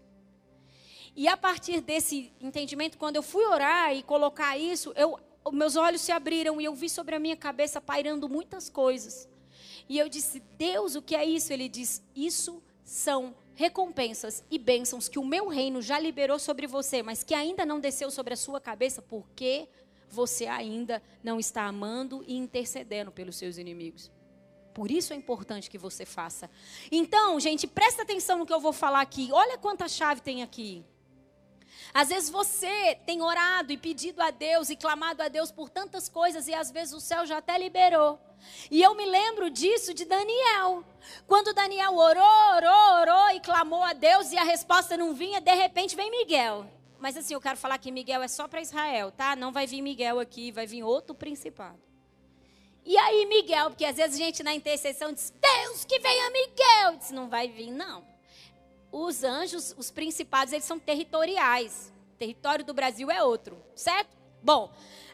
E 1.19 1.27
a 1.27 1.35
partir 1.35 1.81
desse 1.81 2.31
entendimento, 2.39 2.97
quando 2.97 3.17
eu 3.17 3.21
fui 3.21 3.45
orar 3.45 3.93
e 3.93 4.01
colocar 4.01 4.57
isso, 4.57 4.93
eu 4.95 5.19
meus 5.51 5.75
olhos 5.75 5.99
se 5.99 6.13
abriram 6.13 6.61
e 6.61 6.63
eu 6.63 6.73
vi 6.73 6.89
sobre 6.89 7.13
a 7.13 7.19
minha 7.19 7.35
cabeça 7.35 7.81
pairando 7.81 8.29
muitas 8.29 8.69
coisas. 8.69 9.27
E 9.89 9.99
eu 9.99 10.07
disse: 10.07 10.41
Deus, 10.57 10.95
o 10.95 11.01
que 11.01 11.17
é 11.17 11.25
isso? 11.25 11.51
Ele 11.51 11.67
diz: 11.67 12.01
Isso 12.15 12.63
são 12.85 13.35
recompensas 13.53 14.45
e 14.49 14.57
bênçãos 14.57 15.09
que 15.09 15.19
o 15.19 15.25
meu 15.25 15.49
reino 15.49 15.81
já 15.81 15.99
liberou 15.99 16.39
sobre 16.39 16.65
você, 16.65 17.03
mas 17.03 17.21
que 17.21 17.33
ainda 17.33 17.65
não 17.65 17.81
desceu 17.81 18.09
sobre 18.09 18.33
a 18.33 18.37
sua 18.37 18.61
cabeça, 18.61 19.01
porque 19.01 19.67
você 20.09 20.45
ainda 20.45 21.03
não 21.21 21.37
está 21.37 21.63
amando 21.63 22.23
e 22.25 22.37
intercedendo 22.37 23.11
pelos 23.11 23.35
seus 23.35 23.57
inimigos. 23.57 24.09
Por 24.73 24.89
isso 24.89 25.11
é 25.11 25.17
importante 25.17 25.69
que 25.69 25.77
você 25.77 26.05
faça. 26.05 26.49
Então, 26.89 27.37
gente, 27.41 27.67
presta 27.67 28.03
atenção 28.03 28.37
no 28.37 28.45
que 28.45 28.53
eu 28.53 28.61
vou 28.61 28.71
falar 28.71 29.01
aqui. 29.01 29.27
Olha 29.33 29.57
quanta 29.57 29.89
chave 29.89 30.21
tem 30.21 30.41
aqui. 30.43 30.85
Às 31.93 32.09
vezes 32.09 32.29
você 32.29 32.95
tem 33.05 33.21
orado 33.21 33.71
e 33.71 33.77
pedido 33.77 34.21
a 34.21 34.31
Deus 34.31 34.69
e 34.69 34.75
clamado 34.75 35.21
a 35.21 35.27
Deus 35.27 35.51
por 35.51 35.69
tantas 35.69 36.07
coisas 36.07 36.47
e 36.47 36.53
às 36.53 36.71
vezes 36.71 36.93
o 36.93 36.99
céu 36.99 37.25
já 37.25 37.37
até 37.37 37.57
liberou. 37.57 38.19
E 38.69 38.81
eu 38.81 38.95
me 38.95 39.05
lembro 39.05 39.49
disso 39.49 39.93
de 39.93 40.05
Daniel. 40.05 40.83
Quando 41.27 41.53
Daniel 41.53 41.95
orou, 41.95 42.55
orou, 42.55 43.01
orou 43.01 43.29
e 43.31 43.39
clamou 43.39 43.83
a 43.83 43.93
Deus 43.93 44.31
e 44.31 44.37
a 44.37 44.43
resposta 44.43 44.95
não 44.95 45.13
vinha, 45.13 45.41
de 45.41 45.53
repente 45.53 45.95
vem 45.95 46.11
Miguel. 46.11 46.65
Mas 46.99 47.17
assim, 47.17 47.33
eu 47.33 47.41
quero 47.41 47.57
falar 47.57 47.77
que 47.77 47.91
Miguel 47.91 48.21
é 48.21 48.27
só 48.27 48.47
para 48.47 48.61
Israel, 48.61 49.11
tá? 49.11 49.35
Não 49.35 49.51
vai 49.51 49.65
vir 49.65 49.81
Miguel 49.81 50.19
aqui, 50.19 50.51
vai 50.51 50.67
vir 50.67 50.83
outro 50.83 51.15
principado. 51.15 51.79
E 52.85 52.97
aí 52.97 53.25
Miguel, 53.25 53.69
porque 53.69 53.85
às 53.85 53.95
vezes 53.95 54.15
a 54.15 54.23
gente 54.23 54.43
na 54.43 54.53
intercessão 54.53 55.13
diz, 55.13 55.33
Deus 55.39 55.85
que 55.85 55.99
venha 55.99 56.29
Miguel. 56.29 56.97
Diz, 56.97 57.11
não 57.11 57.29
vai 57.29 57.47
vir 57.47 57.71
não 57.71 58.08
os 58.91 59.23
anjos, 59.23 59.75
os 59.77 59.91
principados, 59.91 60.53
eles 60.53 60.65
são 60.65 60.79
territoriais. 60.79 61.93
O 62.13 62.17
território 62.17 62.65
do 62.65 62.73
Brasil 62.73 63.09
é 63.09 63.23
outro, 63.23 63.57
certo? 63.75 64.17
Bom, 64.41 64.71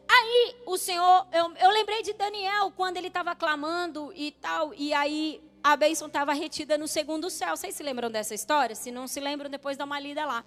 aí 0.07 0.55
o 0.65 0.77
Senhor, 0.77 1.27
eu, 1.31 1.53
eu 1.55 1.69
lembrei 1.71 2.01
de 2.03 2.13
Daniel 2.13 2.71
quando 2.71 2.97
ele 2.97 3.07
estava 3.07 3.35
clamando 3.35 4.11
e 4.15 4.31
tal, 4.31 4.73
e 4.73 4.93
aí 4.93 5.41
a 5.63 5.75
bênção 5.75 6.07
estava 6.07 6.31
retida 6.31 6.77
no 6.77 6.87
segundo 6.87 7.29
céu. 7.29 7.57
Vocês 7.57 7.73
se 7.73 7.81
lembram 7.81 8.11
dessa 8.11 8.35
história? 8.35 8.75
Se 8.75 8.91
não 8.91 9.07
se 9.07 9.19
lembram, 9.19 9.49
depois 9.49 9.75
dá 9.75 9.83
uma 9.83 9.99
lida 9.99 10.23
lá. 10.23 10.45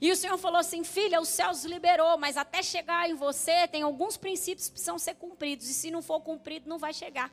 E 0.00 0.10
o 0.12 0.16
Senhor 0.16 0.38
falou 0.38 0.58
assim: 0.58 0.84
Filha, 0.84 1.20
os 1.20 1.28
céus 1.28 1.64
liberou, 1.64 2.16
mas 2.16 2.36
até 2.36 2.62
chegar 2.62 3.10
em 3.10 3.14
você, 3.14 3.66
tem 3.66 3.82
alguns 3.82 4.16
princípios 4.16 4.68
que 4.68 4.74
precisam 4.74 4.98
ser 5.00 5.14
cumpridos. 5.14 5.68
E 5.68 5.74
se 5.74 5.90
não 5.90 6.00
for 6.00 6.20
cumprido, 6.20 6.68
não 6.68 6.78
vai 6.78 6.94
chegar. 6.94 7.32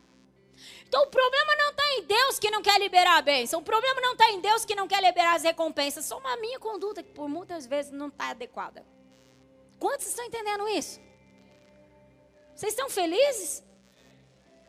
Então 0.88 1.04
o 1.04 1.08
problema 1.08 1.56
não 1.56 1.70
está 1.72 1.84
em 1.94 2.04
Deus 2.04 2.40
que 2.40 2.50
não 2.50 2.62
quer 2.62 2.80
liberar 2.80 3.18
a 3.18 3.22
bênção. 3.22 3.60
O 3.60 3.64
problema 3.64 4.02
não 4.02 4.14
está 4.14 4.30
em 4.32 4.40
Deus 4.42 4.66
que 4.66 4.76
não 4.76 4.88
quer 4.88 5.02
liberar 5.02 5.36
as 5.36 5.44
recompensas. 5.44 6.06
Só 6.06 6.18
uma 6.18 6.36
minha 6.38 6.60
conduta 6.60 7.04
que 7.04 7.12
por 7.12 7.30
muitas 7.30 7.66
vezes 7.66 7.92
não 7.92 8.08
está 8.08 8.30
adequada. 8.30 8.86
Quantos 9.80 10.08
estão 10.08 10.26
entendendo 10.26 10.68
isso? 10.68 11.00
Vocês 12.56 12.74
estão 12.74 12.90
felizes? 12.90 13.64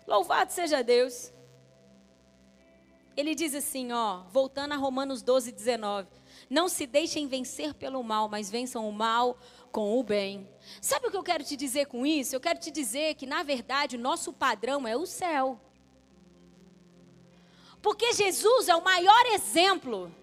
Louvado 0.07 0.53
seja 0.53 0.83
Deus. 0.83 1.33
Ele 3.17 3.35
diz 3.35 3.55
assim, 3.55 3.93
ó, 3.93 4.23
voltando 4.31 4.73
a 4.73 4.77
Romanos 4.77 5.23
12, 5.23 5.53
19. 5.53 6.09
Não 6.49 6.69
se 6.69 6.87
deixem 6.87 7.27
vencer 7.27 7.75
pelo 7.75 8.03
mal, 8.03 8.29
mas 8.29 8.51
vençam 8.51 8.89
o 8.89 8.93
mal 8.93 9.37
com 9.73 9.99
o 9.99 10.03
bem. 10.03 10.49
Sabe 10.81 11.07
o 11.07 11.11
que 11.11 11.17
eu 11.17 11.23
quero 11.23 11.45
te 11.45 11.57
dizer 11.57 11.87
com 11.87 12.07
isso? 12.07 12.35
Eu 12.35 12.41
quero 12.41 12.59
te 12.59 12.71
dizer 12.71 13.15
que, 13.15 13.27
na 13.27 13.43
verdade, 13.43 13.97
o 13.97 14.01
nosso 14.01 14.33
padrão 14.33 14.87
é 14.87 14.97
o 14.97 15.07
céu. 15.07 15.61
Porque 17.83 18.13
Jesus 18.13 18.69
é 18.69 18.77
o 18.77 18.85
maior 18.85 19.27
exemplo 19.27 20.15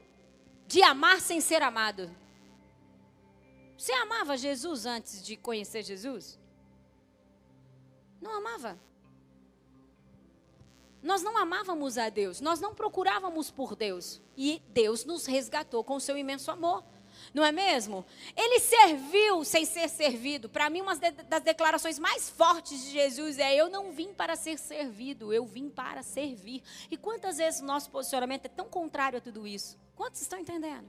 de 0.67 0.81
amar 0.83 1.19
sem 1.21 1.41
ser 1.41 1.61
amado. 1.61 2.09
Você 3.77 3.91
amava 3.93 4.37
Jesus 4.37 4.85
antes 4.85 5.23
de 5.23 5.37
conhecer 5.37 5.83
Jesus? 5.83 6.39
Não 8.21 8.35
amava. 8.35 8.77
Nós 11.01 11.21
não 11.21 11.37
amávamos 11.37 11.97
a 11.97 12.09
Deus, 12.09 12.41
nós 12.41 12.59
não 12.59 12.73
procurávamos 12.73 13.51
por 13.51 13.75
Deus. 13.75 14.21
E 14.35 14.61
Deus 14.69 15.05
nos 15.05 15.25
resgatou 15.25 15.83
com 15.83 15.95
o 15.95 16.01
seu 16.01 16.17
imenso 16.17 16.51
amor. 16.51 16.83
Não 17.33 17.43
é 17.43 17.51
mesmo? 17.51 18.05
Ele 18.35 18.59
serviu 18.59 19.43
sem 19.43 19.65
ser 19.65 19.89
servido. 19.89 20.49
Para 20.49 20.69
mim, 20.69 20.81
uma 20.81 20.95
das 20.95 21.43
declarações 21.43 21.99
mais 21.99 22.29
fortes 22.29 22.83
de 22.83 22.91
Jesus 22.91 23.37
é: 23.37 23.55
Eu 23.55 23.69
não 23.69 23.91
vim 23.91 24.13
para 24.13 24.35
ser 24.35 24.57
servido, 24.57 25.33
eu 25.33 25.45
vim 25.45 25.69
para 25.69 26.03
servir. 26.03 26.63
E 26.89 26.97
quantas 26.97 27.37
vezes 27.37 27.61
o 27.61 27.65
nosso 27.65 27.89
posicionamento 27.89 28.45
é 28.45 28.49
tão 28.49 28.67
contrário 28.67 29.17
a 29.17 29.21
tudo 29.21 29.45
isso? 29.45 29.77
Quantos 29.95 30.21
estão 30.21 30.39
entendendo? 30.39 30.87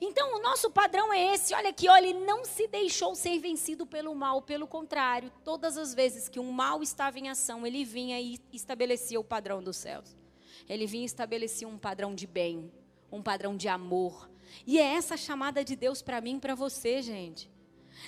Então, 0.00 0.36
o 0.36 0.40
nosso 0.40 0.70
padrão 0.70 1.12
é 1.12 1.34
esse. 1.34 1.52
Olha 1.54 1.70
aqui, 1.70 1.88
olha, 1.88 2.06
ele 2.06 2.24
não 2.24 2.44
se 2.44 2.68
deixou 2.68 3.14
ser 3.14 3.38
vencido 3.40 3.84
pelo 3.84 4.14
mal. 4.14 4.40
Pelo 4.42 4.66
contrário, 4.66 5.32
todas 5.44 5.76
as 5.76 5.92
vezes 5.92 6.28
que 6.28 6.38
um 6.38 6.52
mal 6.52 6.82
estava 6.82 7.18
em 7.18 7.28
ação, 7.28 7.66
ele 7.66 7.84
vinha 7.84 8.20
e 8.20 8.38
estabelecia 8.52 9.18
o 9.18 9.24
padrão 9.24 9.62
dos 9.62 9.76
céus. 9.76 10.16
Ele 10.68 10.86
vinha 10.86 11.02
e 11.02 11.06
estabelecia 11.06 11.66
um 11.66 11.78
padrão 11.78 12.14
de 12.14 12.26
bem, 12.26 12.72
um 13.10 13.22
padrão 13.22 13.56
de 13.56 13.68
amor. 13.68 14.30
E 14.66 14.78
é 14.78 14.94
essa 14.94 15.16
chamada 15.16 15.64
de 15.64 15.76
Deus 15.76 16.02
para 16.02 16.20
mim 16.20 16.38
para 16.38 16.54
você, 16.54 17.02
gente. 17.02 17.50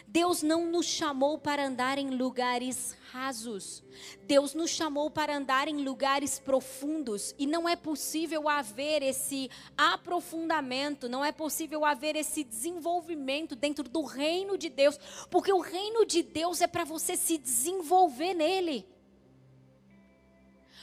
Deus 0.06 0.42
não 0.42 0.66
nos 0.66 0.86
chamou 0.86 1.38
para 1.38 1.66
andar 1.66 1.98
em 1.98 2.10
lugares 2.10 2.96
rasos. 3.10 3.82
Deus 4.22 4.54
nos 4.54 4.70
chamou 4.70 5.10
para 5.10 5.36
andar 5.36 5.68
em 5.68 5.84
lugares 5.84 6.38
profundos. 6.38 7.34
E 7.38 7.46
não 7.46 7.68
é 7.68 7.76
possível 7.76 8.48
haver 8.48 9.02
esse 9.02 9.50
aprofundamento, 9.76 11.08
não 11.08 11.24
é 11.24 11.32
possível 11.32 11.84
haver 11.84 12.16
esse 12.16 12.44
desenvolvimento 12.44 13.56
dentro 13.56 13.84
do 13.88 14.02
reino 14.02 14.56
de 14.56 14.68
Deus. 14.68 14.98
Porque 15.30 15.52
o 15.52 15.60
reino 15.60 16.04
de 16.06 16.22
Deus 16.22 16.60
é 16.60 16.66
para 16.66 16.84
você 16.84 17.16
se 17.16 17.36
desenvolver 17.36 18.34
nele. 18.34 18.86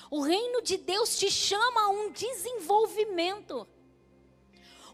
O 0.10 0.22
reino 0.22 0.62
de 0.62 0.78
Deus 0.78 1.18
te 1.18 1.30
chama 1.30 1.82
a 1.82 1.90
um 1.90 2.12
desenvolvimento. 2.12 3.68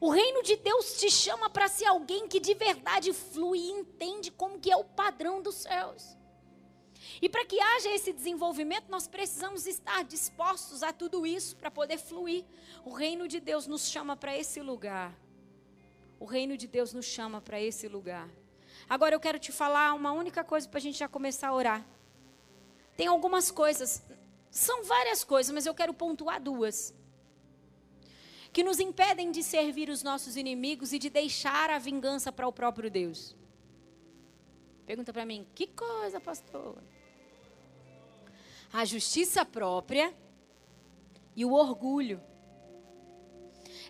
O 0.03 0.09
reino 0.09 0.43
de 0.43 0.57
Deus 0.57 0.97
te 0.97 1.09
chama 1.09 1.49
para 1.49 1.69
ser 1.69 1.85
alguém 1.85 2.27
que 2.27 2.37
de 2.37 2.53
verdade 2.53 3.13
flui 3.13 3.59
e 3.59 3.71
entende 3.71 4.31
como 4.31 4.59
que 4.59 4.69
é 4.69 4.75
o 4.75 4.83
padrão 4.83 5.41
dos 5.41 5.55
céus. 5.55 6.17
E 7.21 7.29
para 7.29 7.45
que 7.45 7.57
haja 7.57 7.89
esse 7.89 8.11
desenvolvimento, 8.11 8.91
nós 8.91 9.07
precisamos 9.07 9.65
estar 9.65 10.03
dispostos 10.03 10.83
a 10.83 10.91
tudo 10.91 11.25
isso 11.25 11.55
para 11.55 11.71
poder 11.71 11.97
fluir. 11.97 12.43
O 12.83 12.91
reino 12.91 13.29
de 13.29 13.39
Deus 13.39 13.65
nos 13.65 13.87
chama 13.87 14.17
para 14.17 14.37
esse 14.37 14.61
lugar. 14.61 15.17
O 16.19 16.25
reino 16.25 16.57
de 16.57 16.67
Deus 16.67 16.91
nos 16.91 17.05
chama 17.05 17.39
para 17.39 17.61
esse 17.61 17.87
lugar. 17.87 18.29
Agora 18.89 19.15
eu 19.15 19.21
quero 19.21 19.39
te 19.39 19.53
falar 19.53 19.93
uma 19.93 20.11
única 20.11 20.43
coisa 20.43 20.67
para 20.67 20.79
a 20.79 20.81
gente 20.81 20.97
já 20.97 21.07
começar 21.07 21.47
a 21.47 21.55
orar. 21.55 21.87
Tem 22.97 23.07
algumas 23.07 23.49
coisas, 23.49 24.03
são 24.51 24.83
várias 24.83 25.23
coisas, 25.23 25.55
mas 25.55 25.65
eu 25.65 25.73
quero 25.73 25.93
pontuar 25.93 26.41
duas 26.41 26.93
que 28.53 28.63
nos 28.63 28.79
impedem 28.79 29.31
de 29.31 29.41
servir 29.41 29.89
os 29.89 30.03
nossos 30.03 30.37
inimigos 30.37 30.93
e 30.93 30.99
de 30.99 31.09
deixar 31.09 31.71
a 31.71 31.79
vingança 31.79 32.31
para 32.31 32.47
o 32.47 32.53
próprio 32.53 32.89
Deus. 32.89 33.35
Pergunta 34.85 35.11
para 35.11 35.25
mim, 35.25 35.47
que 35.55 35.65
coisa, 35.65 36.21
pastor? 36.21 36.77
A 38.71 38.85
justiça 38.85 39.43
própria 39.43 40.13
e 41.35 41.43
o 41.43 41.53
orgulho. 41.53 42.21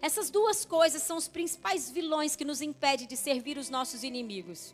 Essas 0.02 0.30
duas 0.30 0.64
coisas 0.64 1.02
são 1.02 1.18
os 1.18 1.28
principais 1.28 1.92
vilões 1.92 2.36
que 2.36 2.46
nos 2.46 2.62
impedem 2.62 3.06
de 3.06 3.18
servir 3.18 3.58
os 3.58 3.70
nossos 3.70 4.02
inimigos. 4.02 4.74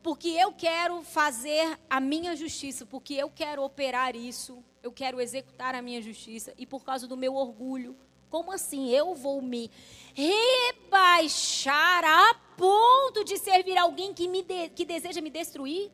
Porque 0.00 0.28
eu 0.28 0.52
quero 0.52 1.02
fazer 1.02 1.76
a 1.90 1.98
minha 1.98 2.36
justiça, 2.36 2.86
porque 2.86 3.14
eu 3.14 3.28
quero 3.30 3.64
operar 3.64 4.14
isso, 4.14 4.64
eu 4.80 4.92
quero 4.92 5.20
executar 5.20 5.74
a 5.74 5.82
minha 5.82 6.00
justiça, 6.00 6.54
e 6.56 6.64
por 6.64 6.84
causa 6.84 7.08
do 7.08 7.16
meu 7.16 7.34
orgulho, 7.34 7.96
como 8.30 8.52
assim? 8.52 8.90
Eu 8.90 9.14
vou 9.14 9.40
me 9.40 9.70
rebaixar 10.14 12.04
a 12.04 12.34
ponto 12.56 13.24
de 13.24 13.38
servir 13.38 13.76
alguém 13.78 14.12
que, 14.12 14.28
me 14.28 14.42
de, 14.42 14.68
que 14.70 14.84
deseja 14.84 15.20
me 15.20 15.30
destruir? 15.30 15.90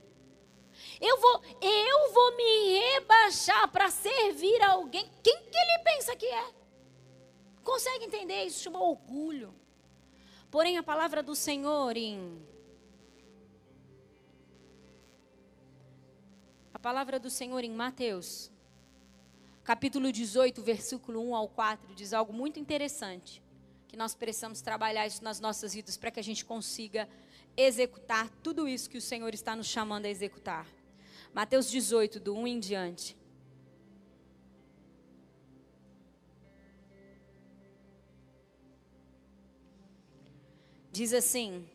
Eu 1.01 1.21
vou, 1.21 1.43
eu 1.61 2.13
vou 2.13 2.37
me 2.37 2.79
rebaixar 2.79 3.71
para 3.71 3.91
servir 3.91 4.63
alguém. 4.63 5.09
Quem 5.23 5.37
que 5.37 5.57
ele 5.57 5.85
pensa 5.85 6.17
que 6.17 6.27
é? 6.27 6.55
Consegue 7.63 8.07
entender? 8.07 8.45
Isso 8.45 8.63
chama 8.63 8.81
orgulho. 8.81 9.55
Porém, 10.51 10.79
a 10.79 10.83
palavra 10.83 11.23
do 11.23 11.35
Senhor 11.35 11.97
em. 11.97 12.47
A 16.73 16.79
palavra 16.79 17.19
do 17.19 17.31
Senhor 17.31 17.65
em 17.65 17.71
Mateus 17.71 18.54
capítulo 19.65 20.13
18, 20.13 20.63
versículo 20.63 21.27
1 21.31 21.35
ao 21.35 21.49
4, 21.49 21.95
diz 21.95 22.13
algo 22.13 22.33
muito 22.33 22.61
interessante. 22.61 23.43
Que 23.89 23.97
nós 23.97 24.15
precisamos 24.15 24.61
trabalhar 24.61 25.07
isso 25.07 25.25
nas 25.25 25.41
nossas 25.41 25.73
vidas 25.75 25.97
para 25.97 26.11
que 26.11 26.21
a 26.21 26.23
gente 26.23 26.45
consiga 26.45 27.09
executar 27.57 28.29
tudo 28.43 28.69
isso 28.69 28.91
que 28.91 28.99
o 28.99 29.03
Senhor 29.03 29.33
está 29.33 29.57
nos 29.57 29.67
chamando 29.67 30.05
a 30.05 30.11
executar. 30.11 30.67
Mateus 31.33 31.71
18, 31.71 32.21
do 32.21 32.35
1 32.37 32.47
em 32.47 32.61
diante. 32.61 33.17
Diz 40.93 41.13
assim: 41.13 41.67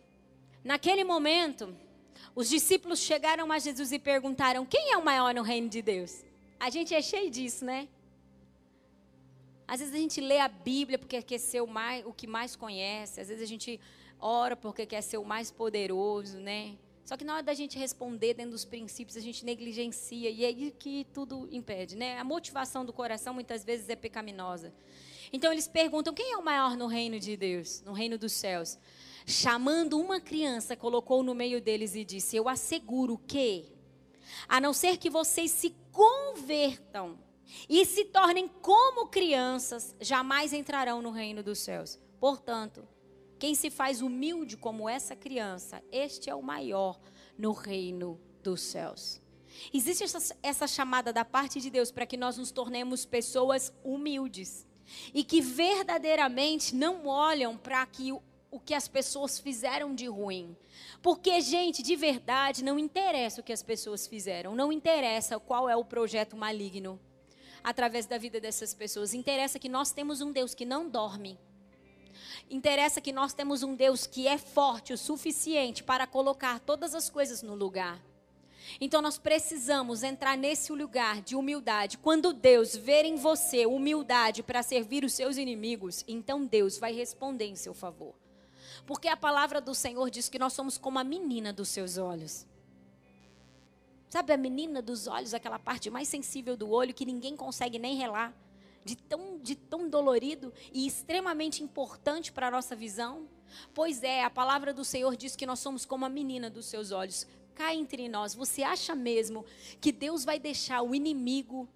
Naquele 0.64 1.04
momento, 1.04 1.76
os 2.36 2.48
discípulos 2.48 3.00
chegaram 3.00 3.52
a 3.52 3.60
Jesus 3.60 3.92
e 3.92 4.00
perguntaram: 4.00 4.66
Quem 4.66 4.94
é 4.94 4.98
o 4.98 5.04
maior 5.04 5.34
no 5.34 5.42
reino 5.42 5.68
de 5.68 5.82
Deus? 5.82 6.29
A 6.60 6.70
gente 6.70 6.94
é 6.94 7.02
cheio 7.02 7.30
disso, 7.32 7.64
né? 7.64 7.88
Às 9.68 9.80
vezes 9.80 9.94
a 9.94 9.98
gente 9.98 10.20
lê 10.20 10.40
a 10.40 10.48
Bíblia 10.48 10.98
porque 10.98 11.22
quer 11.22 11.38
ser 11.38 11.62
o, 11.62 11.68
mais, 11.68 12.06
o 12.06 12.12
que 12.12 12.28
mais 12.28 12.56
conhece. 12.56 13.22
Às 13.22 13.30
vezes 13.30 13.44
a 13.44 13.48
gente 13.48 13.80
ora 14.20 14.56
porque 14.56 14.86
quer 14.86 15.02
ser 15.02 15.18
o 15.18 15.24
mais 15.24 15.52
poderoso, 15.52 16.40
né? 16.40 16.76
Só 17.06 17.16
que 17.16 17.24
na 17.24 17.34
hora 17.34 17.44
da 17.44 17.54
gente 17.54 17.78
responder 17.78 18.34
dentro 18.34 18.52
dos 18.52 18.66
princípios, 18.66 19.16
a 19.18 19.20
gente 19.20 19.46
negligencia. 19.46 20.30
E 20.30 20.44
é 20.44 20.48
aí 20.48 20.72
que 20.78 21.08
tudo 21.14 21.48
impede, 21.52 21.96
né? 21.96 22.18
A 22.20 22.24
motivação 22.24 22.86
do 22.86 22.92
coração 22.92 23.34
muitas 23.34 23.64
vezes 23.64 23.88
é 23.90 23.96
pecaminosa. 23.96 24.74
Então 25.32 25.52
eles 25.52 25.68
perguntam: 25.68 26.14
quem 26.14 26.34
é 26.34 26.38
o 26.38 26.44
maior 26.44 26.76
no 26.76 26.88
reino 26.88 27.20
de 27.20 27.38
Deus, 27.38 27.82
no 27.82 27.94
reino 27.94 28.18
dos 28.18 28.34
céus? 28.34 28.78
Chamando 29.26 30.00
uma 30.00 30.20
criança, 30.20 30.76
colocou 30.76 31.24
no 31.24 31.34
meio 31.34 31.62
deles 31.62 31.96
e 31.96 32.04
disse: 32.04 32.36
Eu 32.36 32.50
asseguro 32.50 33.18
que, 33.28 33.66
a 34.48 34.60
não 34.60 34.74
ser 34.74 34.98
que 34.98 35.10
vocês 35.10 35.52
se 35.52 35.76
convertam 35.92 37.20
e 37.68 37.86
se 37.86 38.06
tornem 38.06 38.48
como 38.48 39.08
crianças, 39.08 39.96
jamais 40.00 40.54
entrarão 40.54 41.02
no 41.02 41.12
reino 41.12 41.42
dos 41.42 41.60
céus. 41.60 42.00
Portanto, 42.20 42.88
quem 43.40 43.56
se 43.56 43.70
faz 43.70 44.02
humilde 44.02 44.58
como 44.58 44.90
essa 44.90 45.16
criança, 45.16 45.82
este 45.92 46.30
é 46.30 46.36
o 46.36 46.44
maior 46.44 47.00
no 47.38 47.52
reino 47.52 48.20
dos 48.44 48.62
céus. 48.62 49.22
Existe 49.74 50.04
essa, 50.04 50.38
essa 50.44 50.68
chamada 50.68 51.12
da 51.12 51.26
parte 51.26 51.60
de 51.60 51.70
Deus 51.70 51.92
para 51.92 52.06
que 52.06 52.18
nós 52.18 52.38
nos 52.38 52.52
tornemos 52.52 53.06
pessoas 53.06 53.74
humildes 53.84 54.68
e 55.14 55.24
que 55.24 55.42
verdadeiramente 55.42 56.76
não 56.76 57.08
olham 57.08 57.58
para 57.58 57.86
que 57.86 58.12
o 58.52 58.60
que 58.60 58.74
as 58.74 58.88
pessoas 58.88 59.40
fizeram 59.40 59.94
de 59.94 60.08
ruim. 60.08 60.56
Porque, 61.02 61.40
gente, 61.42 61.84
de 61.84 61.96
verdade, 61.96 62.64
não 62.64 62.80
interessa 62.80 63.42
o 63.42 63.44
que 63.44 63.54
as 63.54 63.64
pessoas 63.64 64.08
fizeram, 64.08 64.56
não 64.56 64.72
interessa 64.72 65.40
qual 65.40 65.70
é 65.70 65.76
o 65.76 65.86
projeto 65.86 66.36
maligno 66.36 67.00
através 67.64 68.06
da 68.06 68.18
vida 68.18 68.40
dessas 68.40 68.74
pessoas. 68.74 69.14
Interessa 69.14 69.60
que 69.60 69.70
nós 69.70 69.92
temos 69.92 70.22
um 70.22 70.32
Deus 70.32 70.54
que 70.54 70.66
não 70.66 70.90
dorme. 70.90 71.38
Interessa 72.50 73.00
que 73.00 73.12
nós 73.12 73.34
temos 73.34 73.64
um 73.64 73.76
Deus 73.76 74.08
que 74.08 74.28
é 74.28 74.38
forte 74.38 74.94
o 74.94 74.98
suficiente 74.98 75.84
para 75.84 76.08
colocar 76.08 76.60
todas 76.60 76.96
as 76.96 77.10
coisas 77.10 77.42
no 77.42 77.56
lugar. 77.56 78.02
Então 78.82 79.02
nós 79.02 79.18
precisamos 79.18 80.04
entrar 80.04 80.38
nesse 80.38 80.72
lugar 80.72 81.22
de 81.22 81.36
humildade. 81.36 81.98
Quando 81.98 82.34
Deus 82.34 82.76
ver 82.76 83.06
em 83.06 83.16
você 83.16 83.66
humildade 83.66 84.44
para 84.44 84.64
servir 84.64 85.04
os 85.04 85.14
seus 85.14 85.38
inimigos, 85.38 86.04
então 86.08 86.46
Deus 86.46 86.78
vai 86.78 86.94
responder 86.94 87.46
em 87.46 87.56
seu 87.56 87.74
favor. 87.74 88.16
Porque 88.90 89.08
a 89.08 89.16
palavra 89.16 89.62
do 89.62 89.76
Senhor 89.76 90.10
diz 90.10 90.30
que 90.30 90.40
nós 90.40 90.52
somos 90.52 90.76
como 90.76 90.98
a 90.98 91.04
menina 91.04 91.54
dos 91.54 91.70
seus 91.70 92.00
olhos. 92.00 92.48
Sabe 94.10 94.34
a 94.34 94.38
menina 94.38 94.82
dos 94.82 95.06
olhos, 95.06 95.36
aquela 95.36 95.60
parte 95.60 95.92
mais 95.92 96.08
sensível 96.08 96.58
do 96.58 96.72
olho 96.72 96.92
que 96.92 97.06
ninguém 97.06 97.38
consegue 97.38 97.78
nem 97.78 97.96
relar, 97.96 98.34
de 98.84 98.96
tão, 98.96 99.38
de 99.38 99.54
tão 99.54 99.88
dolorido 99.88 100.52
e 100.74 100.88
extremamente 100.88 101.64
importante 101.64 102.32
para 102.32 102.48
a 102.48 102.50
nossa 102.50 102.76
visão? 102.76 103.30
Pois 103.76 104.02
é, 104.02 104.24
a 104.24 104.30
palavra 104.32 104.74
do 104.74 104.84
Senhor 104.84 105.16
diz 105.16 105.36
que 105.36 105.46
nós 105.46 105.60
somos 105.60 105.86
como 105.86 106.04
a 106.04 106.10
menina 106.10 106.50
dos 106.50 106.66
seus 106.66 106.92
olhos. 106.92 107.28
Cá 107.54 107.76
entre 107.76 108.10
nós, 108.10 108.34
você 108.34 108.64
acha 108.64 108.96
mesmo 108.96 109.46
que 109.80 109.92
Deus 109.92 110.26
vai 110.26 110.40
deixar 110.40 110.82
o 110.82 110.96
inimigo, 110.96 111.70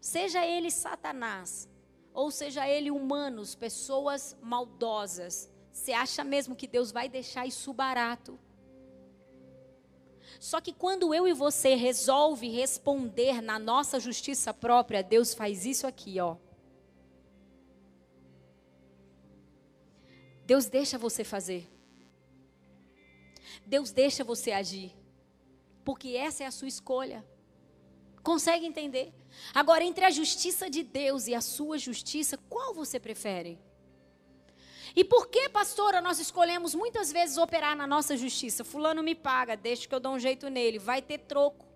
seja 0.00 0.44
ele 0.44 0.72
Satanás, 0.72 1.68
ou 2.12 2.32
seja 2.32 2.68
ele 2.68 2.90
humanos, 2.90 3.54
pessoas 3.54 4.36
maldosas, 4.42 5.53
você 5.74 5.92
acha 5.92 6.22
mesmo 6.22 6.54
que 6.54 6.68
Deus 6.68 6.92
vai 6.92 7.08
deixar 7.08 7.46
isso 7.46 7.72
barato? 7.72 8.38
Só 10.38 10.60
que 10.60 10.72
quando 10.72 11.12
eu 11.12 11.26
e 11.26 11.32
você 11.32 11.74
resolve 11.74 12.48
responder 12.48 13.42
na 13.42 13.58
nossa 13.58 13.98
justiça 13.98 14.54
própria, 14.54 15.02
Deus 15.02 15.34
faz 15.34 15.66
isso 15.66 15.84
aqui, 15.84 16.20
ó. 16.20 16.36
Deus 20.46 20.66
deixa 20.66 20.96
você 20.96 21.24
fazer. 21.24 21.68
Deus 23.66 23.90
deixa 23.90 24.22
você 24.22 24.52
agir. 24.52 24.92
Porque 25.84 26.10
essa 26.10 26.44
é 26.44 26.46
a 26.46 26.52
sua 26.52 26.68
escolha. 26.68 27.26
Consegue 28.22 28.64
entender? 28.64 29.12
Agora, 29.52 29.82
entre 29.82 30.04
a 30.04 30.10
justiça 30.10 30.70
de 30.70 30.84
Deus 30.84 31.26
e 31.26 31.34
a 31.34 31.40
sua 31.40 31.78
justiça, 31.78 32.38
qual 32.48 32.72
você 32.72 33.00
prefere? 33.00 33.58
E 34.96 35.02
por 35.02 35.26
que, 35.26 35.48
pastora, 35.48 36.00
nós 36.00 36.18
escolhemos 36.20 36.74
muitas 36.74 37.10
vezes 37.10 37.36
operar 37.36 37.74
na 37.76 37.86
nossa 37.86 38.16
justiça? 38.16 38.62
Fulano 38.62 39.02
me 39.02 39.14
paga, 39.14 39.56
deixa 39.56 39.88
que 39.88 39.94
eu 39.94 39.98
dou 39.98 40.12
um 40.12 40.18
jeito 40.20 40.48
nele, 40.48 40.78
vai 40.78 41.02
ter 41.02 41.18
troco. 41.18 41.66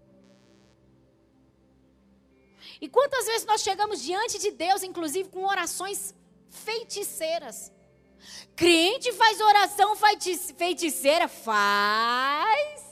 E 2.81 2.89
quantas 2.89 3.27
vezes 3.27 3.45
nós 3.45 3.61
chegamos 3.61 4.01
diante 4.03 4.39
de 4.39 4.53
Deus, 4.53 4.85
inclusive 4.85 5.29
com 5.31 5.45
orações 5.45 6.15
feiticeiras? 6.49 7.73
Crente 8.55 9.13
faz 9.13 9.41
oração 9.41 9.97
feiticeira? 10.57 11.27
Faz. 11.27 12.85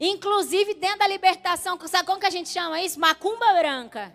Inclusive 0.00 0.74
dentro 0.74 1.00
da 1.00 1.06
libertação, 1.06 1.78
sabe 1.86 2.06
como 2.06 2.18
que 2.18 2.26
a 2.26 2.30
gente 2.30 2.48
chama 2.48 2.80
isso? 2.80 2.98
Macumba 2.98 3.52
branca. 3.52 4.14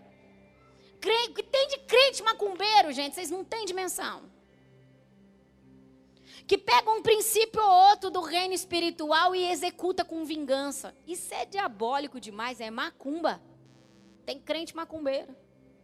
Tem 1.00 1.68
de 1.68 1.78
crente 1.80 2.24
macumbeiro, 2.24 2.92
gente, 2.92 3.16
vocês 3.16 3.30
não 3.30 3.44
têm 3.46 3.66
dimensão. 3.66 4.29
Que 6.50 6.58
pega 6.58 6.90
um 6.90 7.04
princípio 7.04 7.62
ou 7.62 7.90
outro 7.92 8.10
do 8.10 8.22
reino 8.22 8.56
espiritual 8.56 9.36
e 9.36 9.52
executa 9.52 10.04
com 10.04 10.26
vingança. 10.26 10.96
Isso 11.06 11.32
é 11.32 11.46
diabólico 11.46 12.20
demais, 12.20 12.60
é 12.60 12.72
macumba. 12.72 13.40
Tem 14.26 14.40
crente 14.40 14.76
macumbeiro. 14.76 15.36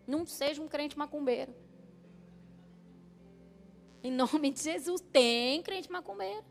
Não 0.08 0.26
seja 0.26 0.64
um 0.64 0.68
crente 0.68 0.98
macumbeiro. 0.98 1.54
Em 4.04 4.12
nome 4.12 4.50
de 4.50 4.64
Jesus, 4.64 5.02
tem 5.02 5.62
crente 5.62 5.92
macumbeiro. 5.92 6.44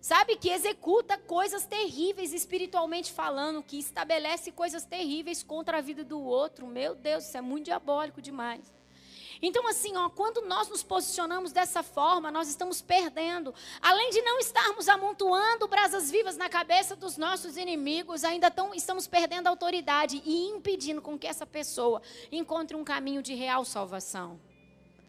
Sabe 0.00 0.34
que 0.34 0.50
executa 0.50 1.16
coisas 1.16 1.64
terríveis 1.64 2.32
espiritualmente 2.32 3.12
falando, 3.12 3.62
que 3.62 3.78
estabelece 3.78 4.50
coisas 4.50 4.84
terríveis 4.84 5.44
contra 5.44 5.78
a 5.78 5.80
vida 5.80 6.02
do 6.02 6.20
outro. 6.20 6.66
Meu 6.66 6.96
Deus, 6.96 7.28
isso 7.28 7.36
é 7.36 7.40
muito 7.40 7.66
diabólico 7.66 8.20
demais. 8.20 8.77
Então, 9.40 9.66
assim, 9.68 9.96
ó, 9.96 10.08
quando 10.08 10.42
nós 10.42 10.68
nos 10.68 10.82
posicionamos 10.82 11.52
dessa 11.52 11.82
forma, 11.82 12.30
nós 12.30 12.48
estamos 12.48 12.82
perdendo. 12.82 13.54
Além 13.80 14.10
de 14.10 14.20
não 14.22 14.38
estarmos 14.38 14.88
amontoando 14.88 15.68
brasas 15.68 16.10
vivas 16.10 16.36
na 16.36 16.48
cabeça 16.48 16.96
dos 16.96 17.16
nossos 17.16 17.56
inimigos, 17.56 18.24
ainda 18.24 18.50
tão, 18.50 18.74
estamos 18.74 19.06
perdendo 19.06 19.46
a 19.46 19.50
autoridade 19.50 20.20
e 20.24 20.46
impedindo 20.48 21.00
com 21.00 21.18
que 21.18 21.26
essa 21.26 21.46
pessoa 21.46 22.02
encontre 22.32 22.76
um 22.76 22.84
caminho 22.84 23.22
de 23.22 23.34
real 23.34 23.64
salvação. 23.64 24.40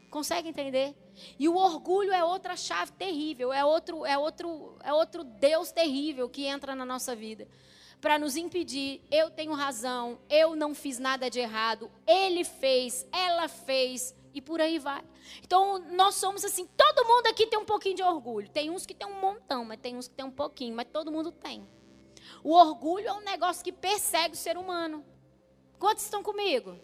Consegue 0.10 0.50
entender? 0.50 0.96
E 1.38 1.48
o 1.48 1.56
orgulho 1.56 2.12
é 2.12 2.24
outra 2.24 2.56
chave 2.56 2.92
terrível, 2.94 3.54
é 3.54 3.64
outro, 3.64 4.06
é 4.06 4.18
outro, 4.18 4.78
é 4.84 4.94
outro 4.94 5.24
Deus 5.24 5.72
terrível 5.72 6.30
que 6.30 6.46
entra 6.46 6.76
na 6.76 6.86
nossa 6.86 7.16
vida 7.16 7.48
para 8.02 8.18
nos 8.18 8.36
impedir. 8.36 9.02
Eu 9.12 9.30
tenho 9.30 9.54
razão, 9.54 10.20
eu 10.30 10.56
não 10.56 10.74
fiz 10.74 11.00
nada 11.00 11.30
de 11.30 11.40
errado, 11.40 11.92
ele 12.08 12.44
fez, 12.44 13.06
ela 13.12 13.48
fez 13.48 14.16
e 14.34 14.42
por 14.42 14.62
aí 14.62 14.80
vai. 14.80 15.04
Então 15.44 15.80
nós 15.92 16.16
somos 16.16 16.44
assim, 16.44 16.68
todo 16.78 17.08
mundo 17.08 17.28
aqui 17.28 17.48
tem 17.48 17.60
um 17.60 17.66
pouquinho 17.66 17.96
de 17.96 18.04
orgulho. 18.04 18.50
Tem 18.50 18.70
uns 18.70 18.86
que 18.86 18.94
tem 18.94 19.08
um 19.08 19.20
montão, 19.20 19.66
mas 19.66 19.80
tem 19.80 19.98
uns 19.98 20.08
que 20.08 20.16
tem 20.16 20.26
um 20.26 20.32
pouquinho, 20.32 20.76
mas 20.76 20.88
todo 20.92 21.12
mundo 21.12 21.32
tem. 21.32 21.68
O 22.44 22.54
orgulho 22.54 23.08
é 23.08 23.14
um 23.14 23.22
negócio 23.22 23.64
que 23.64 23.72
persegue 23.72 24.34
o 24.34 24.38
ser 24.38 24.58
humano. 24.58 25.04
Quantos 25.78 26.04
estão 26.04 26.22
comigo? 26.22 26.78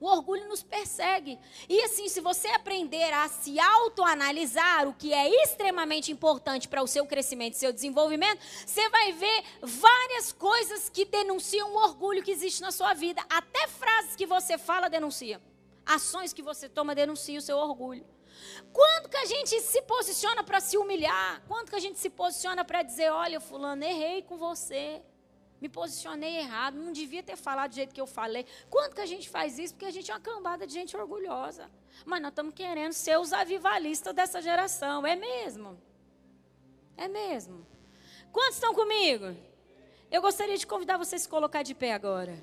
O 0.00 0.06
orgulho 0.06 0.48
nos 0.48 0.62
persegue. 0.62 1.38
E 1.68 1.82
assim, 1.82 2.08
se 2.08 2.22
você 2.22 2.48
aprender 2.48 3.12
a 3.12 3.28
se 3.28 3.60
autoanalisar, 3.60 4.88
o 4.88 4.94
que 4.94 5.12
é 5.12 5.28
extremamente 5.42 6.10
importante 6.10 6.66
para 6.66 6.82
o 6.82 6.86
seu 6.86 7.04
crescimento 7.04 7.52
e 7.52 7.58
seu 7.58 7.70
desenvolvimento, 7.70 8.40
você 8.66 8.88
vai 8.88 9.12
ver 9.12 9.44
várias 9.60 10.32
coisas 10.32 10.88
que 10.88 11.04
denunciam 11.04 11.70
o 11.74 11.82
orgulho 11.84 12.22
que 12.22 12.30
existe 12.30 12.62
na 12.62 12.72
sua 12.72 12.94
vida. 12.94 13.22
Até 13.28 13.66
frases 13.66 14.16
que 14.16 14.24
você 14.24 14.56
fala 14.56 14.88
denuncia. 14.88 15.38
Ações 15.96 16.32
que 16.32 16.42
você 16.50 16.68
toma 16.68 16.94
denunciam 16.94 17.38
o 17.38 17.46
seu 17.48 17.56
orgulho. 17.56 18.06
Quando 18.72 19.08
que 19.08 19.16
a 19.16 19.26
gente 19.26 19.60
se 19.60 19.82
posiciona 19.82 20.42
para 20.42 20.60
se 20.60 20.76
humilhar? 20.78 21.42
Quando 21.48 21.70
que 21.70 21.76
a 21.76 21.84
gente 21.86 21.98
se 21.98 22.10
posiciona 22.10 22.64
para 22.64 22.82
dizer, 22.82 23.10
olha, 23.10 23.40
fulano, 23.40 23.84
errei 23.84 24.22
com 24.22 24.36
você 24.36 25.02
me 25.60 25.68
posicionei 25.68 26.38
errado, 26.38 26.76
não 26.76 26.90
devia 26.90 27.22
ter 27.22 27.36
falado 27.36 27.70
do 27.70 27.74
jeito 27.74 27.94
que 27.94 28.00
eu 28.00 28.06
falei. 28.06 28.46
Quanto 28.70 28.94
que 28.94 29.00
a 29.00 29.06
gente 29.06 29.28
faz 29.28 29.58
isso? 29.58 29.74
Porque 29.74 29.84
a 29.84 29.90
gente 29.90 30.10
é 30.10 30.14
uma 30.14 30.20
cambada 30.20 30.66
de 30.66 30.72
gente 30.72 30.96
orgulhosa. 30.96 31.70
Mas 32.06 32.22
nós 32.22 32.30
estamos 32.30 32.54
querendo 32.54 32.92
ser 32.92 33.18
os 33.18 33.32
avivalistas 33.32 34.14
dessa 34.14 34.40
geração. 34.40 35.06
É 35.06 35.14
mesmo? 35.14 35.78
É 36.96 37.06
mesmo. 37.08 37.66
Quantos 38.32 38.54
estão 38.54 38.74
comigo? 38.74 39.36
Eu 40.10 40.22
gostaria 40.22 40.56
de 40.56 40.66
convidar 40.66 40.96
você 40.96 41.16
a 41.16 41.18
se 41.18 41.28
colocar 41.28 41.62
de 41.62 41.74
pé 41.74 41.92
agora. 41.92 42.42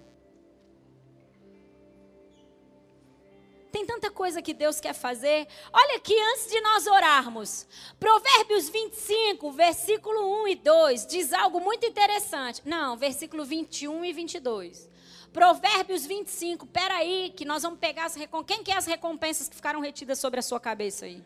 Tem 3.77 3.85
tanta 3.85 4.09
coisa 4.09 4.41
que 4.41 4.55
Deus 4.55 4.79
quer 4.79 4.93
fazer. 4.93 5.47
Olha 5.71 5.97
aqui, 5.97 6.15
antes 6.33 6.49
de 6.49 6.59
nós 6.61 6.87
orarmos, 6.87 7.67
Provérbios 7.99 8.69
25, 8.69 9.51
versículo 9.51 10.41
1 10.45 10.47
e 10.47 10.55
2, 10.55 11.05
diz 11.05 11.31
algo 11.31 11.59
muito 11.59 11.85
interessante. 11.85 12.63
Não, 12.65 12.97
versículo 12.97 13.45
21 13.45 14.03
e 14.03 14.13
22. 14.13 14.89
Provérbios 15.31 16.07
25, 16.07 16.65
peraí, 16.65 17.31
que 17.37 17.45
nós 17.45 17.61
vamos 17.61 17.77
pegar 17.77 18.05
as 18.05 18.15
recompensas. 18.15 18.55
Quem 18.55 18.63
quer 18.63 18.77
as 18.77 18.87
recompensas 18.87 19.47
que 19.47 19.55
ficaram 19.55 19.79
retidas 19.79 20.17
sobre 20.17 20.39
a 20.39 20.43
sua 20.43 20.59
cabeça 20.59 21.05
aí? 21.05 21.23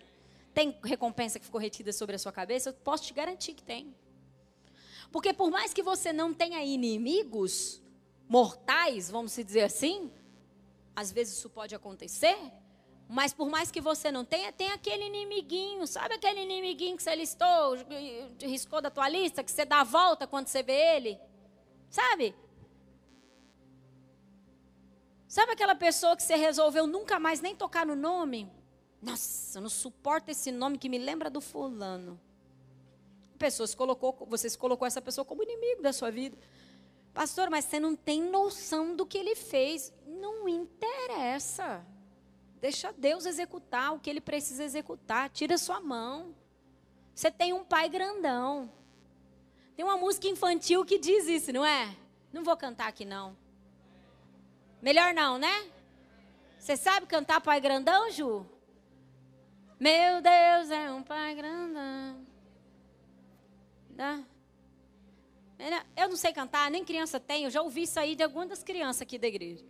Tem 0.53 0.77
recompensa 0.83 1.39
que 1.39 1.45
ficou 1.45 1.61
retida 1.61 1.93
sobre 1.93 2.17
a 2.17 2.19
sua 2.19 2.33
cabeça? 2.33 2.71
Eu 2.71 2.73
posso 2.73 3.05
te 3.05 3.13
garantir 3.13 3.53
que 3.53 3.63
tem. 3.63 3.95
Porque 5.09 5.31
por 5.31 5.49
mais 5.49 5.73
que 5.73 5.81
você 5.81 6.11
não 6.11 6.33
tenha 6.33 6.61
inimigos 6.61 7.81
mortais, 8.27 9.09
vamos 9.09 9.33
dizer 9.37 9.61
assim, 9.61 10.11
às 10.95 11.11
vezes 11.11 11.37
isso 11.37 11.49
pode 11.49 11.73
acontecer, 11.73 12.37
mas 13.07 13.33
por 13.33 13.49
mais 13.49 13.69
que 13.69 13.81
você 13.81 14.11
não 14.11 14.23
tenha, 14.23 14.51
tem 14.51 14.71
aquele 14.71 15.05
inimiguinho, 15.05 15.85
sabe 15.85 16.15
aquele 16.15 16.41
inimiguinho 16.41 16.95
que 16.95 17.03
você 17.03 17.15
listou, 17.15 17.75
riscou 18.39 18.81
da 18.81 18.89
tua 18.89 19.09
lista, 19.09 19.43
que 19.43 19.51
você 19.51 19.65
dá 19.65 19.81
a 19.81 19.83
volta 19.83 20.25
quando 20.25 20.47
você 20.47 20.63
vê 20.63 20.95
ele? 20.95 21.19
Sabe? 21.89 22.33
Sabe 25.27 25.53
aquela 25.53 25.75
pessoa 25.75 26.15
que 26.15 26.23
você 26.23 26.35
resolveu 26.35 26.87
nunca 26.87 27.19
mais 27.19 27.41
nem 27.41 27.55
tocar 27.55 27.85
no 27.85 27.95
nome? 27.95 28.51
Nossa, 29.01 29.57
eu 29.57 29.61
não 29.61 29.69
suporto 29.69 30.29
esse 30.29 30.51
nome 30.51 30.77
que 30.77 30.87
me 30.87 30.97
lembra 30.97 31.29
do 31.29 31.41
fulano. 31.41 32.19
Pessoas 33.37 33.73
colocou, 33.73 34.25
você 34.29 34.49
se 34.49 34.57
colocou 34.57 34.85
essa 34.85 35.01
pessoa 35.01 35.25
como 35.25 35.41
inimigo 35.41 35.81
da 35.81 35.91
sua 35.91 36.11
vida. 36.11 36.37
Pastor, 37.13 37.49
mas 37.49 37.65
você 37.65 37.79
não 37.79 37.95
tem 37.95 38.21
noção 38.21 38.95
do 38.95 39.05
que 39.05 39.17
ele 39.17 39.35
fez. 39.35 39.91
Não 40.21 40.47
interessa. 40.47 41.83
Deixa 42.61 42.93
Deus 42.93 43.25
executar 43.25 43.93
o 43.93 43.99
que 43.99 44.07
ele 44.07 44.21
precisa 44.21 44.63
executar. 44.63 45.29
Tira 45.31 45.57
sua 45.57 45.81
mão. 45.81 46.35
Você 47.15 47.31
tem 47.31 47.51
um 47.53 47.63
pai 47.63 47.89
grandão. 47.89 48.71
Tem 49.75 49.83
uma 49.83 49.97
música 49.97 50.27
infantil 50.27 50.85
que 50.85 50.99
diz 50.99 51.27
isso, 51.27 51.51
não 51.51 51.65
é? 51.65 51.97
Não 52.31 52.43
vou 52.43 52.55
cantar 52.55 52.87
aqui, 52.87 53.03
não. 53.03 53.35
Melhor 54.81 55.13
não, 55.13 55.39
né? 55.39 55.71
Você 56.59 56.77
sabe 56.77 57.07
cantar 57.07 57.41
pai 57.41 57.59
grandão, 57.59 58.11
Ju? 58.11 58.45
Meu 59.79 60.21
Deus 60.21 60.69
é 60.69 60.91
um 60.91 61.01
pai 61.01 61.33
grandão. 61.33 62.27
Dá. 63.89 64.23
Eu 65.95 66.09
não 66.09 66.15
sei 66.15 66.31
cantar, 66.31 66.69
nem 66.69 66.85
criança 66.85 67.19
tem, 67.19 67.43
eu 67.43 67.49
já 67.49 67.61
ouvi 67.61 67.83
isso 67.83 67.99
aí 67.99 68.15
de 68.15 68.23
algumas 68.23 68.49
das 68.49 68.63
crianças 68.63 69.01
aqui 69.01 69.17
da 69.17 69.27
igreja. 69.27 69.65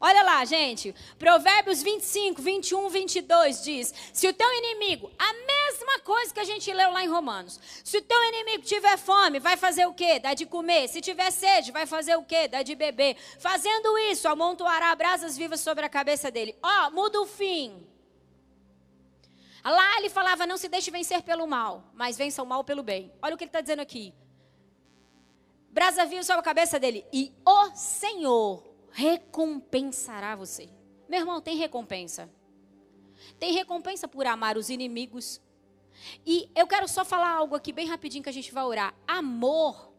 Olha 0.00 0.22
lá, 0.22 0.44
gente. 0.44 0.94
Provérbios 1.18 1.82
25, 1.82 2.40
21, 2.40 2.88
22 2.88 3.64
diz: 3.64 3.92
Se 4.12 4.28
o 4.28 4.32
teu 4.32 4.48
inimigo, 4.54 5.10
a 5.18 5.32
mesma 5.32 5.98
coisa 6.00 6.32
que 6.32 6.38
a 6.38 6.44
gente 6.44 6.72
leu 6.72 6.92
lá 6.92 7.02
em 7.02 7.08
Romanos. 7.08 7.58
Se 7.82 7.98
o 7.98 8.02
teu 8.02 8.22
inimigo 8.28 8.62
tiver 8.62 8.96
fome, 8.96 9.40
vai 9.40 9.56
fazer 9.56 9.86
o 9.86 9.94
quê? 9.94 10.20
Dá 10.20 10.34
de 10.34 10.46
comer. 10.46 10.88
Se 10.88 11.00
tiver 11.00 11.30
sede, 11.32 11.72
vai 11.72 11.84
fazer 11.84 12.16
o 12.16 12.22
quê? 12.22 12.46
Dá 12.46 12.62
de 12.62 12.76
beber. 12.76 13.16
Fazendo 13.40 13.98
isso, 13.98 14.28
amontoará 14.28 14.94
brasas 14.94 15.36
vivas 15.36 15.60
sobre 15.60 15.84
a 15.84 15.88
cabeça 15.88 16.30
dele. 16.30 16.56
Ó, 16.62 16.86
oh, 16.86 16.90
muda 16.92 17.20
o 17.20 17.26
fim. 17.26 17.84
Lá 19.64 19.98
ele 19.98 20.08
falava: 20.08 20.46
Não 20.46 20.56
se 20.56 20.68
deixe 20.68 20.92
vencer 20.92 21.22
pelo 21.22 21.46
mal, 21.46 21.90
mas 21.92 22.16
vença 22.16 22.40
o 22.40 22.46
mal 22.46 22.62
pelo 22.62 22.84
bem. 22.84 23.12
Olha 23.20 23.34
o 23.34 23.38
que 23.38 23.42
ele 23.42 23.48
está 23.48 23.60
dizendo 23.60 23.80
aqui 23.80 24.14
brasa 25.70 26.04
viva 26.06 26.24
sobre 26.24 26.40
a 26.40 26.42
cabeça 26.42 26.80
dele. 26.80 27.04
E 27.12 27.32
o 27.46 27.70
Senhor 27.76 28.67
recompensará 28.98 30.34
você. 30.34 30.68
Meu 31.08 31.20
irmão, 31.20 31.40
tem 31.40 31.56
recompensa. 31.56 32.28
Tem 33.38 33.52
recompensa 33.52 34.08
por 34.08 34.26
amar 34.26 34.56
os 34.56 34.70
inimigos. 34.70 35.40
E 36.26 36.50
eu 36.52 36.66
quero 36.66 36.88
só 36.88 37.04
falar 37.04 37.30
algo 37.30 37.54
aqui 37.54 37.72
bem 37.72 37.86
rapidinho 37.86 38.24
que 38.24 38.28
a 38.28 38.32
gente 38.32 38.52
vai 38.52 38.64
orar. 38.64 38.92
Amor 39.06 39.92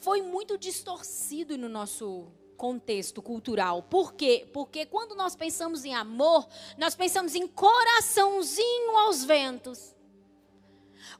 foi 0.00 0.20
muito 0.20 0.58
distorcido 0.58 1.56
no 1.56 1.68
nosso 1.68 2.32
contexto 2.56 3.22
cultural. 3.22 3.84
Por 3.84 4.14
quê? 4.14 4.48
Porque 4.52 4.84
quando 4.84 5.14
nós 5.14 5.36
pensamos 5.36 5.84
em 5.84 5.94
amor, 5.94 6.48
nós 6.76 6.96
pensamos 6.96 7.36
em 7.36 7.46
coraçãozinho 7.46 8.96
aos 8.96 9.22
ventos. 9.22 9.94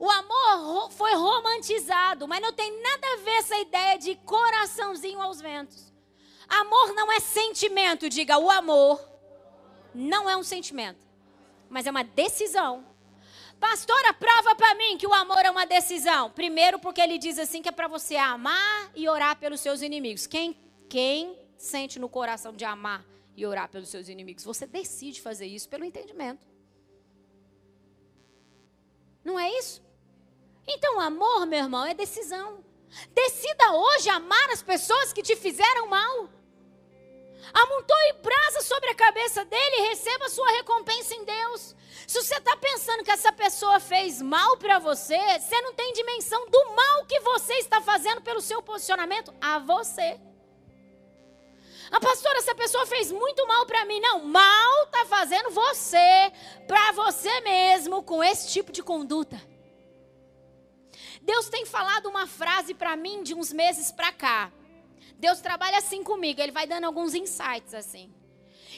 O 0.01 0.11
amor 0.11 0.91
foi 0.91 1.15
romantizado, 1.15 2.27
mas 2.27 2.43
não 2.43 2.53
tem 2.53 2.83
nada 2.83 3.07
a 3.07 3.17
ver 3.19 3.37
essa 3.37 3.57
ideia 3.57 3.99
de 3.99 4.17
coraçãozinho 4.17 5.21
aos 5.21 5.41
ventos. 5.41 5.90
Amor 6.51 6.93
não 6.95 7.11
é 7.13 7.21
sentimento, 7.21 8.09
diga 8.09 8.37
o 8.37 8.51
amor 8.51 9.09
não 9.95 10.29
é 10.29 10.37
um 10.37 10.43
sentimento, 10.43 11.07
mas 11.69 11.87
é 11.87 11.91
uma 11.91 12.05
decisão. 12.05 12.85
Pastora, 13.59 14.15
prova 14.15 14.55
para 14.55 14.75
mim 14.75 14.97
que 14.97 15.07
o 15.07 15.13
amor 15.13 15.45
é 15.45 15.51
uma 15.51 15.67
decisão. 15.67 16.31
Primeiro, 16.31 16.79
porque 16.79 17.01
ele 17.01 17.19
diz 17.19 17.39
assim 17.39 17.61
que 17.61 17.69
é 17.69 17.73
para 17.73 17.89
você 17.89 18.17
amar 18.17 18.91
e 18.95 19.09
orar 19.09 19.37
pelos 19.37 19.61
seus 19.61 19.83
inimigos. 19.83 20.27
Quem, 20.27 20.57
quem 20.89 21.39
sente 21.59 21.99
no 21.99 22.09
coração 22.09 22.55
de 22.55 22.65
amar 22.65 23.05
e 23.37 23.45
orar 23.45 23.69
pelos 23.69 23.91
seus 23.91 24.09
inimigos? 24.09 24.45
Você 24.45 24.67
decide 24.67 25.21
fazer 25.21 25.47
isso 25.47 25.69
pelo 25.69 25.85
entendimento. 25.85 26.49
Não 29.23 29.39
é 29.39 29.51
isso? 29.59 29.83
Então, 30.67 30.99
amor, 30.99 31.45
meu 31.45 31.59
irmão, 31.59 31.85
é 31.85 31.93
decisão. 31.93 32.65
Decida 33.13 33.73
hoje 33.73 34.09
amar 34.09 34.51
as 34.51 34.63
pessoas 34.63 35.13
que 35.13 35.23
te 35.23 35.37
fizeram 35.37 35.87
mal. 35.87 36.31
Amontoe 37.53 38.13
brasa 38.23 38.61
sobre 38.63 38.91
a 38.91 38.95
cabeça 38.95 39.45
dele 39.45 39.77
e 39.77 39.89
receba 39.89 40.29
sua 40.29 40.51
recompensa 40.53 41.15
em 41.15 41.25
Deus. 41.25 41.75
Se 42.07 42.23
você 42.23 42.37
está 42.37 42.57
pensando 42.57 43.05
que 43.05 43.11
essa 43.11 43.33
pessoa 43.33 43.79
fez 43.81 44.21
mal 44.21 44.57
para 44.57 44.79
você, 44.79 45.19
você 45.39 45.61
não 45.61 45.75
tem 45.75 45.93
dimensão 45.93 46.49
do 46.49 46.65
mal 46.75 47.05
que 47.07 47.21
você 47.21 47.55
está 47.55 47.81
fazendo 47.81 48.21
pelo 48.21 48.41
seu 48.41 48.63
posicionamento 48.63 49.33
a 49.41 49.59
você. 49.59 50.21
A 51.91 51.97
ah, 51.97 52.01
pastora, 52.01 52.39
essa 52.39 52.55
pessoa 52.55 52.87
fez 52.87 53.11
muito 53.11 53.45
mal 53.49 53.67
para 53.67 53.85
mim. 53.85 53.99
Não, 53.99 54.25
mal 54.25 54.85
está 54.85 55.05
fazendo 55.07 55.51
você, 55.51 56.33
para 56.69 56.93
você 56.93 57.41
mesmo, 57.41 58.01
com 58.05 58.23
esse 58.23 58.53
tipo 58.53 58.71
de 58.71 58.81
conduta. 58.81 59.41
Deus 61.21 61.49
tem 61.49 61.67
falado 61.67 62.09
uma 62.09 62.29
frase 62.29 62.75
para 62.75 62.97
mim 62.97 63.25
de 63.25 63.35
uns 63.35 63.53
meses 63.53 63.91
para 63.91 64.13
cá. 64.13 64.53
Deus 65.21 65.41
trabalha 65.41 65.77
assim 65.77 66.03
comigo, 66.03 66.41
ele 66.41 66.51
vai 66.51 66.67
dando 66.67 66.85
alguns 66.85 67.15
insights 67.15 67.75
assim. 67.75 68.11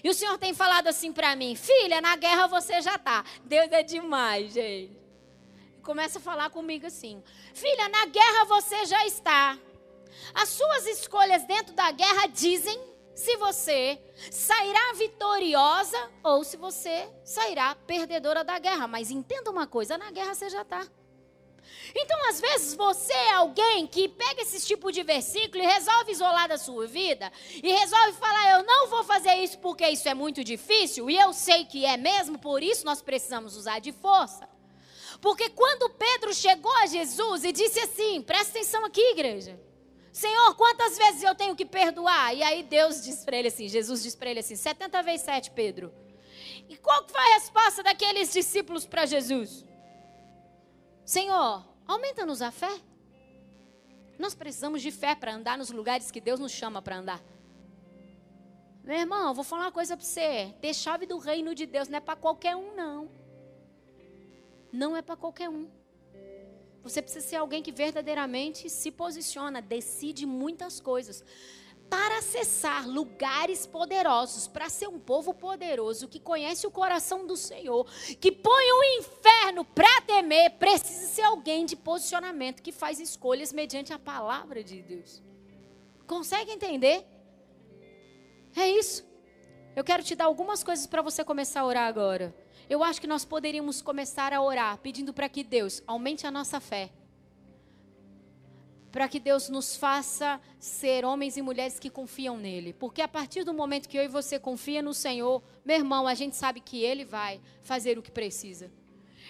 E 0.03 0.11
o 0.11 0.15
Senhor 0.15 0.37
tem 0.39 0.53
falado 0.53 0.89
assim 0.89 1.13
para 1.13 1.37
mim: 1.37 1.55
"Filha, 1.55 2.01
na 2.01 2.17
guerra 2.17 2.49
você 2.49 2.83
já 2.83 2.99
tá". 2.99 3.25
Deus 3.45 3.71
é 3.71 3.85
demais, 3.85 4.53
gente. 4.53 5.01
Começa 5.83 6.19
a 6.19 6.21
falar 6.21 6.51
comigo 6.51 6.85
assim: 6.85 7.23
"Filha, 7.55 7.89
na 7.89 8.07
guerra 8.07 8.45
você 8.47 8.85
já 8.87 9.07
está. 9.07 9.57
As 10.35 10.49
suas 10.49 10.87
escolhas 10.89 11.45
dentro 11.45 11.75
da 11.75 11.93
guerra 11.93 12.27
dizem 12.27 12.79
se 13.15 13.37
você 13.37 14.03
sairá 14.31 14.95
vitoriosa 14.95 16.11
ou 16.25 16.43
se 16.43 16.57
você 16.57 17.09
sairá 17.25 17.77
perdedora 17.87 18.43
da 18.43 18.59
guerra. 18.59 18.89
Mas 18.89 19.13
entenda 19.13 19.49
uma 19.49 19.69
coisa: 19.69 19.97
na 19.97 20.11
guerra 20.11 20.35
você 20.35 20.51
já 20.51 20.63
está. 20.63 20.85
Então, 21.95 22.29
às 22.29 22.41
vezes, 22.41 22.75
você 22.75 23.13
é 23.13 23.33
alguém 23.33 23.87
que 23.87 24.09
pega 24.09 24.43
esse 24.43 24.65
tipo 24.67 24.91
de 24.91 25.03
versículo 25.03 25.63
e 25.63 25.67
resolve 25.67 26.13
isolar 26.13 26.49
da 26.49 26.59
sua 26.59 26.87
vida, 26.87 27.31
e 27.63 27.71
resolve 27.73 28.13
falar: 28.15 28.59
eu 28.59 28.65
não 28.65 28.89
vou 28.89 29.05
fazer 29.05 29.35
isso 29.37 29.59
porque 29.59 29.87
isso 29.89 30.09
é 30.09 30.15
muito 30.15 30.43
difícil, 30.43 31.11
e 31.11 31.17
eu 31.17 31.33
sei 31.33 31.65
que 31.65 31.85
é 31.85 31.97
mesmo, 31.97 32.39
por 32.39 32.63
isso 32.63 32.85
nós 32.85 33.03
precisamos 33.03 33.57
usar 33.57 33.79
de 33.79 33.93
força. 33.93 34.49
Porque 35.21 35.51
quando 35.51 35.91
Pedro 35.91 36.35
chegou 36.35 36.75
a 36.79 36.87
Jesus 36.87 37.45
e 37.45 37.53
disse 37.53 37.79
assim: 37.81 38.23
presta 38.23 38.59
atenção 38.59 38.85
aqui, 38.85 39.01
igreja. 39.11 39.61
Senhor, 40.13 40.55
quantas 40.57 40.99
vezes 40.99 41.23
eu 41.23 41.35
tenho 41.35 41.57
que 41.57 41.65
perdoar? 41.65 42.35
E 42.35 42.43
aí 42.43 42.63
Deus 42.63 43.03
diz 43.03 43.25
para 43.25 43.37
ele 43.37 43.49
assim, 43.49 43.67
Jesus 43.67 44.03
diz 44.03 44.15
para 44.15 44.29
ele 44.31 44.41
assim, 44.41 44.55
70 44.55 45.03
vezes 45.03 45.23
7, 45.23 45.51
Pedro. 45.53 45.91
E 46.69 46.77
qual 46.77 47.07
foi 47.09 47.21
a 47.21 47.35
resposta 47.35 47.83
daqueles 47.83 48.31
discípulos 48.31 48.85
para 48.85 49.07
Jesus? 49.07 49.65
Senhor, 51.03 51.65
Aumenta-nos 51.93 52.41
a 52.41 52.51
fé. 52.51 52.75
Nós 54.19 54.35
precisamos 54.35 54.81
de 54.81 54.91
fé 54.91 55.15
para 55.15 55.35
andar 55.35 55.59
nos 55.59 55.71
lugares 55.71 56.11
que 56.11 56.23
Deus 56.23 56.41
nos 56.41 56.51
chama 56.51 56.81
para 56.81 56.97
andar. 56.97 57.23
Meu 58.83 58.97
irmão, 58.97 59.35
vou 59.35 59.45
falar 59.45 59.65
uma 59.65 59.73
coisa 59.73 59.95
para 59.95 60.07
você. 60.07 60.55
Ter 60.59 60.73
chave 60.73 61.05
do 61.05 61.19
reino 61.19 61.55
de 61.55 61.67
Deus 61.67 61.89
não 61.89 61.99
é 61.99 62.01
para 62.01 62.17
qualquer 62.17 62.57
um, 62.57 62.75
não. 62.75 63.11
Não 64.73 64.97
é 64.97 65.03
para 65.03 65.17
qualquer 65.17 65.51
um. 65.51 65.69
Você 66.83 67.03
precisa 67.03 67.27
ser 67.27 67.37
alguém 67.37 67.63
que 67.63 67.71
verdadeiramente 67.71 68.71
se 68.71 68.91
posiciona, 68.91 69.61
decide 69.61 70.25
muitas 70.25 70.81
coisas 70.81 71.23
para 71.93 72.21
acessar 72.21 72.89
lugares 72.89 73.67
poderosos, 73.67 74.49
para 74.49 74.71
ser 74.71 74.89
um 74.89 74.99
povo 74.99 75.35
poderoso 75.35 76.09
que 76.09 76.19
conhece 76.19 76.67
o 76.67 76.71
coração 76.71 77.27
do 77.27 77.37
Senhor, 77.37 77.87
que 78.19 78.33
põe 78.33 78.73
o 78.73 78.99
inferno 78.99 79.63
para 79.63 80.01
temer, 80.01 80.53
precisa 80.53 81.07
ser 81.09 81.21
alguém 81.21 81.67
de 81.67 81.77
posicionamento 81.77 82.63
que 82.63 82.73
faz 82.73 82.99
escolhas 82.99 83.53
mediante 83.53 83.93
a 83.93 83.99
palavra 83.99 84.65
de 84.65 84.81
Deus. 84.81 85.23
Consegue 86.07 86.53
entender? 86.53 87.05
É 88.57 88.67
isso. 88.71 89.05
Eu 89.77 89.85
quero 89.85 90.03
te 90.03 90.15
dar 90.15 90.25
algumas 90.25 90.65
coisas 90.65 90.87
para 90.87 91.03
você 91.03 91.23
começar 91.23 91.61
a 91.61 91.67
orar 91.67 91.87
agora. 91.87 92.35
Eu 92.71 92.83
acho 92.83 93.03
que 93.03 93.07
nós 93.07 93.27
poderíamos 93.27 93.83
começar 93.83 94.33
a 94.33 94.41
orar 94.41 94.79
pedindo 94.79 95.13
para 95.13 95.29
que 95.29 95.45
Deus 95.45 95.83
aumente 95.87 96.27
a 96.27 96.31
nossa 96.31 96.59
fé 96.59 96.91
para 98.93 99.09
que 99.09 99.19
Deus 99.19 99.49
nos 99.49 99.75
faça 99.75 100.39
ser 100.61 101.05
homens 101.05 101.39
e 101.39 101.43
mulheres 101.43 101.81
que 101.81 101.89
confiam 101.89 102.37
nele. 102.37 102.75
Porque 102.75 103.01
a 103.01 103.09
partir 103.09 103.43
do 103.43 103.55
momento 103.55 103.89
que 103.89 103.97
eu 103.97 104.05
e 104.05 104.09
você 104.09 104.39
confia 104.39 104.83
no 104.83 104.93
Senhor, 104.93 105.43
meu 105.65 105.77
irmão, 105.77 106.07
a 106.07 106.15
gente 106.15 106.37
sabe 106.37 106.61
que 106.61 106.85
ele 106.85 107.05
vai 107.05 107.41
fazer 107.63 107.99
o 107.99 108.03
que 108.03 108.11
precisa. 108.11 108.71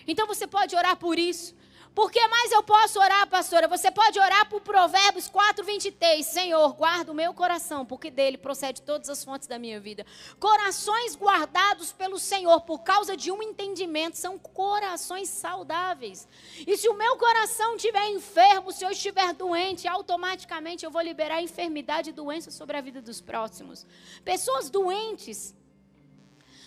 Então 0.06 0.26
você 0.26 0.48
pode 0.48 0.74
orar 0.74 0.96
por 0.96 1.16
isso. 1.16 1.54
Por 1.94 2.10
que 2.10 2.26
mais 2.26 2.50
eu 2.50 2.62
posso 2.62 2.98
orar, 2.98 3.26
pastora? 3.28 3.68
Você 3.68 3.90
pode 3.90 4.18
orar 4.18 4.48
por 4.48 4.62
Provérbios 4.62 5.28
4, 5.28 5.62
23. 5.62 6.24
Senhor, 6.24 6.72
guarda 6.72 7.12
o 7.12 7.14
meu 7.14 7.34
coração, 7.34 7.84
porque 7.84 8.10
dele 8.10 8.38
procede 8.38 8.80
todas 8.80 9.10
as 9.10 9.22
fontes 9.22 9.46
da 9.46 9.58
minha 9.58 9.78
vida. 9.78 10.06
Corações 10.40 11.14
guardados 11.14 11.92
pelo 11.92 12.18
Senhor 12.18 12.62
por 12.62 12.78
causa 12.78 13.14
de 13.14 13.30
um 13.30 13.42
entendimento 13.42 14.16
são 14.16 14.38
corações 14.38 15.28
saudáveis. 15.28 16.26
E 16.66 16.78
se 16.78 16.88
o 16.88 16.94
meu 16.94 17.18
coração 17.18 17.76
estiver 17.76 18.08
enfermo, 18.08 18.72
se 18.72 18.84
eu 18.84 18.90
estiver 18.90 19.34
doente, 19.34 19.86
automaticamente 19.86 20.86
eu 20.86 20.90
vou 20.90 21.02
liberar 21.02 21.42
enfermidade 21.42 22.08
e 22.08 22.12
doença 22.14 22.50
sobre 22.50 22.78
a 22.78 22.80
vida 22.80 23.02
dos 23.02 23.20
próximos. 23.20 23.86
Pessoas 24.24 24.70
doentes 24.70 25.54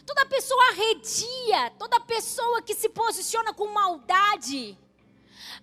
toda 0.05 0.23
pessoa 0.28 0.69
arredia, 0.69 1.71
toda 1.80 1.99
pessoa 1.99 2.61
que 2.61 2.76
se 2.76 2.88
posiciona 2.89 3.51
com 3.55 3.65
maldade, 3.73 4.78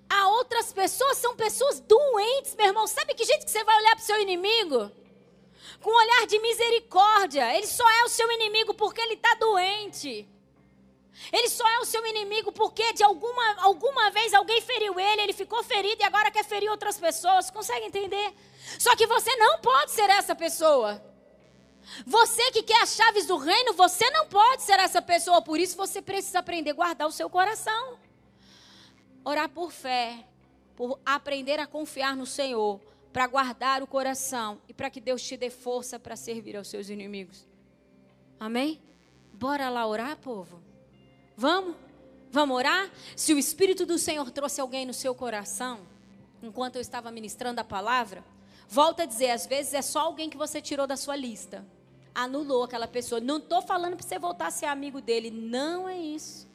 a 0.08 0.28
outras 0.28 0.72
pessoas 0.72 1.18
são 1.18 1.34
pessoas 1.36 1.80
doentes, 1.80 2.54
meu 2.54 2.66
irmão. 2.66 2.86
Sabe 2.86 3.14
que 3.14 3.24
jeito 3.24 3.44
que 3.44 3.50
você 3.50 3.64
vai 3.64 3.76
olhar 3.78 3.96
para 3.96 4.02
o 4.02 4.06
seu 4.06 4.20
inimigo? 4.20 4.90
Com 5.80 5.90
um 5.90 5.96
olhar 5.96 6.26
de 6.26 6.38
misericórdia. 6.38 7.56
Ele 7.56 7.66
só 7.66 7.88
é 7.90 8.04
o 8.04 8.08
seu 8.08 8.30
inimigo 8.32 8.74
porque 8.74 9.00
ele 9.00 9.14
está 9.14 9.34
doente. 9.34 10.28
Ele 11.32 11.48
só 11.48 11.68
é 11.68 11.78
o 11.78 11.84
seu 11.84 12.04
inimigo 12.06 12.52
porque 12.52 12.92
de 12.92 13.02
alguma, 13.02 13.62
alguma 13.62 14.10
vez 14.10 14.32
alguém 14.34 14.60
feriu 14.60 14.98
ele, 14.98 15.22
ele 15.22 15.32
ficou 15.32 15.62
ferido 15.62 16.02
e 16.02 16.04
agora 16.04 16.30
quer 16.30 16.44
ferir 16.44 16.70
outras 16.70 16.98
pessoas. 16.98 17.50
Consegue 17.50 17.86
entender? 17.86 18.34
Só 18.78 18.94
que 18.96 19.06
você 19.06 19.34
não 19.36 19.58
pode 19.58 19.92
ser 19.92 20.08
essa 20.10 20.34
pessoa. 20.34 21.02
Você 22.06 22.50
que 22.52 22.62
quer 22.62 22.80
as 22.82 22.94
chaves 22.94 23.26
do 23.26 23.36
reino, 23.36 23.74
você 23.74 24.08
não 24.10 24.26
pode 24.26 24.62
ser 24.62 24.78
essa 24.78 25.02
pessoa. 25.02 25.42
Por 25.42 25.58
isso 25.58 25.76
você 25.76 26.00
precisa 26.00 26.38
aprender 26.38 26.70
a 26.70 26.74
guardar 26.74 27.08
o 27.08 27.12
seu 27.12 27.28
coração. 27.28 27.98
Orar 29.24 29.48
por 29.48 29.70
fé, 29.70 30.26
por 30.74 30.98
aprender 31.04 31.60
a 31.60 31.66
confiar 31.66 32.16
no 32.16 32.26
Senhor, 32.26 32.80
para 33.12 33.26
guardar 33.26 33.82
o 33.82 33.86
coração 33.86 34.60
e 34.68 34.72
para 34.74 34.90
que 34.90 35.00
Deus 35.00 35.22
te 35.22 35.36
dê 35.36 35.50
força 35.50 35.98
para 35.98 36.16
servir 36.16 36.56
aos 36.56 36.68
seus 36.68 36.88
inimigos. 36.88 37.46
Amém? 38.40 38.80
Bora 39.32 39.68
lá 39.68 39.86
orar, 39.86 40.16
povo? 40.16 40.60
Vamos? 41.36 41.76
Vamos 42.30 42.56
orar? 42.56 42.90
Se 43.14 43.34
o 43.34 43.38
Espírito 43.38 43.84
do 43.84 43.98
Senhor 43.98 44.30
trouxe 44.30 44.60
alguém 44.60 44.86
no 44.86 44.94
seu 44.94 45.14
coração, 45.14 45.80
enquanto 46.42 46.76
eu 46.76 46.82
estava 46.82 47.10
ministrando 47.10 47.60
a 47.60 47.64
palavra, 47.64 48.24
volta 48.68 49.02
a 49.02 49.06
dizer, 49.06 49.30
às 49.30 49.46
vezes 49.46 49.74
é 49.74 49.82
só 49.82 50.00
alguém 50.00 50.30
que 50.30 50.36
você 50.36 50.60
tirou 50.60 50.86
da 50.86 50.96
sua 50.96 51.14
lista. 51.14 51.64
Anulou 52.14 52.64
aquela 52.64 52.88
pessoa. 52.88 53.20
Não 53.20 53.36
estou 53.36 53.62
falando 53.62 53.96
para 53.96 54.06
você 54.06 54.18
voltar 54.18 54.46
a 54.48 54.50
ser 54.50 54.66
amigo 54.66 55.00
dele. 55.00 55.30
Não 55.30 55.88
é 55.88 55.96
isso. 55.96 56.48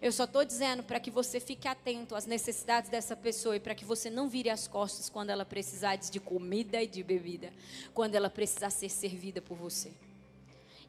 Eu 0.00 0.12
só 0.12 0.24
estou 0.24 0.44
dizendo 0.44 0.82
para 0.82 1.00
que 1.00 1.10
você 1.10 1.40
fique 1.40 1.66
atento 1.66 2.14
às 2.14 2.26
necessidades 2.26 2.90
dessa 2.90 3.16
pessoa 3.16 3.56
e 3.56 3.60
para 3.60 3.74
que 3.74 3.84
você 3.84 4.10
não 4.10 4.28
vire 4.28 4.50
as 4.50 4.68
costas 4.68 5.08
quando 5.08 5.30
ela 5.30 5.44
precisar 5.44 5.96
de 5.96 6.20
comida 6.20 6.82
e 6.82 6.86
de 6.86 7.02
bebida, 7.02 7.52
quando 7.94 8.14
ela 8.14 8.28
precisar 8.28 8.70
ser 8.70 8.90
servida 8.90 9.40
por 9.40 9.56
você. 9.56 9.92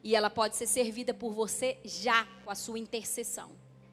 E 0.04 0.14
ela 0.14 0.30
pode 0.30 0.56
ser 0.56 0.66
servida 0.66 1.14
por 1.14 1.32
você 1.32 1.78
já 1.84 2.26
com 2.44 2.50
a 2.50 2.54
sua 2.54 2.78
intercessão. 2.78 3.50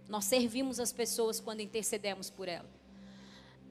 Nós 0.08 0.26
servimos 0.26 0.80
as 0.80 0.92
pessoas 0.92 1.40
quando 1.40 1.62
intercedemos 1.62 2.30
por 2.30 2.48
ela. 2.48 2.70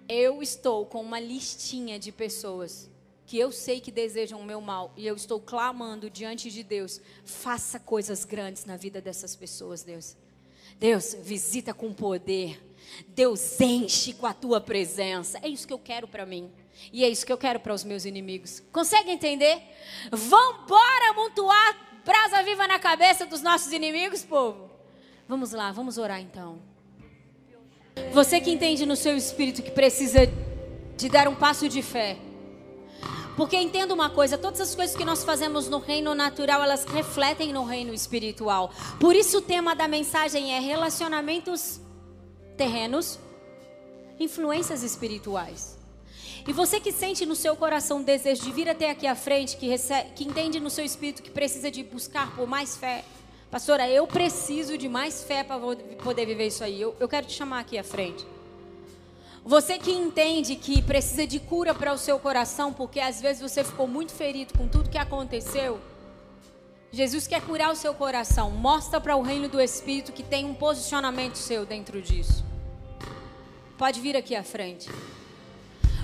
Eu 0.09 0.42
estou 0.42 0.84
com 0.84 1.01
uma 1.01 1.20
listinha 1.20 1.99
de 1.99 2.11
pessoas 2.11 2.90
que 3.26 3.38
eu 3.38 3.51
sei 3.51 3.80
que 3.80 3.90
desejam 3.90 4.40
o 4.40 4.45
meu 4.45 4.61
mal 4.61 4.92
e 4.97 5.07
eu 5.07 5.14
estou 5.14 5.40
clamando 5.40 6.11
diante 6.11 6.51
de 6.51 6.62
Deus, 6.62 7.01
faça 7.24 7.80
coisas 7.80 8.24
grandes 8.24 8.64
na 8.64 8.76
vida 8.76 9.01
dessas 9.01 9.34
pessoas, 9.34 9.82
Deus. 9.82 10.16
Deus, 10.79 11.16
visita 11.22 11.72
com 11.72 11.93
poder. 11.93 12.61
Deus 13.09 13.61
enche 13.61 14.12
com 14.12 14.27
a 14.27 14.35
tua 14.35 14.61
presença. 14.61 15.39
É 15.43 15.49
isso 15.49 15.66
que 15.66 15.72
eu 15.72 15.79
quero 15.79 16.07
para 16.07 16.27
mim. 16.27 16.51
E 16.93 17.05
é 17.05 17.09
isso 17.09 17.25
que 17.25 17.33
eu 17.33 17.39
quero 17.39 17.61
para 17.61 17.72
os 17.72 17.85
meus 17.85 18.05
inimigos. 18.05 18.62
Consegue 18.72 19.11
entender? 19.11 19.62
Vambora 20.11 21.11
amontoar 21.11 21.85
brasa 22.05 22.43
viva 22.43 22.68
na 22.68 22.79
cabeça 22.79 23.25
dos 23.25 23.41
nossos 23.41 23.72
inimigos, 23.72 24.22
povo. 24.22 24.70
Vamos 25.27 25.53
lá, 25.53 25.72
vamos 25.72 25.97
orar 25.97 26.20
então. 26.20 26.61
Você 28.12 28.41
que 28.41 28.51
entende 28.51 28.85
no 28.85 28.97
seu 28.97 29.16
espírito 29.16 29.62
que 29.62 29.70
precisa 29.70 30.20
de 30.97 31.09
dar 31.09 31.27
um 31.29 31.35
passo 31.35 31.68
de 31.68 31.83
fé. 31.83 32.18
Porque 33.37 33.57
entenda 33.57 33.93
uma 33.93 34.11
coisa, 34.11 34.39
todas 34.39 34.61
as 34.61 34.74
coisas 34.74 34.97
que 34.97 35.05
nós 35.05 35.24
fazemos 35.24 35.68
no 35.68 35.78
reino 35.78 36.14
natural, 36.14 36.62
elas 36.62 36.85
refletem 36.85 37.53
no 37.53 37.64
reino 37.64 37.93
espiritual. 37.93 38.70
Por 39.01 39.16
isso 39.16 39.39
o 39.39 39.43
tema 39.43 39.74
da 39.74 39.89
mensagem 39.89 40.55
é 40.55 40.61
relacionamentos 40.61 41.80
terrenos, 42.57 43.18
influências 44.18 44.82
espirituais. 44.82 45.76
E 46.47 46.53
você 46.53 46.78
que 46.78 46.93
sente 46.93 47.24
no 47.26 47.35
seu 47.35 47.57
coração 47.57 48.01
o 48.01 48.05
desejo 48.05 48.43
de 48.43 48.53
vir 48.53 48.68
até 48.68 48.91
aqui 48.91 49.07
à 49.07 49.16
frente, 49.16 49.57
que, 49.57 49.66
recebe, 49.66 50.11
que 50.11 50.24
entende 50.24 50.61
no 50.61 50.70
seu 50.70 50.85
espírito 50.85 51.22
que 51.22 51.30
precisa 51.30 51.70
de 51.70 51.82
buscar 51.82 52.37
por 52.37 52.47
mais 52.47 52.76
fé. 52.76 53.05
Pastora, 53.51 53.89
eu 53.89 54.07
preciso 54.07 54.76
de 54.76 54.89
mais 54.89 55.24
fé 55.24 55.43
para 55.43 55.59
poder 55.59 56.26
viver 56.26 56.49
isso 56.49 56.62
aí. 56.62 56.80
Eu, 56.80 56.95
eu 57.01 57.09
quero 57.09 57.26
te 57.26 57.32
chamar 57.32 57.61
aqui 57.61 57.78
à 57.78 57.85
frente. 57.85 58.26
Você 59.45 59.78
que 59.78 59.90
entende 59.90 60.57
que 60.57 60.80
precisa 60.80 61.26
de 61.26 61.38
cura 61.38 61.74
para 61.74 61.92
o 61.92 61.99
seu 61.99 62.18
coração, 62.18 62.72
porque 62.72 62.99
às 62.99 63.20
vezes 63.20 63.42
você 63.42 63.62
ficou 63.62 63.86
muito 63.86 64.12
ferido 64.12 64.57
com 64.57 64.66
tudo 64.66 64.88
que 64.88 64.97
aconteceu. 64.97 65.78
Jesus 66.90 67.26
quer 67.26 67.42
curar 67.42 67.70
o 67.70 67.76
seu 67.76 67.92
coração. 67.92 68.51
Mostra 68.51 68.99
para 69.01 69.16
o 69.16 69.20
reino 69.22 69.47
do 69.47 69.61
Espírito 69.61 70.12
que 70.12 70.22
tem 70.22 70.47
um 70.47 70.55
posicionamento 70.55 71.36
seu 71.36 71.66
dentro 71.66 72.01
disso. 72.01 72.42
Pode 73.76 74.01
vir 74.01 74.16
aqui 74.16 74.34
à 74.34 74.42
frente. 74.42 74.88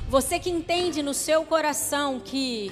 Você 0.07 0.39
que 0.39 0.51
entende 0.51 1.03
no 1.03 1.15
seu 1.15 1.45
coração 1.47 2.21
que 2.21 2.71